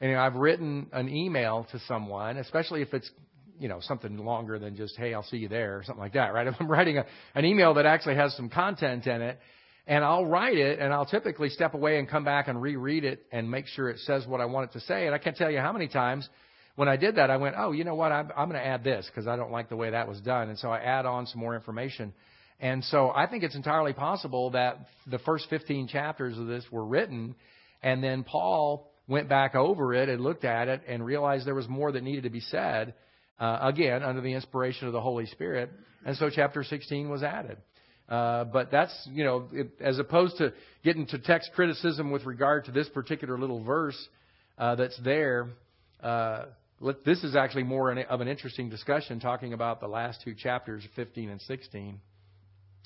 and 0.01 0.09
you 0.09 0.17
know, 0.17 0.21
I've 0.21 0.35
written 0.35 0.87
an 0.91 1.07
email 1.07 1.65
to 1.71 1.79
someone, 1.87 2.35
especially 2.35 2.81
if 2.81 2.93
it's 2.93 3.09
you 3.57 3.69
know 3.69 3.79
something 3.79 4.17
longer 4.17 4.59
than 4.59 4.75
just 4.75 4.97
hey 4.97 5.13
I'll 5.13 5.23
see 5.23 5.37
you 5.37 5.47
there 5.47 5.77
or 5.77 5.83
something 5.85 6.01
like 6.01 6.13
that, 6.13 6.33
right? 6.33 6.45
If 6.47 6.55
I'm 6.59 6.69
writing 6.69 6.97
a, 6.97 7.05
an 7.35 7.45
email 7.45 7.75
that 7.75 7.85
actually 7.85 8.15
has 8.15 8.35
some 8.35 8.49
content 8.49 9.07
in 9.07 9.21
it, 9.21 9.39
and 9.87 10.03
I'll 10.03 10.25
write 10.25 10.57
it 10.57 10.79
and 10.79 10.91
I'll 10.91 11.05
typically 11.05 11.47
step 11.47 11.73
away 11.73 11.99
and 11.99 12.09
come 12.09 12.25
back 12.25 12.49
and 12.49 12.61
reread 12.61 13.05
it 13.05 13.25
and 13.31 13.49
make 13.49 13.67
sure 13.67 13.89
it 13.89 13.99
says 13.99 14.27
what 14.27 14.41
I 14.41 14.45
want 14.45 14.71
it 14.71 14.73
to 14.73 14.85
say. 14.85 15.05
And 15.05 15.15
I 15.15 15.19
can't 15.19 15.37
tell 15.37 15.49
you 15.49 15.59
how 15.59 15.71
many 15.71 15.87
times 15.87 16.27
when 16.75 16.87
I 16.87 16.97
did 16.97 17.15
that 17.15 17.29
I 17.29 17.37
went, 17.37 17.55
oh, 17.57 17.71
you 17.71 17.83
know 17.83 17.95
what? 17.95 18.11
I'm, 18.11 18.31
I'm 18.35 18.49
going 18.49 18.61
to 18.61 18.65
add 18.65 18.83
this 18.83 19.05
because 19.07 19.27
I 19.27 19.35
don't 19.35 19.51
like 19.51 19.69
the 19.69 19.75
way 19.75 19.91
that 19.91 20.07
was 20.07 20.19
done, 20.21 20.49
and 20.49 20.57
so 20.57 20.69
I 20.69 20.79
add 20.79 21.05
on 21.05 21.27
some 21.27 21.39
more 21.39 21.55
information. 21.55 22.13
And 22.59 22.83
so 22.85 23.11
I 23.13 23.27
think 23.27 23.43
it's 23.43 23.55
entirely 23.55 23.93
possible 23.93 24.51
that 24.51 24.79
the 25.07 25.19
first 25.19 25.47
15 25.49 25.87
chapters 25.87 26.37
of 26.37 26.47
this 26.47 26.63
were 26.71 26.85
written, 26.85 27.35
and 27.81 28.03
then 28.03 28.23
Paul 28.23 28.91
went 29.07 29.27
back 29.27 29.53
over 29.55 29.93
it 29.93 30.07
and 30.09 30.21
looked 30.21 30.45
at 30.45 30.67
it 30.67 30.81
and 30.87 31.05
realized 31.05 31.45
there 31.45 31.55
was 31.55 31.67
more 31.67 31.91
that 31.91 32.03
needed 32.03 32.23
to 32.23 32.29
be 32.29 32.39
said, 32.39 32.93
uh, 33.39 33.59
again, 33.61 34.01
under 34.01 34.21
the 34.21 34.33
inspiration 34.33 34.87
of 34.87 34.93
the 34.93 35.01
Holy 35.01 35.25
Spirit. 35.25 35.69
And 36.05 36.15
so 36.15 36.29
chapter 36.29 36.63
16 36.63 37.09
was 37.09 37.23
added. 37.23 37.57
Uh, 38.07 38.43
but 38.45 38.69
that's, 38.71 38.93
you 39.11 39.23
know, 39.23 39.47
it, 39.51 39.71
as 39.79 39.97
opposed 39.99 40.37
to 40.37 40.53
getting 40.83 41.05
to 41.07 41.19
text 41.19 41.51
criticism 41.55 42.11
with 42.11 42.25
regard 42.25 42.65
to 42.65 42.71
this 42.71 42.87
particular 42.89 43.37
little 43.37 43.63
verse 43.63 43.97
uh, 44.57 44.75
that's 44.75 44.97
there, 45.03 45.49
uh, 46.01 46.45
this 47.05 47.23
is 47.23 47.35
actually 47.35 47.63
more 47.63 47.91
of 47.91 48.21
an 48.21 48.27
interesting 48.27 48.69
discussion 48.69 49.19
talking 49.19 49.53
about 49.53 49.79
the 49.79 49.87
last 49.87 50.21
two 50.23 50.35
chapters, 50.35 50.83
15 50.95 51.29
and 51.29 51.41
16. 51.41 51.99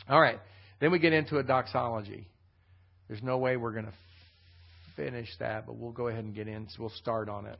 All 0.09 0.21
right, 0.21 0.39
then 0.79 0.91
we 0.91 0.99
get 0.99 1.13
into 1.13 1.37
a 1.37 1.43
doxology. 1.43 2.27
There's 3.07 3.23
no 3.23 3.37
way 3.37 3.57
we're 3.57 3.71
going 3.71 3.85
to 3.85 3.93
finish 4.95 5.29
that, 5.39 5.65
but 5.65 5.77
we'll 5.77 5.91
go 5.91 6.07
ahead 6.07 6.23
and 6.23 6.35
get 6.35 6.47
in. 6.47 6.67
So 6.69 6.75
we'll 6.81 6.89
start 6.89 7.29
on 7.29 7.45
it. 7.45 7.59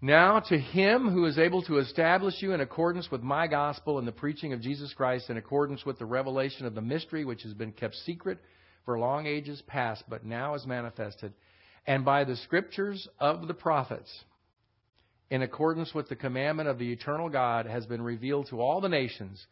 Now 0.00 0.38
to 0.38 0.56
him 0.56 1.10
who 1.10 1.24
is 1.26 1.38
able 1.38 1.62
to 1.62 1.78
establish 1.78 2.34
you 2.40 2.52
in 2.52 2.60
accordance 2.60 3.10
with 3.10 3.22
my 3.22 3.48
gospel 3.48 3.98
and 3.98 4.06
the 4.06 4.12
preaching 4.12 4.52
of 4.52 4.60
Jesus 4.60 4.92
Christ, 4.94 5.28
in 5.28 5.36
accordance 5.36 5.84
with 5.84 5.98
the 5.98 6.06
revelation 6.06 6.66
of 6.66 6.74
the 6.74 6.80
mystery 6.80 7.24
which 7.24 7.42
has 7.42 7.52
been 7.52 7.72
kept 7.72 7.96
secret 7.96 8.38
for 8.84 8.98
long 8.98 9.26
ages 9.26 9.60
past, 9.66 10.04
but 10.08 10.24
now 10.24 10.54
is 10.54 10.66
manifested, 10.66 11.32
and 11.86 12.04
by 12.04 12.24
the 12.24 12.36
scriptures 12.36 13.08
of 13.18 13.48
the 13.48 13.54
prophets, 13.54 14.24
in 15.30 15.42
accordance 15.42 15.94
with 15.94 16.08
the 16.08 16.16
commandment 16.16 16.68
of 16.68 16.78
the 16.78 16.92
eternal 16.92 17.28
God, 17.28 17.66
has 17.66 17.86
been 17.86 18.02
revealed 18.02 18.48
to 18.48 18.60
all 18.60 18.80
the 18.80 18.88
nations, 18.88 19.44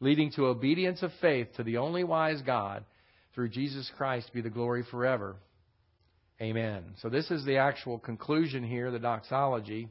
leading 0.00 0.30
to 0.32 0.46
obedience 0.46 1.02
of 1.02 1.10
faith 1.20 1.48
to 1.56 1.62
the 1.62 1.78
only 1.78 2.04
wise 2.04 2.42
God 2.42 2.84
through 3.34 3.48
Jesus 3.48 3.90
Christ 3.96 4.32
be 4.32 4.42
the 4.42 4.50
glory 4.50 4.84
forever. 4.90 5.36
Amen. 6.40 6.82
So 7.00 7.08
this 7.08 7.30
is 7.30 7.44
the 7.44 7.58
actual 7.58 7.98
conclusion 7.98 8.64
here, 8.64 8.90
the 8.90 8.98
doxology. 8.98 9.88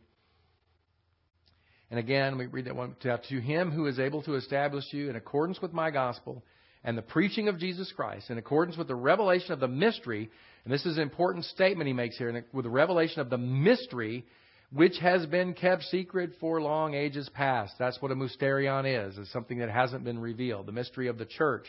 And 1.90 2.00
again, 2.00 2.38
we 2.38 2.46
read 2.46 2.66
that 2.66 2.76
one 2.76 2.96
to 3.02 3.42
him 3.42 3.72
who 3.72 3.88
is 3.88 4.00
able 4.00 4.22
to 4.24 4.36
establish 4.36 4.86
you 4.92 5.10
in 5.10 5.16
accordance 5.16 5.62
with 5.62 5.74
my 5.74 5.92
gospel 5.92 6.44
and 6.84 6.98
the 6.98 7.02
preaching 7.02 7.48
of 7.48 7.60
Jesus 7.60 7.92
Christ, 7.96 8.30
in 8.30 8.38
accordance 8.38 8.78
with 8.78 8.88
the 8.88 8.96
revelation 8.96 9.52
of 9.52 9.60
the 9.60 9.68
mystery, 9.68 10.30
and 10.64 10.74
this 10.74 10.86
is 10.86 10.98
an 10.98 11.04
important 11.04 11.46
statement 11.46 11.88
he 11.88 11.94
makes 11.94 12.18
here, 12.18 12.46
with 12.54 12.66
the 12.66 12.70
revelation 12.70 13.22
of 13.22 13.30
the 13.30 13.38
mystery 13.38 14.26
which 14.74 14.98
has 15.00 15.26
been 15.26 15.54
kept 15.54 15.84
secret 15.84 16.32
for 16.40 16.62
long 16.62 16.94
ages 16.94 17.30
past. 17.34 17.74
That's 17.78 18.02
what 18.02 18.12
a 18.12 18.16
mysterion 18.16 19.10
is. 19.10 19.18
It's 19.18 19.32
something 19.32 19.60
that 19.60 19.70
hasn't 19.70 20.04
been 20.04 20.20
revealed. 20.20 20.66
The 20.66 20.72
mystery 20.72 21.08
of 21.08 21.18
the 21.18 21.26
church 21.26 21.66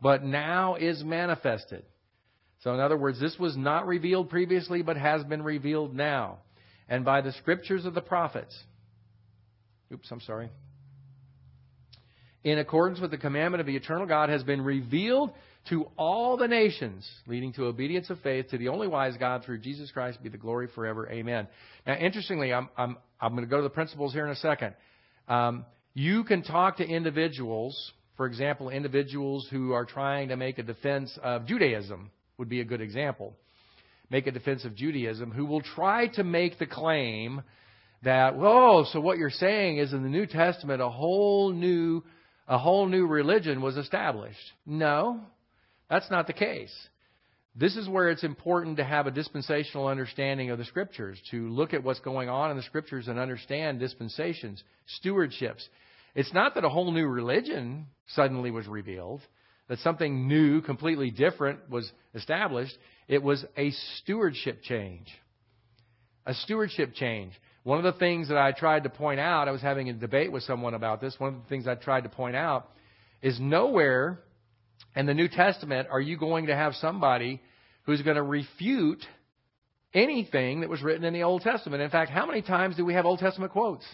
but 0.00 0.24
now 0.24 0.74
is 0.74 1.04
manifested. 1.04 1.84
So, 2.62 2.74
in 2.74 2.80
other 2.80 2.96
words, 2.96 3.20
this 3.20 3.36
was 3.38 3.56
not 3.56 3.86
revealed 3.86 4.30
previously, 4.30 4.82
but 4.82 4.96
has 4.96 5.22
been 5.24 5.42
revealed 5.42 5.94
now. 5.94 6.38
And 6.88 7.04
by 7.04 7.20
the 7.20 7.32
scriptures 7.32 7.84
of 7.84 7.94
the 7.94 8.00
prophets. 8.00 8.56
Oops, 9.92 10.06
I'm 10.10 10.20
sorry. 10.20 10.50
In 12.44 12.58
accordance 12.58 13.00
with 13.00 13.10
the 13.10 13.18
commandment 13.18 13.60
of 13.60 13.66
the 13.66 13.76
eternal 13.76 14.06
God, 14.06 14.28
has 14.28 14.42
been 14.42 14.62
revealed 14.62 15.32
to 15.68 15.86
all 15.96 16.36
the 16.36 16.48
nations, 16.48 17.08
leading 17.26 17.52
to 17.52 17.66
obedience 17.66 18.10
of 18.10 18.20
faith 18.20 18.48
to 18.50 18.58
the 18.58 18.68
only 18.68 18.88
wise 18.88 19.16
God 19.16 19.44
through 19.44 19.58
Jesus 19.58 19.90
Christ, 19.92 20.22
be 20.22 20.28
the 20.28 20.38
glory 20.38 20.68
forever. 20.74 21.08
Amen. 21.08 21.46
Now, 21.86 21.94
interestingly, 21.94 22.52
I'm, 22.52 22.68
I'm, 22.76 22.96
I'm 23.20 23.32
going 23.32 23.44
to 23.44 23.50
go 23.50 23.58
to 23.58 23.62
the 23.62 23.70
principles 23.70 24.12
here 24.12 24.24
in 24.24 24.32
a 24.32 24.36
second. 24.36 24.74
Um, 25.28 25.64
you 25.94 26.24
can 26.24 26.42
talk 26.42 26.78
to 26.78 26.84
individuals 26.84 27.92
for 28.16 28.26
example, 28.26 28.68
individuals 28.68 29.48
who 29.50 29.72
are 29.72 29.84
trying 29.84 30.28
to 30.28 30.36
make 30.36 30.58
a 30.58 30.62
defense 30.62 31.18
of 31.22 31.46
Judaism 31.46 32.10
would 32.38 32.48
be 32.48 32.60
a 32.60 32.64
good 32.64 32.80
example. 32.80 33.34
Make 34.10 34.26
a 34.26 34.30
defense 34.30 34.64
of 34.64 34.74
Judaism, 34.74 35.30
who 35.30 35.46
will 35.46 35.62
try 35.62 36.08
to 36.08 36.24
make 36.24 36.58
the 36.58 36.66
claim 36.66 37.42
that, 38.02 38.36
whoa, 38.36 38.84
so 38.92 39.00
what 39.00 39.16
you're 39.16 39.30
saying 39.30 39.78
is 39.78 39.92
in 39.92 40.02
the 40.02 40.08
New 40.08 40.26
Testament 40.26 40.82
a 40.82 40.88
whole 40.88 41.52
new 41.52 42.02
a 42.48 42.58
whole 42.58 42.86
new 42.86 43.06
religion 43.06 43.62
was 43.62 43.76
established. 43.76 44.52
No, 44.66 45.20
that's 45.88 46.10
not 46.10 46.26
the 46.26 46.32
case. 46.32 46.72
This 47.54 47.76
is 47.76 47.88
where 47.88 48.08
it's 48.08 48.24
important 48.24 48.78
to 48.78 48.84
have 48.84 49.06
a 49.06 49.10
dispensational 49.10 49.86
understanding 49.86 50.50
of 50.50 50.58
the 50.58 50.64
Scriptures, 50.64 51.20
to 51.30 51.48
look 51.50 51.74
at 51.74 51.84
what's 51.84 52.00
going 52.00 52.30
on 52.30 52.50
in 52.50 52.56
the 52.56 52.62
Scriptures 52.62 53.08
and 53.08 53.18
understand 53.18 53.78
dispensations, 53.78 54.62
stewardships. 55.04 55.62
It's 56.14 56.32
not 56.32 56.54
that 56.54 56.64
a 56.64 56.68
whole 56.70 56.90
new 56.92 57.06
religion 57.06 57.86
suddenly 58.08 58.50
was 58.50 58.66
revealed, 58.66 59.20
that 59.68 59.78
something 59.80 60.28
new, 60.28 60.62
completely 60.62 61.10
different 61.10 61.68
was 61.68 61.90
established. 62.14 62.76
It 63.06 63.22
was 63.22 63.44
a 63.56 63.70
stewardship 63.98 64.62
change. 64.62 65.08
A 66.24 66.34
stewardship 66.34 66.94
change. 66.94 67.32
One 67.64 67.78
of 67.78 67.84
the 67.84 67.98
things 67.98 68.28
that 68.28 68.38
I 68.38 68.52
tried 68.52 68.84
to 68.84 68.90
point 68.90 69.20
out, 69.20 69.48
I 69.48 69.52
was 69.52 69.62
having 69.62 69.88
a 69.88 69.92
debate 69.92 70.32
with 70.32 70.42
someone 70.42 70.74
about 70.74 71.00
this. 71.00 71.14
One 71.18 71.34
of 71.34 71.42
the 71.42 71.48
things 71.48 71.66
I 71.66 71.74
tried 71.74 72.02
to 72.02 72.08
point 72.08 72.34
out 72.34 72.68
is 73.22 73.38
nowhere 73.38 74.18
in 74.96 75.06
the 75.06 75.14
New 75.14 75.28
Testament 75.28 75.88
are 75.90 76.00
you 76.00 76.16
going 76.16 76.46
to 76.46 76.56
have 76.56 76.74
somebody 76.74 77.40
who's 77.84 78.02
going 78.02 78.16
to 78.16 78.22
refute 78.22 79.04
anything 79.94 80.60
that 80.60 80.70
was 80.70 80.82
written 80.82 81.04
in 81.04 81.12
the 81.12 81.22
Old 81.22 81.42
Testament. 81.42 81.82
In 81.82 81.90
fact, 81.90 82.10
how 82.10 82.26
many 82.26 82.42
times 82.42 82.76
do 82.76 82.84
we 82.84 82.94
have 82.94 83.06
Old 83.06 83.20
Testament 83.20 83.52
quotes? 83.52 83.84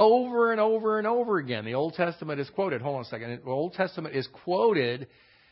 over 0.00 0.50
and 0.50 0.60
over 0.60 0.98
and 0.98 1.06
over 1.06 1.36
again. 1.36 1.64
The 1.64 1.74
Old 1.74 1.92
Testament 1.92 2.40
is 2.40 2.48
quoted. 2.50 2.80
Hold 2.80 2.96
on 2.96 3.02
a 3.02 3.04
second. 3.04 3.40
The 3.44 3.50
Old 3.50 3.74
Testament 3.74 4.16
is 4.16 4.26
quoted 4.44 5.06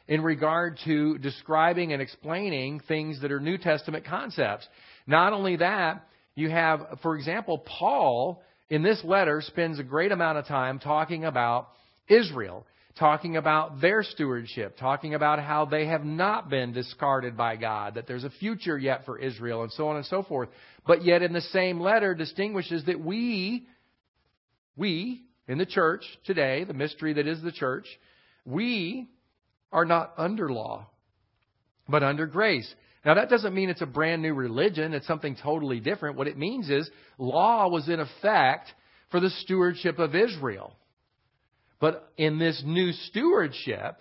in 0.09 0.23
regard 0.23 0.79
to 0.87 1.19
describing 1.19 1.93
and 1.93 2.01
explaining 2.01 2.81
things 2.89 3.21
that 3.21 3.31
are 3.31 3.41
New 3.41 3.59
Testament 3.59 4.07
concepts. 4.07 4.67
Not 5.07 5.35
only 5.35 5.57
that, 5.57 6.07
you 6.39 6.49
have, 6.51 7.01
for 7.03 7.17
example, 7.17 7.59
Paul 7.59 8.43
in 8.71 8.83
this 8.83 9.03
letter 9.03 9.43
spends 9.45 9.79
a 9.81 9.83
great 9.83 10.13
amount 10.13 10.39
of 10.39 10.47
time 10.47 10.79
talking 10.79 11.25
about 11.25 11.69
Israel, 12.07 12.65
talking 12.97 13.37
about 13.37 13.81
their 13.81 14.05
stewardship, 14.05 14.77
talking 14.79 15.15
about 15.15 15.41
how 15.41 15.65
they 15.65 15.87
have 15.87 16.05
not 16.05 16.49
been 16.49 16.73
discarded 16.73 17.37
by 17.37 17.57
God, 17.57 17.95
that 17.95 18.07
there's 18.07 18.23
a 18.23 18.31
future 18.31 18.79
yet 18.79 19.05
for 19.05 19.19
Israel, 19.19 19.65
and 19.65 19.73
so 19.73 19.89
on 19.89 19.97
and 19.97 20.07
so 20.07 20.23
forth. 20.23 20.49
But 20.87 21.05
yet, 21.05 21.23
in 21.23 21.33
the 21.33 21.41
same 21.41 21.81
letter, 21.81 22.15
distinguishes 22.15 22.85
that 22.87 23.01
we, 23.01 23.67
we, 24.77 25.23
in 25.49 25.59
the 25.59 25.67
church 25.67 26.05
today, 26.25 26.63
the 26.63 26.73
mystery 26.73 27.15
that 27.15 27.27
is 27.27 27.43
the 27.43 27.53
church, 27.53 27.87
we 28.45 29.09
are 29.73 29.85
not 29.85 30.15
under 30.17 30.53
law, 30.53 30.87
but 31.89 32.05
under 32.05 32.27
grace. 32.27 32.73
Now, 33.09 33.15
that 33.15 33.31
doesn't 33.31 33.55
mean 33.55 33.71
it's 33.71 33.81
a 33.81 33.87
brand 33.87 34.21
new 34.21 34.35
religion. 34.35 34.93
It's 34.93 35.07
something 35.07 35.35
totally 35.35 35.81
different. 35.81 36.19
What 36.19 36.29
it 36.29 36.37
means 36.37 36.69
is 36.69 36.91
law 37.17 37.67
was 37.67 37.89
in 37.89 38.01
effect 38.01 38.69
for 39.11 39.19
the 39.19 39.31
stewardship 39.31 39.99
of 39.99 40.15
Israel. 40.15 40.77
But 41.81 42.13
in 42.19 42.39
this 42.39 42.63
new 42.67 42.93
stewardship, 42.93 43.97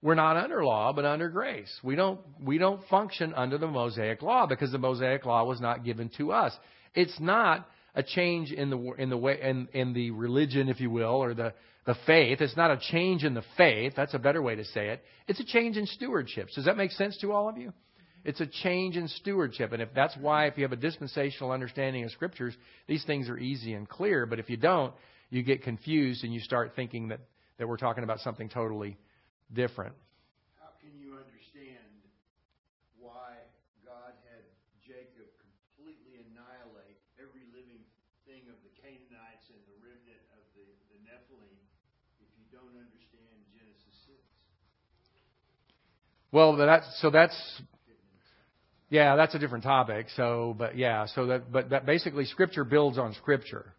we're 0.00 0.14
not 0.14 0.38
under 0.38 0.64
law, 0.64 0.94
but 0.94 1.04
under 1.04 1.28
grace. 1.28 1.68
We 1.82 1.94
don't, 1.94 2.18
we 2.40 2.56
don't 2.56 2.80
function 2.88 3.34
under 3.34 3.58
the 3.58 3.66
Mosaic 3.66 4.22
law 4.22 4.46
because 4.46 4.72
the 4.72 4.78
Mosaic 4.78 5.26
law 5.26 5.44
was 5.44 5.60
not 5.60 5.84
given 5.84 6.10
to 6.16 6.32
us. 6.32 6.56
It's 6.94 7.20
not 7.20 7.68
a 7.94 8.02
change 8.02 8.50
in 8.50 8.70
the, 8.70 8.78
in 8.96 9.10
the 9.10 9.18
way, 9.18 9.38
in, 9.42 9.68
in 9.74 9.92
the 9.92 10.12
religion, 10.12 10.70
if 10.70 10.80
you 10.80 10.88
will, 10.88 11.22
or 11.22 11.34
the, 11.34 11.52
the 11.84 11.96
faith. 12.06 12.40
It's 12.40 12.56
not 12.56 12.70
a 12.70 12.80
change 12.90 13.24
in 13.24 13.34
the 13.34 13.44
faith. 13.58 13.92
That's 13.94 14.14
a 14.14 14.18
better 14.18 14.40
way 14.40 14.54
to 14.54 14.64
say 14.64 14.88
it. 14.88 15.02
It's 15.28 15.40
a 15.40 15.44
change 15.44 15.76
in 15.76 15.84
stewardship. 15.84 16.48
Does 16.54 16.64
that 16.64 16.78
make 16.78 16.92
sense 16.92 17.18
to 17.18 17.32
all 17.32 17.50
of 17.50 17.58
you? 17.58 17.74
It's 18.26 18.40
a 18.40 18.46
change 18.46 18.96
in 18.96 19.06
stewardship. 19.06 19.70
And 19.70 19.80
if 19.80 19.94
that's 19.94 20.16
why, 20.18 20.46
if 20.50 20.58
you 20.58 20.64
have 20.64 20.72
a 20.72 20.82
dispensational 20.82 21.52
understanding 21.52 22.02
of 22.02 22.10
scriptures, 22.10 22.58
these 22.88 23.04
things 23.04 23.30
are 23.30 23.38
easy 23.38 23.74
and 23.74 23.88
clear. 23.88 24.26
But 24.26 24.40
if 24.40 24.50
you 24.50 24.56
don't, 24.56 24.92
you 25.30 25.44
get 25.44 25.62
confused 25.62 26.24
and 26.24 26.34
you 26.34 26.40
start 26.40 26.72
thinking 26.74 27.14
that, 27.14 27.20
that 27.58 27.68
we're 27.68 27.78
talking 27.78 28.02
about 28.02 28.18
something 28.26 28.48
totally 28.48 28.98
different. 29.54 29.94
How 30.58 30.74
can 30.82 30.90
you 30.98 31.14
understand 31.14 31.86
why 32.98 33.38
God 33.86 34.10
had 34.26 34.42
Jacob 34.82 35.30
completely 35.78 36.18
annihilate 36.26 36.98
every 37.22 37.46
living 37.54 37.78
thing 38.26 38.42
of 38.50 38.58
the 38.66 38.74
Canaanites 38.82 39.46
and 39.54 39.62
the 39.70 39.78
remnant 39.86 40.22
of 40.34 40.42
the, 40.58 40.66
the 40.90 40.98
Nephilim 41.06 41.62
if 42.18 42.26
you 42.34 42.46
don't 42.50 42.74
understand 42.74 43.38
Genesis 43.54 43.94
6? 44.10 44.18
Well, 46.34 46.58
that's, 46.58 46.90
so 46.98 47.14
that's 47.14 47.38
yeah, 48.88 49.16
that's 49.16 49.34
a 49.34 49.38
different 49.38 49.64
topic. 49.64 50.06
So, 50.16 50.54
but 50.56 50.76
yeah, 50.76 51.06
so 51.14 51.26
that, 51.26 51.50
but 51.50 51.70
that 51.70 51.86
basically 51.86 52.24
Scripture 52.24 52.64
builds 52.64 52.98
on 52.98 53.14
Scripture. 53.14 53.74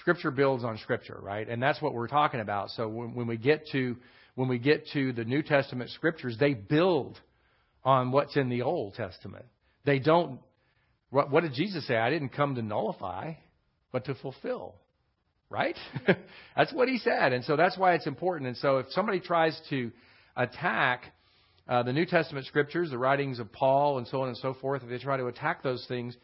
Scripture 0.00 0.30
builds 0.30 0.64
on 0.64 0.78
Scripture, 0.78 1.18
right? 1.20 1.48
And 1.48 1.62
that's 1.62 1.80
what 1.80 1.94
we're 1.94 2.08
talking 2.08 2.40
about. 2.40 2.70
So 2.70 2.88
when, 2.88 3.14
when 3.14 3.26
we 3.26 3.36
get 3.36 3.68
to 3.72 3.96
when 4.34 4.48
we 4.48 4.58
get 4.58 4.88
to 4.92 5.12
the 5.12 5.24
New 5.24 5.42
Testament 5.42 5.90
Scriptures, 5.90 6.36
they 6.38 6.54
build 6.54 7.18
on 7.84 8.10
what's 8.10 8.36
in 8.36 8.48
the 8.48 8.62
Old 8.62 8.94
Testament. 8.94 9.44
They 9.84 9.98
don't. 9.98 10.40
What, 11.10 11.30
what 11.30 11.42
did 11.42 11.54
Jesus 11.54 11.86
say? 11.86 11.96
I 11.96 12.10
didn't 12.10 12.30
come 12.30 12.56
to 12.56 12.62
nullify, 12.62 13.34
but 13.92 14.06
to 14.06 14.14
fulfill. 14.16 14.74
Right? 15.48 15.76
that's 16.56 16.72
what 16.72 16.88
he 16.88 16.98
said, 16.98 17.32
and 17.32 17.44
so 17.44 17.56
that's 17.56 17.78
why 17.78 17.94
it's 17.94 18.08
important. 18.08 18.48
And 18.48 18.56
so 18.56 18.78
if 18.78 18.86
somebody 18.90 19.20
tries 19.20 19.58
to 19.70 19.92
attack 20.36 21.04
uh, 21.68 21.82
the 21.82 21.92
New 21.92 22.04
Testament 22.04 22.46
scriptures, 22.46 22.90
the 22.90 22.98
writings 22.98 23.38
of 23.38 23.50
Paul, 23.52 23.98
and 23.98 24.06
so 24.06 24.22
on 24.22 24.28
and 24.28 24.36
so 24.36 24.54
forth, 24.54 24.82
if 24.82 24.88
they 24.88 24.98
try 24.98 25.16
to 25.16 25.26
attack 25.26 25.62
those 25.62 25.84
things, 25.86 26.16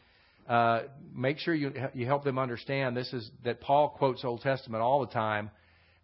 uh, 0.48 0.82
make 1.14 1.38
sure 1.38 1.54
you 1.54 1.72
you 1.94 2.06
help 2.06 2.24
them 2.24 2.38
understand 2.38 2.96
this 2.96 3.12
is 3.12 3.30
that 3.44 3.60
Paul 3.60 3.90
quotes 3.90 4.24
Old 4.24 4.42
Testament 4.42 4.82
all 4.82 5.00
the 5.00 5.12
time 5.12 5.50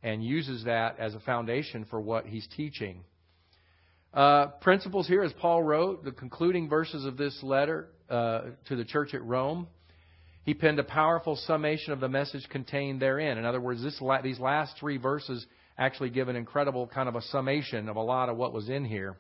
and 0.03 0.25
uses 0.25 0.65
that 0.65 0.99
as 0.99 1.15
a 1.15 1.21
foundation 1.21 1.85
for 1.91 2.01
what 2.01 2.27
he's 2.27 2.47
teaching. 2.57 3.03
Uh, 4.15 4.47
principles 4.61 5.07
here, 5.09 5.23
as 5.23 5.33
Paul 5.35 5.63
wrote, 5.63 6.05
the 6.05 6.13
concluding 6.13 6.69
verses 6.69 7.05
of 7.05 7.17
this 7.17 7.39
letter 7.43 7.89
uh, 8.09 8.43
to 8.69 8.77
the 8.77 8.85
church 8.85 9.13
at 9.15 9.23
Rome. 9.25 9.67
He 10.45 10.55
penned 10.55 10.79
a 10.79 10.85
powerful 10.85 11.35
summation 11.35 11.93
of 11.93 11.99
the 11.99 12.09
message 12.09 12.49
contained 12.49 13.03
therein. 13.03 13.37
In 13.37 13.45
other 13.45 13.61
words, 13.61 13.83
this, 13.83 14.01
these 14.23 14.39
last 14.39 14.77
three 14.79 14.97
verses 14.97 15.45
actually 15.77 16.11
give 16.11 16.29
an 16.29 16.37
incredible 16.37 16.87
kind 16.87 17.09
of 17.09 17.17
a 17.17 17.23
summation 17.23 17.89
of 17.89 17.97
a 17.97 18.01
lot 18.01 18.29
of 18.29 18.37
what 18.37 18.53
was 18.53 18.69
in 18.69 18.85
here. 18.85 19.17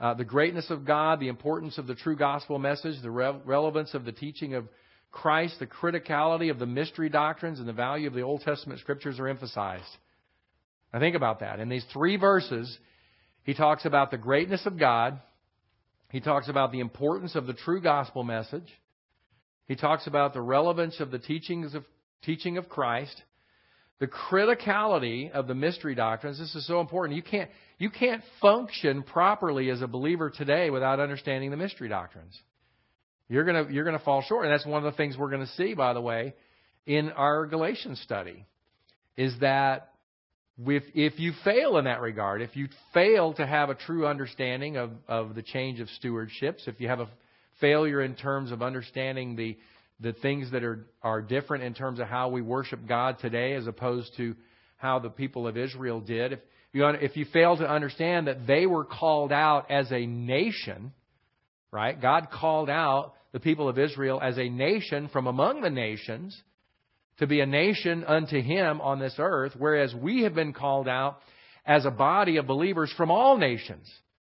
Uh, 0.00 0.14
the 0.14 0.24
greatness 0.24 0.68
of 0.70 0.84
God, 0.84 1.20
the 1.20 1.28
importance 1.28 1.78
of 1.78 1.86
the 1.86 1.94
true 1.94 2.16
gospel 2.16 2.58
message, 2.58 3.00
the 3.02 3.10
re- 3.10 3.40
relevance 3.44 3.94
of 3.94 4.04
the 4.04 4.12
teaching 4.12 4.54
of 4.54 4.66
Christ, 5.12 5.58
the 5.58 5.66
criticality 5.66 6.50
of 6.50 6.58
the 6.58 6.66
mystery 6.66 7.08
doctrines, 7.08 7.58
and 7.58 7.68
the 7.68 7.72
value 7.72 8.08
of 8.08 8.14
the 8.14 8.22
Old 8.22 8.40
Testament 8.40 8.80
scriptures 8.80 9.20
are 9.20 9.28
emphasized. 9.28 9.84
Now 10.92 11.00
think 11.00 11.14
about 11.14 11.40
that. 11.40 11.60
In 11.60 11.68
these 11.68 11.84
three 11.92 12.16
verses, 12.16 12.76
he 13.44 13.54
talks 13.54 13.84
about 13.84 14.10
the 14.10 14.18
greatness 14.18 14.66
of 14.66 14.78
God. 14.78 15.20
He 16.10 16.20
talks 16.20 16.48
about 16.48 16.72
the 16.72 16.80
importance 16.80 17.34
of 17.34 17.46
the 17.46 17.54
true 17.54 17.80
gospel 17.80 18.24
message. 18.24 18.70
He 19.68 19.76
talks 19.76 20.06
about 20.06 20.34
the 20.34 20.40
relevance 20.40 21.00
of 21.00 21.10
the 21.10 21.18
teachings 21.18 21.74
of 21.74 21.84
teaching 22.22 22.58
of 22.58 22.68
Christ 22.68 23.22
the 24.00 24.08
criticality 24.08 25.30
of 25.30 25.46
the 25.46 25.54
mystery 25.54 25.94
doctrines. 25.94 26.38
This 26.38 26.54
is 26.54 26.66
so 26.66 26.80
important. 26.80 27.16
You 27.16 27.22
can't, 27.22 27.50
you 27.78 27.90
can't 27.90 28.22
function 28.40 29.02
properly 29.02 29.70
as 29.70 29.82
a 29.82 29.86
believer 29.86 30.30
today 30.30 30.70
without 30.70 31.00
understanding 31.00 31.50
the 31.50 31.56
mystery 31.56 31.88
doctrines. 31.88 32.38
You're 33.28 33.44
going 33.44 33.72
you're 33.72 33.84
gonna 33.84 33.98
fall 33.98 34.22
short. 34.22 34.44
And 34.44 34.52
that's 34.52 34.66
one 34.66 34.84
of 34.84 34.92
the 34.92 34.96
things 34.96 35.16
we're 35.16 35.30
going 35.30 35.46
to 35.46 35.52
see, 35.52 35.74
by 35.74 35.92
the 35.94 36.00
way, 36.00 36.34
in 36.86 37.10
our 37.12 37.46
Galatians 37.46 38.00
study, 38.00 38.44
is 39.16 39.34
that 39.40 39.92
if, 40.58 40.82
if 40.94 41.18
you 41.18 41.32
fail 41.44 41.78
in 41.78 41.86
that 41.86 42.00
regard, 42.00 42.42
if 42.42 42.56
you 42.56 42.68
fail 42.92 43.32
to 43.34 43.46
have 43.46 43.70
a 43.70 43.74
true 43.74 44.06
understanding 44.06 44.76
of, 44.76 44.90
of 45.08 45.34
the 45.34 45.42
change 45.42 45.80
of 45.80 45.88
stewardships, 46.02 46.68
if 46.68 46.80
you 46.80 46.88
have 46.88 47.00
a 47.00 47.08
failure 47.60 48.02
in 48.02 48.14
terms 48.14 48.52
of 48.52 48.62
understanding 48.62 49.36
the 49.36 49.56
the 50.02 50.12
things 50.12 50.50
that 50.50 50.64
are, 50.64 50.86
are 51.02 51.22
different 51.22 51.64
in 51.64 51.74
terms 51.74 52.00
of 52.00 52.08
how 52.08 52.28
we 52.28 52.42
worship 52.42 52.80
God 52.86 53.18
today 53.20 53.54
as 53.54 53.66
opposed 53.66 54.10
to 54.16 54.34
how 54.76 54.98
the 54.98 55.10
people 55.10 55.46
of 55.46 55.56
Israel 55.56 56.00
did. 56.00 56.32
If 56.32 56.40
you, 56.72 56.86
if 56.86 57.16
you 57.16 57.24
fail 57.32 57.56
to 57.56 57.68
understand 57.68 58.26
that 58.26 58.46
they 58.46 58.66
were 58.66 58.84
called 58.84 59.30
out 59.30 59.70
as 59.70 59.90
a 59.92 60.04
nation, 60.06 60.92
right? 61.70 62.00
God 62.00 62.28
called 62.32 62.68
out 62.68 63.14
the 63.32 63.40
people 63.40 63.68
of 63.68 63.78
Israel 63.78 64.20
as 64.20 64.38
a 64.38 64.48
nation 64.48 65.08
from 65.08 65.26
among 65.26 65.62
the 65.62 65.70
nations 65.70 66.38
to 67.18 67.26
be 67.26 67.40
a 67.40 67.46
nation 67.46 68.04
unto 68.04 68.40
Him 68.40 68.80
on 68.80 68.98
this 68.98 69.14
earth, 69.18 69.52
whereas 69.56 69.94
we 69.94 70.22
have 70.22 70.34
been 70.34 70.52
called 70.52 70.88
out 70.88 71.18
as 71.64 71.86
a 71.86 71.90
body 71.90 72.38
of 72.38 72.46
believers 72.46 72.92
from 72.96 73.10
all 73.10 73.38
nations. 73.38 73.88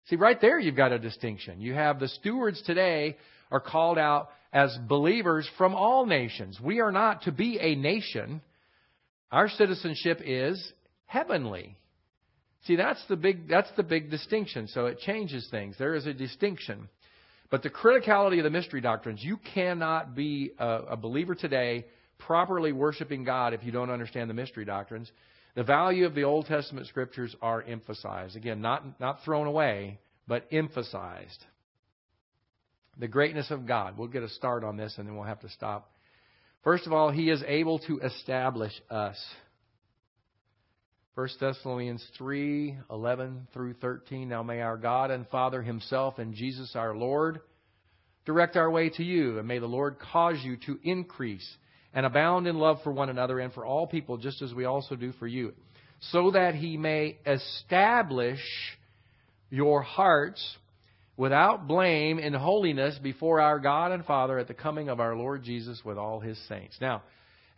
See, 0.09 0.17
right 0.17 0.39
there 0.39 0.59
you've 0.59 0.77
got 0.77 0.93
a 0.93 0.99
distinction. 0.99 1.61
You 1.61 1.73
have 1.73 1.99
the 1.99 2.09
stewards 2.09 2.63
today 2.63 3.17
are 3.51 3.61
called 3.61 3.99
out 3.99 4.31
as 4.55 4.79
believers 4.89 5.47
from 5.59 5.75
all 5.75 6.07
nations. 6.07 6.59
We 6.63 6.81
are 6.81 6.93
not 6.93 7.23
to 7.23 7.33
be 7.33 7.59
a 7.61 7.75
nation. 7.75 8.41
Our 9.33 9.49
citizenship 9.49 10.21
is 10.25 10.73
heavenly. 11.07 11.77
See, 12.67 12.77
that's 12.77 13.05
the 13.09 13.17
big 13.17 13.49
that's 13.49 13.71
the 13.77 13.83
big 13.83 14.11
distinction. 14.11 14.69
So 14.69 14.87
it 14.87 15.01
changes 15.01 15.47
things. 15.51 15.75
There 15.77 15.95
is 15.95 16.07
a 16.07 16.15
distinction. 16.15 16.89
But 17.51 17.63
the 17.63 17.71
criticality 17.71 18.39
of 18.39 18.45
the 18.45 18.51
mystery 18.51 18.81
doctrines, 18.81 19.23
you 19.23 19.39
cannot 19.53 20.15
be 20.15 20.53
a, 20.59 20.67
a 20.91 20.97
believer 20.97 21.35
today 21.35 21.85
properly 22.19 22.73
worshiping 22.73 23.25
God 23.25 23.53
if 23.53 23.63
you 23.65 23.73
don't 23.73 23.91
understand 23.91 24.31
the 24.31 24.35
mystery 24.35 24.65
doctrines. 24.65 25.11
The 25.55 25.63
value 25.63 26.07
of 26.07 26.15
the 26.15 26.25
Old 26.25 26.47
Testament 26.47 26.87
scriptures 26.87 27.35
are 27.43 27.63
emphasized. 27.63 28.35
Again, 28.35 28.61
not, 28.61 28.99
not 28.99 29.23
thrown 29.25 29.47
away, 29.47 30.01
but 30.27 30.47
emphasized. 30.51 31.45
The 32.99 33.09
greatness 33.09 33.51
of 33.51 33.67
God. 33.67 33.99
We'll 33.99 34.09
get 34.09 34.23
a 34.23 34.29
start 34.29 34.65
on 34.65 34.77
this 34.77 34.95
and 34.99 35.09
then 35.09 35.17
we'll 35.17 35.25
have 35.25 35.41
to 35.41 35.49
stop. 35.49 35.91
First 36.63 36.87
of 36.87 36.93
all, 36.93 37.11
He 37.11 37.31
is 37.31 37.43
able 37.47 37.79
to 37.81 37.99
establish 38.01 38.73
us. 38.91 39.17
1 41.15 41.29
Thessalonians 41.39 42.05
3 42.19 42.77
11 42.91 43.49
through 43.53 43.75
13. 43.75 44.29
Now 44.29 44.43
may 44.43 44.61
our 44.61 44.77
God 44.77 45.11
and 45.11 45.29
Father 45.29 45.63
Himself 45.63 46.19
and 46.19 46.35
Jesus 46.35 46.73
our 46.75 46.97
Lord 46.97 47.41
direct 48.25 48.57
our 48.57 48.71
way 48.71 48.89
to 48.91 49.05
you, 49.05 49.39
and 49.39 49.47
may 49.47 49.59
the 49.59 49.67
Lord 49.67 49.99
cause 49.99 50.39
you 50.43 50.57
to 50.67 50.79
increase 50.83 51.49
and 51.93 52.05
abound 52.07 52.47
in 52.47 52.57
love 52.57 52.79
for 52.83 52.93
one 52.93 53.11
another 53.11 53.39
and 53.39 53.53
for 53.53 53.65
all 53.65 53.87
people, 53.87 54.17
just 54.17 54.43
as 54.43 54.53
we 54.53 54.65
also 54.65 54.97
do 54.97 55.13
for 55.13 55.27
you, 55.27 55.53
so 56.11 56.33
that 56.33 56.55
He 56.55 56.77
may 56.77 57.19
establish 57.27 58.41
your 59.51 59.83
hearts 59.83 60.57
without 61.17 61.69
blame 61.69 62.19
in 62.19 62.35
holiness 62.35 62.99
before 63.03 63.41
our 63.41 63.59
God 63.59 63.93
and 63.93 64.05
Father 64.05 64.39
at 64.39 64.49
the 64.49 64.55
coming 64.55 64.89
of 64.89 65.01
our 65.01 65.15
Lord 65.17 65.45
Jesus 65.45 65.81
with 65.85 65.99
all 65.99 66.21
his 66.21 66.39
saints. 66.49 66.77
Now, 66.81 67.03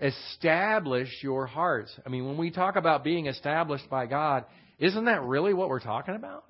establish 0.00 1.08
your 1.22 1.46
hearts. 1.46 1.92
I 2.04 2.08
mean, 2.08 2.26
when 2.26 2.36
we 2.36 2.50
talk 2.50 2.76
about 2.76 3.04
being 3.04 3.26
established 3.26 3.88
by 3.88 4.06
God, 4.06 4.44
isn't 4.78 5.06
that 5.06 5.22
really 5.22 5.54
what 5.54 5.68
we're 5.68 5.80
talking 5.80 6.14
about? 6.14 6.44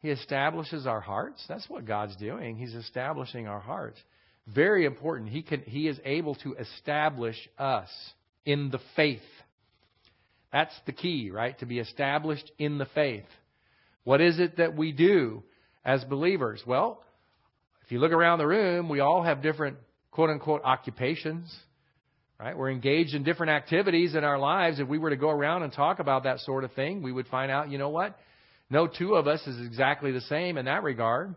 He 0.00 0.10
establishes 0.10 0.86
our 0.86 1.00
hearts. 1.00 1.44
That's 1.48 1.68
what 1.68 1.84
God's 1.84 2.16
doing. 2.16 2.56
He's 2.56 2.74
establishing 2.74 3.46
our 3.46 3.60
hearts. 3.60 3.98
Very 4.46 4.84
important. 4.84 5.30
He 5.30 5.42
can 5.42 5.62
he 5.62 5.88
is 5.88 5.98
able 6.04 6.36
to 6.36 6.54
establish 6.54 7.36
us 7.58 7.88
in 8.44 8.70
the 8.70 8.78
faith. 8.94 9.20
That's 10.52 10.74
the 10.86 10.92
key, 10.92 11.30
right? 11.30 11.58
To 11.58 11.66
be 11.66 11.80
established 11.80 12.50
in 12.56 12.78
the 12.78 12.86
faith. 12.94 13.24
What 14.04 14.20
is 14.20 14.38
it 14.38 14.58
that 14.58 14.76
we 14.76 14.92
do? 14.92 15.42
As 15.86 16.04
believers? 16.04 16.62
Well, 16.66 17.02
if 17.84 17.92
you 17.92 18.00
look 18.00 18.12
around 18.12 18.38
the 18.38 18.46
room, 18.46 18.90
we 18.90 19.00
all 19.00 19.22
have 19.22 19.42
different 19.42 19.78
quote 20.10 20.28
unquote 20.28 20.60
occupations, 20.64 21.54
right? 22.38 22.54
We're 22.54 22.70
engaged 22.70 23.14
in 23.14 23.22
different 23.22 23.52
activities 23.52 24.14
in 24.14 24.24
our 24.24 24.38
lives. 24.38 24.80
If 24.80 24.88
we 24.88 24.98
were 24.98 25.10
to 25.10 25.16
go 25.16 25.30
around 25.30 25.62
and 25.62 25.72
talk 25.72 25.98
about 25.98 26.24
that 26.24 26.40
sort 26.40 26.64
of 26.64 26.72
thing, 26.72 27.02
we 27.02 27.12
would 27.12 27.28
find 27.28 27.50
out, 27.50 27.70
you 27.70 27.78
know 27.78 27.88
what? 27.88 28.18
No 28.68 28.86
two 28.86 29.14
of 29.14 29.26
us 29.26 29.40
is 29.46 29.64
exactly 29.64 30.12
the 30.12 30.20
same 30.22 30.58
in 30.58 30.66
that 30.66 30.82
regard. 30.82 31.34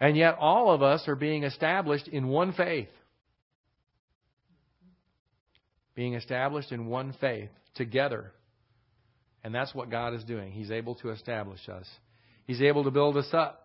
And 0.00 0.16
yet 0.16 0.36
all 0.38 0.70
of 0.70 0.82
us 0.82 1.06
are 1.08 1.16
being 1.16 1.42
established 1.44 2.08
in 2.08 2.28
one 2.28 2.52
faith. 2.52 2.88
being 5.94 6.14
established 6.14 6.72
in 6.72 6.86
one 6.86 7.14
faith 7.20 7.50
together. 7.74 8.32
And 9.44 9.54
that's 9.54 9.74
what 9.74 9.90
God 9.90 10.14
is 10.14 10.24
doing. 10.24 10.52
He's 10.52 10.70
able 10.70 10.94
to 10.96 11.10
establish 11.10 11.68
us. 11.68 11.86
He's 12.46 12.62
able 12.62 12.84
to 12.84 12.90
build 12.90 13.16
us 13.16 13.28
up. 13.32 13.61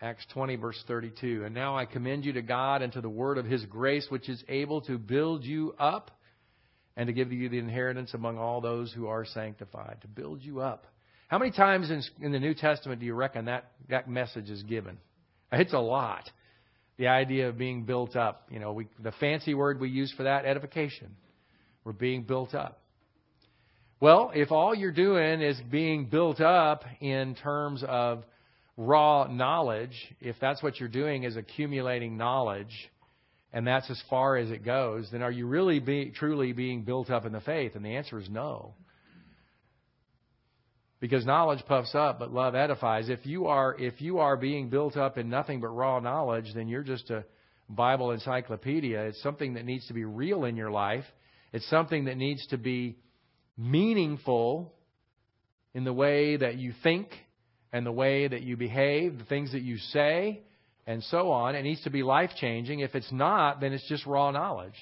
Acts 0.00 0.24
20, 0.32 0.56
verse 0.56 0.82
32. 0.86 1.42
And 1.44 1.54
now 1.54 1.76
I 1.76 1.84
commend 1.84 2.24
you 2.24 2.32
to 2.34 2.42
God 2.42 2.82
and 2.82 2.92
to 2.92 3.00
the 3.00 3.08
word 3.08 3.36
of 3.36 3.46
his 3.46 3.64
grace, 3.64 4.06
which 4.08 4.28
is 4.28 4.42
able 4.48 4.80
to 4.82 4.96
build 4.96 5.44
you 5.44 5.74
up 5.78 6.12
and 6.96 7.08
to 7.08 7.12
give 7.12 7.32
you 7.32 7.48
the 7.48 7.58
inheritance 7.58 8.14
among 8.14 8.38
all 8.38 8.60
those 8.60 8.92
who 8.92 9.08
are 9.08 9.24
sanctified. 9.24 9.98
To 10.02 10.08
build 10.08 10.42
you 10.42 10.60
up. 10.60 10.86
How 11.28 11.38
many 11.38 11.50
times 11.50 11.90
in, 11.90 12.02
in 12.24 12.32
the 12.32 12.38
New 12.38 12.54
Testament 12.54 13.00
do 13.00 13.06
you 13.06 13.14
reckon 13.14 13.46
that, 13.46 13.72
that 13.88 14.08
message 14.08 14.50
is 14.50 14.62
given? 14.62 14.98
It's 15.50 15.72
a 15.72 15.78
lot. 15.78 16.30
The 16.96 17.08
idea 17.08 17.48
of 17.48 17.58
being 17.58 17.84
built 17.84 18.16
up. 18.16 18.48
You 18.50 18.60
know, 18.60 18.72
we, 18.72 18.88
the 19.02 19.12
fancy 19.12 19.54
word 19.54 19.80
we 19.80 19.88
use 19.88 20.12
for 20.16 20.24
that, 20.24 20.44
edification. 20.44 21.16
We're 21.84 21.92
being 21.92 22.22
built 22.22 22.54
up. 22.54 22.80
Well, 24.00 24.30
if 24.34 24.52
all 24.52 24.74
you're 24.74 24.92
doing 24.92 25.40
is 25.40 25.58
being 25.70 26.06
built 26.06 26.40
up 26.40 26.84
in 27.00 27.34
terms 27.34 27.82
of 27.86 28.24
raw 28.78 29.26
knowledge, 29.28 29.92
if 30.20 30.36
that's 30.40 30.62
what 30.62 30.78
you're 30.78 30.88
doing 30.88 31.24
is 31.24 31.36
accumulating 31.36 32.16
knowledge, 32.16 32.90
and 33.52 33.66
that's 33.66 33.90
as 33.90 34.00
far 34.08 34.36
as 34.36 34.50
it 34.50 34.64
goes, 34.64 35.08
then 35.10 35.20
are 35.20 35.30
you 35.30 35.46
really 35.46 35.80
be, 35.80 36.12
truly 36.14 36.52
being 36.52 36.84
built 36.84 37.10
up 37.10 37.26
in 37.26 37.32
the 37.32 37.40
faith? 37.40 37.74
And 37.74 37.84
the 37.84 37.96
answer 37.96 38.18
is 38.18 38.30
no. 38.30 38.74
Because 41.00 41.26
knowledge 41.26 41.64
puffs 41.66 41.94
up, 41.94 42.18
but 42.18 42.32
love 42.32 42.54
edifies. 42.54 43.08
If 43.08 43.26
you 43.26 43.46
are 43.46 43.76
if 43.78 44.00
you 44.00 44.18
are 44.18 44.36
being 44.36 44.68
built 44.68 44.96
up 44.96 45.16
in 45.16 45.30
nothing 45.30 45.60
but 45.60 45.68
raw 45.68 46.00
knowledge, 46.00 46.52
then 46.54 46.68
you're 46.68 46.82
just 46.82 47.08
a 47.10 47.24
Bible 47.68 48.10
encyclopedia. 48.10 49.04
It's 49.04 49.22
something 49.22 49.54
that 49.54 49.64
needs 49.64 49.86
to 49.88 49.94
be 49.94 50.04
real 50.04 50.44
in 50.44 50.56
your 50.56 50.70
life. 50.70 51.04
It's 51.52 51.68
something 51.70 52.06
that 52.06 52.16
needs 52.16 52.44
to 52.48 52.58
be 52.58 52.98
meaningful 53.56 54.74
in 55.72 55.84
the 55.84 55.92
way 55.92 56.36
that 56.36 56.56
you 56.58 56.72
think 56.82 57.10
and 57.72 57.84
the 57.84 57.92
way 57.92 58.26
that 58.26 58.42
you 58.42 58.56
behave, 58.56 59.18
the 59.18 59.24
things 59.24 59.52
that 59.52 59.62
you 59.62 59.78
say, 59.78 60.40
and 60.86 61.02
so 61.04 61.30
on. 61.30 61.54
It 61.54 61.62
needs 61.62 61.82
to 61.84 61.90
be 61.90 62.02
life 62.02 62.30
changing. 62.40 62.80
If 62.80 62.94
it's 62.94 63.12
not, 63.12 63.60
then 63.60 63.72
it's 63.72 63.86
just 63.88 64.06
raw 64.06 64.30
knowledge. 64.30 64.74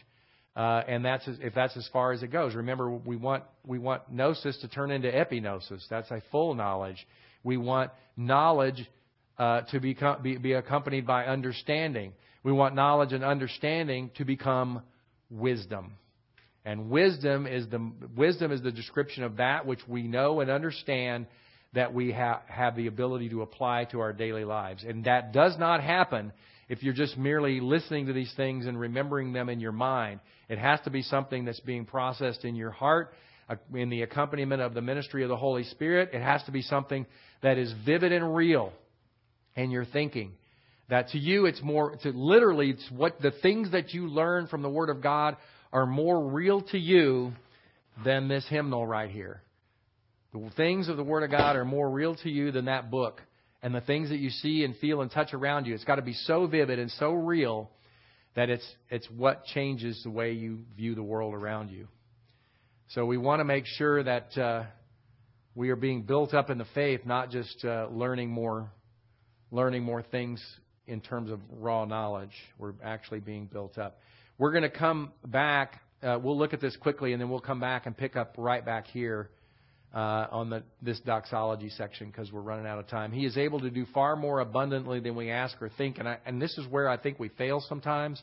Uh, 0.55 0.83
and 0.89 1.05
that's 1.05 1.25
if 1.27 1.55
that's 1.55 1.77
as 1.77 1.87
far 1.93 2.13
as 2.13 2.23
it 2.23 2.29
goes. 2.29 2.55
Remember, 2.55 2.91
we 2.91 3.17
want 3.17 3.45
we 3.67 3.79
want 3.79 4.03
gnosis 4.11 4.57
to 4.63 4.69
turn 4.69 4.91
into 4.91 5.09
epignosis. 5.09 5.83
That's 5.91 6.11
a 6.11 6.23
full 6.31 6.55
knowledge. 6.55 7.07
We 7.45 7.59
want 7.59 7.91
knowledge 8.17 8.89
uh, 9.39 9.63
to 9.73 9.81
become, 9.81 10.23
be, 10.23 10.39
be 10.39 10.55
accompanied 10.55 11.07
by 11.07 11.27
understanding. 11.27 12.13
We 12.43 12.53
want 12.53 12.75
knowledge 12.75 13.13
and 13.13 13.23
understanding 13.23 14.11
to 14.17 14.25
become 14.25 14.83
wisdom. 15.29 15.93
And 16.65 16.89
wisdom 16.89 17.47
is 17.47 17.69
the 17.69 17.93
wisdom 18.17 18.51
is 18.51 18.63
the 18.63 18.73
description 18.73 19.25
of 19.25 19.37
that 19.37 19.67
which 19.67 19.81
we 19.87 20.05
know 20.05 20.41
and 20.41 20.51
understand 20.51 21.27
that 21.77 21.93
we 21.93 22.11
ha- 22.11 22.41
have 22.47 22.75
the 22.75 22.87
ability 22.87 23.29
to 23.29 23.43
apply 23.43 23.85
to 23.85 24.01
our 24.01 24.15
daily 24.15 24.45
lives. 24.45 24.83
And 24.83 25.05
that 25.05 25.33
does 25.33 25.59
not 25.59 25.83
happen 25.83 26.33
if 26.71 26.83
you're 26.83 26.95
just 26.95 27.19
merely 27.19 27.61
listening 27.61 28.07
to 28.07 28.15
these 28.15 28.33
things 28.35 28.65
and 28.67 28.81
remembering 28.81 29.35
them 29.35 29.51
in 29.51 29.61
your 29.61 29.73
mind. 29.73 30.21
It 30.49 30.59
has 30.59 30.81
to 30.85 30.91
be 30.91 31.03
something 31.03 31.45
that's 31.45 31.61
being 31.61 31.85
processed 31.85 32.47
in 32.47 32.57
your 32.57 32.71
heart 32.71 33.13
uh, 33.51 33.57
in 33.75 33.91
the 33.91 34.03
accompaniment 34.03 34.63
of 34.63 34.73
the 34.73 34.81
ministry 34.81 35.23
of 35.23 35.29
the 35.29 35.37
Holy 35.37 35.65
Spirit. 35.65 36.11
It 36.15 36.23
has 36.23 36.43
to 36.45 36.51
be 36.51 36.63
something 36.63 37.05
that 37.43 37.59
is 37.59 37.73
vivid 37.85 38.11
and 38.11 38.35
real 38.35 38.73
in 39.55 39.71
your 39.71 39.85
thinking. 39.85 40.33
That 40.89 41.11
to 41.11 41.19
you, 41.19 41.45
it's 41.45 41.63
more, 41.63 41.97
to 42.05 42.09
literally, 42.09 42.71
it's 42.71 42.91
what 42.91 43.21
the 43.21 43.33
things 43.43 43.73
that 43.73 43.93
you 43.93 44.09
learn 44.09 44.47
from 44.47 44.63
the 44.63 44.71
Word 44.71 44.89
of 44.89 45.03
God 45.03 45.37
are 45.75 45.85
more 45.85 46.31
real 46.31 46.63
to 46.63 46.79
you 46.79 47.33
than 48.03 48.29
this 48.29 48.47
hymnal 48.49 48.87
right 48.87 49.11
here. 49.11 49.43
The 50.37 50.51
things 50.51 50.89
of 50.89 50.99
the 50.99 51.05
Word 51.05 51.23
of 51.23 51.31
God 51.31 51.57
are 51.57 51.65
more 51.65 51.89
real 51.89 52.15
to 52.17 52.31
you 52.31 52.53
than 52.53 52.67
that 52.67 52.91
book. 52.91 53.23
And 53.63 53.75
the 53.75 53.81
things 53.81 54.11
that 54.11 54.19
you 54.19 54.29
see 54.29 54.65
and 54.65 54.77
feel 54.77 55.01
and 55.01 55.11
touch 55.11 55.33
around 55.33 55.67
you, 55.67 55.75
it's 55.75 55.85
got 55.85 55.97
to 55.97 56.03
be 56.03 56.13
so 56.13 56.47
vivid 56.47 56.79
and 56.79 56.91
so 56.91 57.15
real 57.15 57.71
that 58.35 58.51
it's, 58.51 58.67
it's 58.91 59.09
what 59.11 59.47
changes 59.47 60.01
the 60.05 60.11
way 60.11 60.33
you 60.33 60.59
view 60.77 60.95
the 60.95 61.03
world 61.03 61.33
around 61.33 61.71
you. 61.71 61.89
So 62.89 63.07
we 63.07 63.17
want 63.17 63.41
to 63.41 63.45
make 63.45 63.65
sure 63.65 64.03
that 64.03 64.37
uh, 64.37 64.65
we 65.55 65.71
are 65.71 65.77
being 65.77 66.03
built 66.03 66.35
up 66.35 66.51
in 66.51 66.59
the 66.59 66.67
faith, 66.75 67.01
not 67.07 67.31
just 67.31 67.65
uh, 67.65 67.89
learning 67.91 68.31
more, 68.31 68.71
learning 69.51 69.85
more 69.85 70.03
things 70.03 70.45
in 70.87 71.01
terms 71.01 71.31
of 71.31 71.41
raw 71.51 71.87
knowledge. 71.87 72.35
We're 72.59 72.75
actually 72.85 73.21
being 73.21 73.47
built 73.47 73.79
up. 73.79 74.01
We're 74.37 74.53
going 74.53 74.63
to 74.65 74.71
come 74.71 75.13
back. 75.27 75.81
Uh, 76.03 76.19
we'll 76.23 76.37
look 76.37 76.53
at 76.53 76.61
this 76.61 76.77
quickly, 76.77 77.15
and 77.15 77.23
then 77.23 77.31
we'll 77.31 77.41
come 77.41 77.59
back 77.59 77.87
and 77.87 77.97
pick 77.97 78.17
up 78.17 78.35
right 78.37 78.65
back 78.65 78.87
here 78.89 79.31
uh, 79.97 80.27
on 80.31 80.51
the, 80.51 80.63
this 80.83 81.01
doxology 81.01 81.71
section 81.71 82.09
because 82.09 82.31
we're 82.31 82.43
running 82.43 82.67
out 82.67 82.79
of 82.79 82.87
time. 82.87 83.13
He 83.13 83.25
is 83.25 83.39
able 83.39 83.61
to 83.61 83.71
do 83.71 83.87
far 83.95 84.15
more 84.15 84.41
abundantly 84.41 85.01
than 85.01 85.17
we 85.17 85.31
ask 85.31 85.61
or 85.63 85.71
think, 85.71 85.97
and, 85.97 86.07
I, 86.07 86.19
and 86.27 86.41
this 86.41 86.59
is 86.59 86.67
where 86.69 86.87
I 86.87 86.99
think 86.99 87.19
we 87.19 87.31
fail 87.31 87.65
sometimes. 87.67 88.23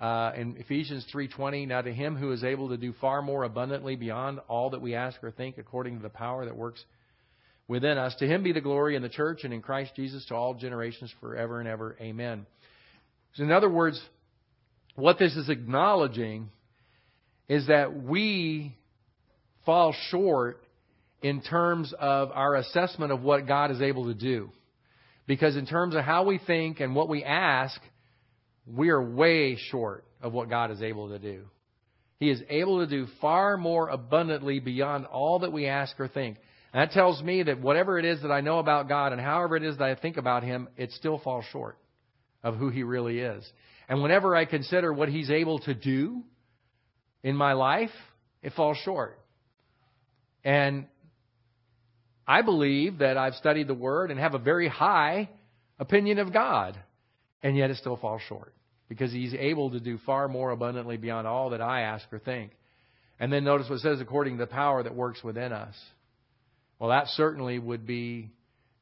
Uh, 0.00 0.30
in 0.36 0.56
Ephesians 0.56 1.04
3:20, 1.12 1.66
now 1.66 1.82
to 1.82 1.92
him 1.92 2.14
who 2.14 2.30
is 2.30 2.44
able 2.44 2.68
to 2.68 2.76
do 2.76 2.94
far 3.00 3.22
more 3.22 3.42
abundantly 3.42 3.96
beyond 3.96 4.38
all 4.48 4.70
that 4.70 4.80
we 4.80 4.94
ask 4.94 5.22
or 5.24 5.32
think, 5.32 5.58
according 5.58 5.96
to 5.96 6.02
the 6.02 6.08
power 6.08 6.44
that 6.44 6.56
works 6.56 6.82
within 7.66 7.98
us, 7.98 8.14
to 8.20 8.26
him 8.26 8.44
be 8.44 8.52
the 8.52 8.60
glory 8.60 8.94
in 8.94 9.02
the 9.02 9.08
church 9.08 9.40
and 9.42 9.52
in 9.52 9.60
Christ 9.60 9.90
Jesus 9.96 10.24
to 10.26 10.34
all 10.36 10.54
generations 10.54 11.12
forever 11.20 11.58
and 11.58 11.68
ever. 11.68 11.96
Amen. 12.00 12.46
So 13.34 13.42
in 13.42 13.50
other 13.50 13.68
words, 13.68 14.00
what 14.94 15.18
this 15.18 15.34
is 15.36 15.48
acknowledging 15.48 16.50
is 17.48 17.66
that 17.66 18.04
we 18.04 18.76
fall 19.66 19.92
short 20.08 20.62
in 21.22 21.42
terms 21.42 21.92
of 21.98 22.30
our 22.32 22.56
assessment 22.56 23.12
of 23.12 23.22
what 23.22 23.46
God 23.46 23.70
is 23.70 23.80
able 23.80 24.06
to 24.06 24.14
do. 24.14 24.50
Because 25.26 25.56
in 25.56 25.66
terms 25.66 25.94
of 25.94 26.02
how 26.02 26.24
we 26.24 26.38
think 26.38 26.80
and 26.80 26.94
what 26.94 27.08
we 27.08 27.22
ask, 27.22 27.80
we 28.66 28.88
are 28.88 29.02
way 29.02 29.56
short 29.70 30.04
of 30.22 30.32
what 30.32 30.48
God 30.48 30.70
is 30.70 30.82
able 30.82 31.10
to 31.10 31.18
do. 31.18 31.44
He 32.18 32.30
is 32.30 32.42
able 32.50 32.80
to 32.80 32.86
do 32.86 33.06
far 33.20 33.56
more 33.56 33.88
abundantly 33.88 34.60
beyond 34.60 35.06
all 35.06 35.40
that 35.40 35.52
we 35.52 35.66
ask 35.66 35.98
or 35.98 36.08
think. 36.08 36.36
And 36.72 36.82
that 36.82 36.92
tells 36.92 37.22
me 37.22 37.42
that 37.42 37.60
whatever 37.60 37.98
it 37.98 38.04
is 38.04 38.22
that 38.22 38.30
I 38.30 38.42
know 38.42 38.58
about 38.58 38.88
God 38.88 39.12
and 39.12 39.20
however 39.20 39.56
it 39.56 39.64
is 39.64 39.78
that 39.78 39.88
I 39.88 39.94
think 39.94 40.16
about 40.16 40.42
Him, 40.42 40.68
it 40.76 40.92
still 40.92 41.18
falls 41.18 41.44
short 41.50 41.78
of 42.42 42.56
who 42.56 42.68
He 42.68 42.82
really 42.82 43.20
is. 43.20 43.50
And 43.88 44.02
whenever 44.02 44.36
I 44.36 44.44
consider 44.44 44.92
what 44.92 45.08
He's 45.08 45.30
able 45.30 45.60
to 45.60 45.74
do 45.74 46.22
in 47.22 47.34
my 47.34 47.54
life, 47.54 47.90
it 48.42 48.52
falls 48.52 48.76
short. 48.84 49.18
And 50.44 50.86
I 52.26 52.42
believe 52.42 52.98
that 52.98 53.16
I've 53.16 53.34
studied 53.34 53.66
the 53.66 53.74
Word 53.74 54.10
and 54.10 54.20
have 54.20 54.34
a 54.34 54.38
very 54.38 54.68
high 54.68 55.28
opinion 55.78 56.18
of 56.18 56.32
God, 56.32 56.78
and 57.42 57.56
yet 57.56 57.70
it 57.70 57.76
still 57.76 57.96
falls 57.96 58.22
short 58.28 58.54
because 58.88 59.12
He's 59.12 59.34
able 59.34 59.70
to 59.70 59.80
do 59.80 59.98
far 60.04 60.28
more 60.28 60.50
abundantly 60.50 60.96
beyond 60.96 61.26
all 61.26 61.50
that 61.50 61.60
I 61.60 61.82
ask 61.82 62.10
or 62.12 62.18
think. 62.18 62.52
And 63.18 63.32
then 63.32 63.44
notice 63.44 63.68
what 63.68 63.76
it 63.76 63.82
says 63.82 64.00
according 64.00 64.38
to 64.38 64.44
the 64.44 64.50
power 64.50 64.82
that 64.82 64.94
works 64.94 65.22
within 65.22 65.52
us. 65.52 65.74
Well, 66.78 66.90
that 66.90 67.08
certainly 67.08 67.58
would 67.58 67.86
be 67.86 68.30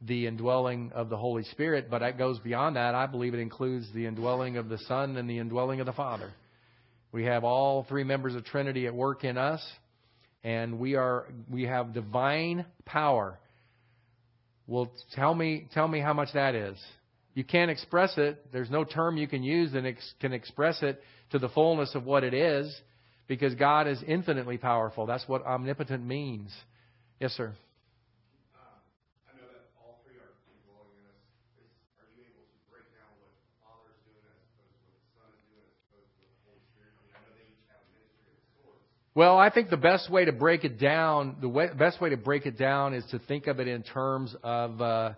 the 0.01 0.26
indwelling 0.28 0.93
of 0.95 1.09
the 1.09 1.16
Holy 1.16 1.43
Spirit, 1.43 1.91
but 1.91 2.03
it 2.03 2.18
goes 2.18 2.39
beyond 2.39 2.76
that. 2.76 2.95
I 2.95 3.07
believe 3.07 3.34
it 3.34 3.41
includes 3.41 3.93
the 3.93 4.07
indwelling 4.07 4.57
of 4.57 4.68
the 4.68 4.78
Son 4.78 5.16
and 5.16 5.28
the 5.28 5.39
indwelling 5.39 5.80
of 5.80 5.86
the 5.86 5.93
Father. 5.93 6.30
We 7.11 7.24
have 7.24 7.43
all 7.43 7.84
three 7.89 8.05
members 8.05 8.34
of 8.34 8.45
Trinity 8.45 8.86
at 8.86 8.95
work 8.95 9.24
in 9.24 9.36
us 9.36 9.61
and 10.49 10.79
we 10.79 10.95
are 10.95 11.27
we 11.51 11.65
have 11.65 11.93
divine 11.93 12.65
power. 12.87 13.39
Well, 14.67 14.91
tell 15.15 15.35
me 15.35 15.69
tell 15.75 15.87
me 15.87 16.01
how 16.01 16.15
much 16.15 16.31
that 16.33 16.55
is. 16.55 16.79
You 17.35 17.45
can't 17.45 17.71
express 17.71 18.15
it. 18.17 18.51
There's 18.51 18.71
no 18.71 18.85
term 18.85 19.19
you 19.19 19.29
can 19.29 19.43
use 19.43 19.73
that 19.73 19.85
ex- 19.85 20.15
can 20.21 20.33
express 20.33 20.83
it 20.83 21.03
to 21.33 21.39
the 21.39 21.51
fullness 21.51 21.95
of 21.95 22.05
what 22.05 22.25
it 22.25 22.33
is, 22.33 22.75
because 23.29 23.55
God 23.57 23.87
is 23.87 24.03
infinitely 24.07 24.57
powerful. 24.57 25.05
That's 25.05 25.29
what 25.29 25.45
omnipotent 25.45 26.05
means. 26.05 26.51
Yes, 27.21 27.33
sir. 27.33 27.53
Well, 39.19 39.37
I 39.37 39.51
think 39.51 39.69
the 39.69 39.77
best 39.77 40.09
way 40.09 40.27
to 40.27 40.31
break 40.31 40.62
it 40.62 40.79
down, 40.79 41.39
the 41.41 41.49
way, 41.49 41.66
best 41.77 42.01
way 42.01 42.11
to 42.11 42.16
break 42.16 42.47
it 42.47 42.57
down 42.57 42.95
is 42.95 43.05
to 43.11 43.19
think 43.19 43.49
of 43.49 43.59
it 43.59 43.66
in 43.66 43.83
terms 43.83 44.33
of 44.45 44.81
uh, 44.81 45.14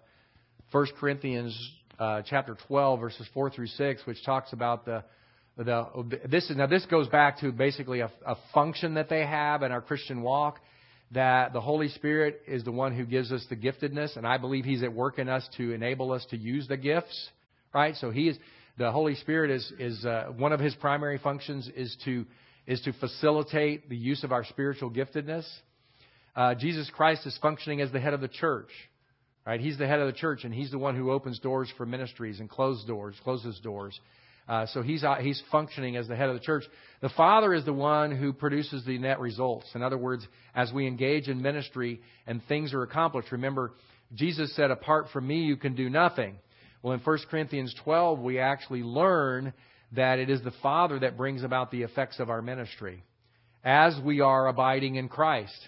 1 0.73 0.87
Corinthians 0.99 1.55
uh, 1.99 2.23
chapter 2.25 2.57
12, 2.67 2.99
verses 2.99 3.29
4 3.35 3.51
through 3.51 3.67
6, 3.67 4.07
which 4.07 4.25
talks 4.25 4.55
about 4.55 4.87
the 4.87 5.05
the 5.59 6.19
this 6.27 6.49
is 6.49 6.57
now 6.57 6.67
this 6.67 6.87
goes 6.87 7.09
back 7.09 7.41
to 7.41 7.53
basically 7.53 8.01
a, 8.01 8.11
a 8.25 8.39
function 8.55 8.95
that 8.95 9.11
they 9.11 9.21
have 9.21 9.63
in 9.63 9.71
our 9.71 9.83
Christian 9.83 10.23
walk. 10.23 10.61
That 11.11 11.53
the 11.53 11.61
Holy 11.61 11.89
Spirit 11.91 12.41
is 12.49 12.65
the 12.65 12.73
one 12.73 12.97
who 12.97 13.05
gives 13.05 13.31
us 13.31 13.45
the 13.51 13.57
giftedness, 13.57 14.17
and 14.17 14.27
I 14.27 14.39
believe 14.39 14.65
He's 14.65 14.83
at 14.83 14.95
work 14.95 15.19
in 15.19 15.29
us 15.29 15.47
to 15.59 15.73
enable 15.73 16.13
us 16.13 16.25
to 16.31 16.39
use 16.39 16.67
the 16.67 16.79
gifts. 16.79 17.29
Right? 17.75 17.95
So 17.97 18.11
He 18.11 18.29
is 18.29 18.39
the 18.79 18.93
Holy 18.93 19.17
Spirit 19.17 19.51
is 19.51 19.71
is 19.79 20.07
uh, 20.07 20.33
one 20.39 20.55
of 20.55 20.61
His 20.61 20.75
primary 20.77 21.19
functions 21.19 21.69
is 21.77 21.95
to 22.07 22.25
is 22.71 22.81
to 22.83 22.93
facilitate 22.93 23.89
the 23.89 23.97
use 23.97 24.23
of 24.23 24.31
our 24.31 24.45
spiritual 24.45 24.93
giftedness. 24.93 25.45
Uh, 26.37 26.55
Jesus 26.55 26.89
Christ 26.95 27.27
is 27.27 27.37
functioning 27.43 27.81
as 27.81 27.91
the 27.91 27.99
head 27.99 28.15
of 28.15 28.21
the 28.21 28.29
church. 28.29 28.69
Right? 29.45 29.61
He's 29.61 29.77
the 29.77 29.89
head 29.89 29.99
of 29.99 30.07
the 30.07 30.17
church, 30.17 30.45
and 30.45 30.55
he's 30.55 30.71
the 30.71 30.79
one 30.79 30.95
who 30.95 31.11
opens 31.11 31.41
doors 31.41 31.69
for 31.77 31.85
ministries 31.85 32.39
and 32.39 32.49
closes 32.49 32.85
doors, 32.85 33.17
closes 33.25 33.59
doors. 33.59 33.99
Uh, 34.49 34.67
so 34.67 34.83
he's 34.83 35.03
uh, 35.03 35.17
he's 35.17 35.43
functioning 35.51 35.97
as 35.97 36.07
the 36.07 36.15
head 36.15 36.29
of 36.29 36.35
the 36.35 36.41
church. 36.41 36.63
The 37.01 37.09
Father 37.09 37.53
is 37.55 37.65
the 37.65 37.73
one 37.73 38.17
who 38.17 38.33
produces 38.33 38.85
the 38.85 38.99
net 38.99 39.19
results. 39.19 39.67
In 39.75 39.83
other 39.83 39.99
words, 39.99 40.25
as 40.55 40.73
we 40.73 40.87
engage 40.87 41.27
in 41.27 41.43
ministry 41.43 42.01
and 42.29 42.41
things 42.47 42.73
are 42.73 42.85
accomplished, 42.85 43.33
remember 43.33 43.73
Jesus 44.15 44.55
said, 44.55 44.71
"Apart 44.71 45.07
from 45.13 45.27
me, 45.27 45.41
you 45.41 45.57
can 45.57 45.75
do 45.75 45.91
nothing." 45.91 46.37
Well, 46.83 46.95
in 46.95 47.01
1 47.01 47.19
Corinthians 47.31 47.75
12, 47.83 48.21
we 48.21 48.39
actually 48.39 48.85
learn 48.85 49.53
that 49.93 50.19
it 50.19 50.31
is 50.31 50.43
the 50.43 50.53
Father 50.63 50.99
that 51.01 51.17
brings 51.17 51.43
about 51.43 51.71
the 51.71 51.83
effects 51.83 52.21
of 52.21 52.31
our 52.31 52.43
ministry 52.43 53.03
as 53.65 53.99
we 54.05 54.21
are 54.21 54.49
abiding 54.49 54.97
in 54.97 55.09
Christ. 55.09 55.59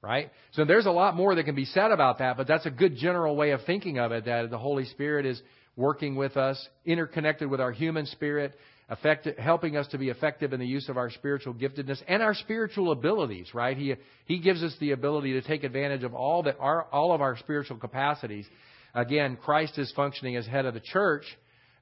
Right? 0.00 0.30
So 0.52 0.64
there's 0.64 0.86
a 0.86 0.92
lot 0.92 1.16
more 1.16 1.34
that 1.34 1.44
can 1.44 1.56
be 1.56 1.64
said 1.64 1.90
about 1.90 2.18
that, 2.18 2.36
but 2.36 2.46
that's 2.46 2.66
a 2.66 2.70
good 2.70 2.96
general 2.96 3.34
way 3.34 3.50
of 3.50 3.60
thinking 3.64 3.98
of 3.98 4.12
it 4.12 4.26
that 4.26 4.48
the 4.48 4.58
Holy 4.58 4.84
Spirit 4.84 5.26
is 5.26 5.40
working 5.76 6.14
with 6.14 6.36
us, 6.36 6.68
interconnected 6.84 7.50
with 7.50 7.60
our 7.60 7.72
human 7.72 8.06
spirit, 8.06 8.54
effective, 8.90 9.36
helping 9.36 9.76
us 9.76 9.86
to 9.88 9.98
be 9.98 10.08
effective 10.08 10.52
in 10.52 10.60
the 10.60 10.66
use 10.66 10.88
of 10.88 10.96
our 10.96 11.10
spiritual 11.10 11.54
giftedness 11.54 12.00
and 12.08 12.22
our 12.22 12.34
spiritual 12.34 12.92
abilities, 12.92 13.52
right? 13.52 13.76
He, 13.76 13.94
he 14.24 14.38
gives 14.38 14.62
us 14.62 14.74
the 14.80 14.92
ability 14.92 15.32
to 15.34 15.42
take 15.42 15.64
advantage 15.64 16.04
of 16.04 16.14
all, 16.14 16.44
that 16.44 16.56
our, 16.58 16.84
all 16.84 17.12
of 17.12 17.20
our 17.20 17.36
spiritual 17.36 17.76
capacities. 17.76 18.46
Again, 18.94 19.36
Christ 19.36 19.78
is 19.78 19.92
functioning 19.94 20.36
as 20.36 20.46
head 20.46 20.64
of 20.64 20.74
the 20.74 20.80
church, 20.80 21.24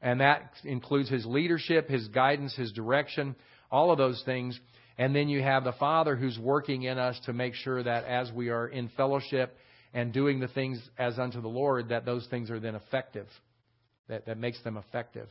and 0.03 0.21
that 0.21 0.51
includes 0.65 1.09
his 1.09 1.25
leadership, 1.27 1.89
his 1.89 2.09
guidance, 2.09 2.55
his 2.55 2.73
direction, 2.73 3.35
all 3.71 3.91
of 3.91 3.99
those 3.99 4.23
things. 4.25 4.59
And 4.99 5.15
then 5.15 5.29
you 5.29 5.43
have 5.43 5.65
the 5.65 5.73
Father 5.73 6.17
who's 6.17 6.39
working 6.39 6.85
in 6.85 6.99
us 6.99 7.19
to 7.27 7.33
make 7.33 7.55
sure 7.55 7.83
that 7.83 8.05
as 8.05 8.33
we 8.33 8.49
are 8.49 8.67
in 8.67 8.89
fellowship 8.97 9.57
and 9.93 10.13
doing 10.13 10.41
the 10.41 10.49
things 10.49 10.81
as 10.99 11.19
unto 11.19 11.41
the 11.41 11.49
Lord, 11.49 11.91
that 11.91 12.05
those 12.05 12.27
things 12.29 12.51
are 12.51 12.61
then 12.61 12.75
effective, 12.75 13.27
that, 14.09 14.27
that 14.27 14.39
makes 14.39 14.63
them 14.63 14.77
effective. 14.77 15.29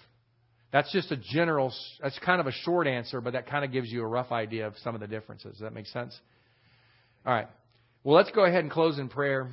That's 0.71 0.91
just 0.91 1.11
a 1.11 1.17
general, 1.17 1.73
that's 2.01 2.19
kind 2.19 2.41
of 2.41 2.47
a 2.47 2.51
short 2.51 2.85
answer, 2.85 3.21
but 3.21 3.33
that 3.33 3.47
kind 3.47 3.63
of 3.63 3.71
gives 3.71 3.91
you 3.91 4.01
a 4.01 4.07
rough 4.07 4.31
idea 4.31 4.67
of 4.67 4.73
some 4.83 4.93
of 4.93 5.01
the 5.01 5.07
differences. 5.07 5.53
Does 5.53 5.61
that 5.61 5.73
make 5.73 5.87
sense? 5.87 6.19
All 7.25 7.33
right. 7.33 7.47
Well, 8.03 8.15
let's 8.15 8.31
go 8.31 8.45
ahead 8.45 8.59
and 8.59 8.71
close 8.71 8.99
in 8.99 9.09
prayer, 9.09 9.49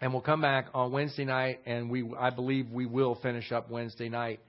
and 0.00 0.12
we'll 0.12 0.22
come 0.22 0.40
back 0.40 0.66
on 0.74 0.92
Wednesday 0.92 1.24
night, 1.24 1.60
and 1.66 1.90
we, 1.90 2.10
I 2.18 2.30
believe 2.30 2.70
we 2.70 2.86
will 2.86 3.16
finish 3.16 3.52
up 3.52 3.70
Wednesday 3.70 4.08
night 4.08 4.40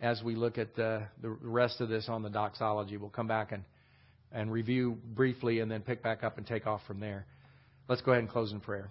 as 0.00 0.22
we 0.22 0.34
look 0.34 0.58
at 0.58 0.76
the, 0.76 1.04
the 1.22 1.30
rest 1.30 1.80
of 1.80 1.88
this 1.88 2.08
on 2.08 2.22
the 2.22 2.30
doxology. 2.30 2.96
We'll 2.96 3.10
come 3.10 3.28
back 3.28 3.52
and 3.52 3.64
and 4.32 4.52
review 4.52 4.98
briefly 5.14 5.60
and 5.60 5.70
then 5.70 5.82
pick 5.82 6.02
back 6.02 6.22
up 6.22 6.38
and 6.38 6.46
take 6.46 6.66
off 6.66 6.80
from 6.86 7.00
there. 7.00 7.24
Let's 7.88 8.02
go 8.02 8.12
ahead 8.12 8.22
and 8.22 8.30
close 8.30 8.52
in 8.52 8.60
prayer. 8.60 8.88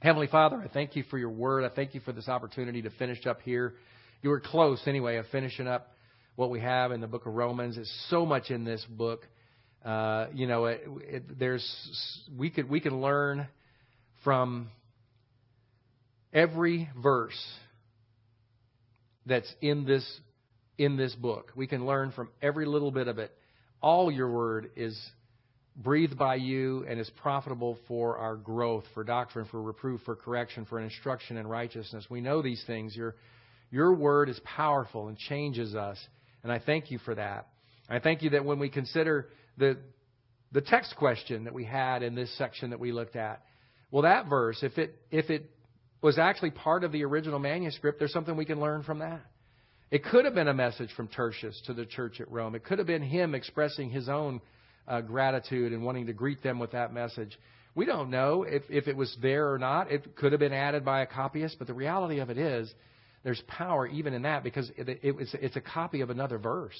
Heavenly 0.00 0.28
Father, 0.28 0.56
I 0.64 0.68
thank 0.68 0.96
you 0.96 1.02
for 1.10 1.18
your 1.18 1.28
word. 1.28 1.64
I 1.64 1.74
thank 1.74 1.94
you 1.94 2.00
for 2.00 2.12
this 2.12 2.28
opportunity 2.28 2.80
to 2.82 2.90
finish 2.90 3.26
up 3.26 3.42
here. 3.42 3.74
You 4.22 4.30
were 4.30 4.40
close, 4.40 4.80
anyway, 4.86 5.16
of 5.16 5.26
finishing 5.30 5.66
up 5.66 5.94
what 6.36 6.48
we 6.50 6.60
have 6.60 6.92
in 6.92 7.02
the 7.02 7.06
book 7.06 7.26
of 7.26 7.34
Romans. 7.34 7.74
There's 7.74 8.06
so 8.08 8.24
much 8.24 8.50
in 8.50 8.64
this 8.64 8.84
book. 8.88 9.26
Uh, 9.84 10.28
you 10.32 10.46
know, 10.46 10.66
it, 10.66 10.82
it, 11.02 11.38
there's 11.38 11.66
we 12.38 12.48
could 12.48 12.68
we 12.68 12.80
can 12.80 13.02
learn 13.02 13.46
from 14.24 14.70
every 16.32 16.88
verse 17.00 17.40
that's 19.26 19.52
in 19.60 19.84
this 19.84 20.20
in 20.78 20.96
this 20.96 21.14
book. 21.14 21.52
We 21.54 21.66
can 21.66 21.84
learn 21.84 22.10
from 22.12 22.30
every 22.40 22.64
little 22.64 22.90
bit 22.90 23.06
of 23.06 23.18
it. 23.18 23.32
All 23.82 24.10
your 24.10 24.30
word 24.30 24.70
is 24.76 24.98
breathed 25.76 26.18
by 26.18 26.36
you 26.36 26.84
and 26.88 26.98
is 26.98 27.10
profitable 27.22 27.78
for 27.86 28.16
our 28.16 28.36
growth, 28.36 28.84
for 28.94 29.04
doctrine, 29.04 29.46
for 29.50 29.60
reproof, 29.60 30.00
for 30.04 30.16
correction, 30.16 30.64
for 30.64 30.80
instruction 30.80 31.36
in 31.36 31.46
righteousness. 31.46 32.06
We 32.08 32.20
know 32.20 32.42
these 32.42 32.62
things. 32.66 32.96
Your, 32.96 33.14
your 33.70 33.94
word 33.94 34.28
is 34.28 34.40
powerful 34.44 35.08
and 35.08 35.18
changes 35.18 35.74
us. 35.74 35.98
And 36.42 36.50
I 36.50 36.58
thank 36.58 36.90
you 36.90 36.98
for 36.98 37.14
that. 37.14 37.48
I 37.88 37.98
thank 37.98 38.22
you 38.22 38.30
that 38.30 38.44
when 38.44 38.58
we 38.58 38.70
consider 38.70 39.28
the, 39.58 39.76
the 40.52 40.60
text 40.60 40.96
question 40.96 41.44
that 41.44 41.54
we 41.54 41.64
had 41.64 42.02
in 42.02 42.14
this 42.14 42.36
section 42.38 42.70
that 42.70 42.80
we 42.80 42.92
looked 42.92 43.16
at, 43.16 43.42
well, 43.90 44.02
that 44.02 44.26
verse, 44.28 44.62
if 44.62 44.78
it, 44.78 44.94
if 45.10 45.30
it 45.30 45.50
was 46.02 46.18
actually 46.18 46.50
part 46.50 46.84
of 46.84 46.92
the 46.92 47.04
original 47.04 47.38
manuscript, 47.38 47.98
there's 47.98 48.12
something 48.12 48.36
we 48.36 48.44
can 48.44 48.60
learn 48.60 48.82
from 48.82 49.00
that. 49.00 49.20
It 49.90 50.04
could 50.04 50.24
have 50.24 50.34
been 50.34 50.48
a 50.48 50.54
message 50.54 50.90
from 50.96 51.08
Tertius 51.08 51.60
to 51.66 51.74
the 51.74 51.84
church 51.84 52.20
at 52.20 52.30
Rome. 52.30 52.54
It 52.54 52.64
could 52.64 52.78
have 52.78 52.86
been 52.86 53.02
him 53.02 53.34
expressing 53.34 53.90
his 53.90 54.08
own 54.08 54.40
uh, 54.86 55.00
gratitude 55.00 55.72
and 55.72 55.82
wanting 55.82 56.06
to 56.06 56.12
greet 56.12 56.42
them 56.42 56.60
with 56.60 56.72
that 56.72 56.94
message. 56.94 57.36
We 57.74 57.86
don't 57.86 58.10
know 58.10 58.44
if, 58.44 58.62
if 58.68 58.86
it 58.86 58.96
was 58.96 59.16
there 59.20 59.52
or 59.52 59.58
not. 59.58 59.90
It 59.90 60.16
could 60.16 60.32
have 60.32 60.38
been 60.38 60.52
added 60.52 60.84
by 60.84 61.02
a 61.02 61.06
copyist, 61.06 61.56
but 61.58 61.66
the 61.66 61.74
reality 61.74 62.20
of 62.20 62.30
it 62.30 62.38
is 62.38 62.72
there's 63.24 63.42
power 63.48 63.86
even 63.86 64.14
in 64.14 64.22
that 64.22 64.44
because 64.44 64.70
it, 64.76 64.88
it, 64.88 65.00
it's, 65.02 65.34
it's 65.34 65.56
a 65.56 65.60
copy 65.60 66.00
of 66.00 66.10
another 66.10 66.38
verse. 66.38 66.78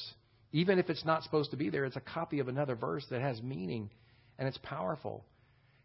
Even 0.53 0.79
if 0.79 0.89
it's 0.89 1.05
not 1.05 1.23
supposed 1.23 1.51
to 1.51 1.57
be 1.57 1.71
there, 1.71 1.85
it's 1.85 1.97
a 1.97 2.01
copy 2.01 2.39
of 2.39 2.49
another 2.49 2.75
verse 2.75 3.05
that 3.11 3.21
has 3.21 3.43
meaning 3.43 3.91
and 4.39 4.49
it's 4.49 4.59
powerful. 4.63 5.25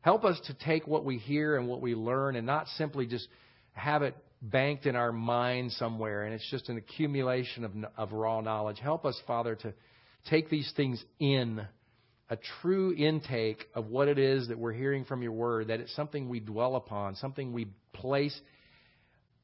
Help 0.05 0.23
us 0.23 0.39
to 0.45 0.53
take 0.53 0.85
what 0.85 1.03
we 1.03 1.17
hear 1.17 1.57
and 1.57 1.67
what 1.67 1.81
we 1.81 1.95
learn 1.95 2.35
and 2.35 2.45
not 2.45 2.67
simply 2.77 3.07
just 3.07 3.27
have 3.71 4.03
it 4.03 4.15
banked 4.39 4.85
in 4.85 4.95
our 4.95 5.11
mind 5.11 5.71
somewhere, 5.71 6.25
and 6.25 6.35
it's 6.35 6.47
just 6.51 6.69
an 6.69 6.77
accumulation 6.77 7.63
of, 7.63 7.71
of 7.97 8.11
raw 8.11 8.39
knowledge. 8.39 8.77
Help 8.77 9.03
us, 9.03 9.19
Father, 9.25 9.55
to 9.55 9.73
take 10.29 10.47
these 10.47 10.71
things 10.77 11.03
in 11.19 11.59
a 12.29 12.37
true 12.61 12.93
intake 12.93 13.65
of 13.73 13.87
what 13.87 14.07
it 14.07 14.19
is 14.19 14.49
that 14.49 14.59
we're 14.59 14.73
hearing 14.73 15.05
from 15.05 15.23
your 15.23 15.31
word, 15.31 15.69
that 15.69 15.79
it's 15.79 15.95
something 15.95 16.29
we 16.29 16.39
dwell 16.39 16.75
upon, 16.75 17.15
something 17.15 17.51
we 17.51 17.65
place 17.91 18.39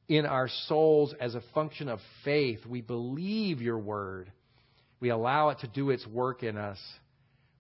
in 0.08 0.28
our 0.28 0.48
souls 0.68 1.16
as 1.20 1.34
a 1.34 1.42
function 1.56 1.90
of 1.90 1.98
faith. 2.24 2.60
We 2.68 2.82
believe 2.82 3.64
your 3.64 3.80
word. 3.80 4.32
We 5.00 5.10
allow 5.10 5.50
it 5.50 5.58
to 5.62 5.68
do 5.68 5.90
its 5.90 6.06
work 6.06 6.44
in 6.44 6.56
us. 6.56 6.78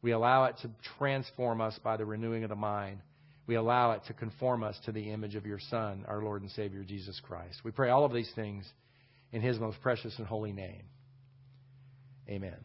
We 0.01 0.11
allow 0.11 0.45
it 0.45 0.55
to 0.63 0.71
transform 0.97 1.61
us 1.61 1.77
by 1.83 1.97
the 1.97 2.05
renewing 2.05 2.43
of 2.43 2.49
the 2.49 2.55
mind 2.55 2.99
we 3.47 3.55
allow 3.55 3.91
it 3.91 4.03
to 4.07 4.13
conform 4.13 4.63
us 4.63 4.77
to 4.85 4.93
the 4.93 5.11
image 5.11 5.35
of 5.35 5.45
your 5.45 5.59
Son, 5.59 6.05
our 6.07 6.23
Lord 6.23 6.41
and 6.41 6.51
Savior, 6.51 6.83
Jesus 6.83 7.19
Christ. 7.19 7.59
We 7.63 7.71
pray 7.71 7.89
all 7.89 8.05
of 8.05 8.13
these 8.13 8.31
things 8.33 8.65
in 9.33 9.41
his 9.41 9.59
most 9.59 9.81
precious 9.81 10.17
and 10.17 10.25
holy 10.27 10.53
name. 10.53 10.83
Amen. 12.29 12.55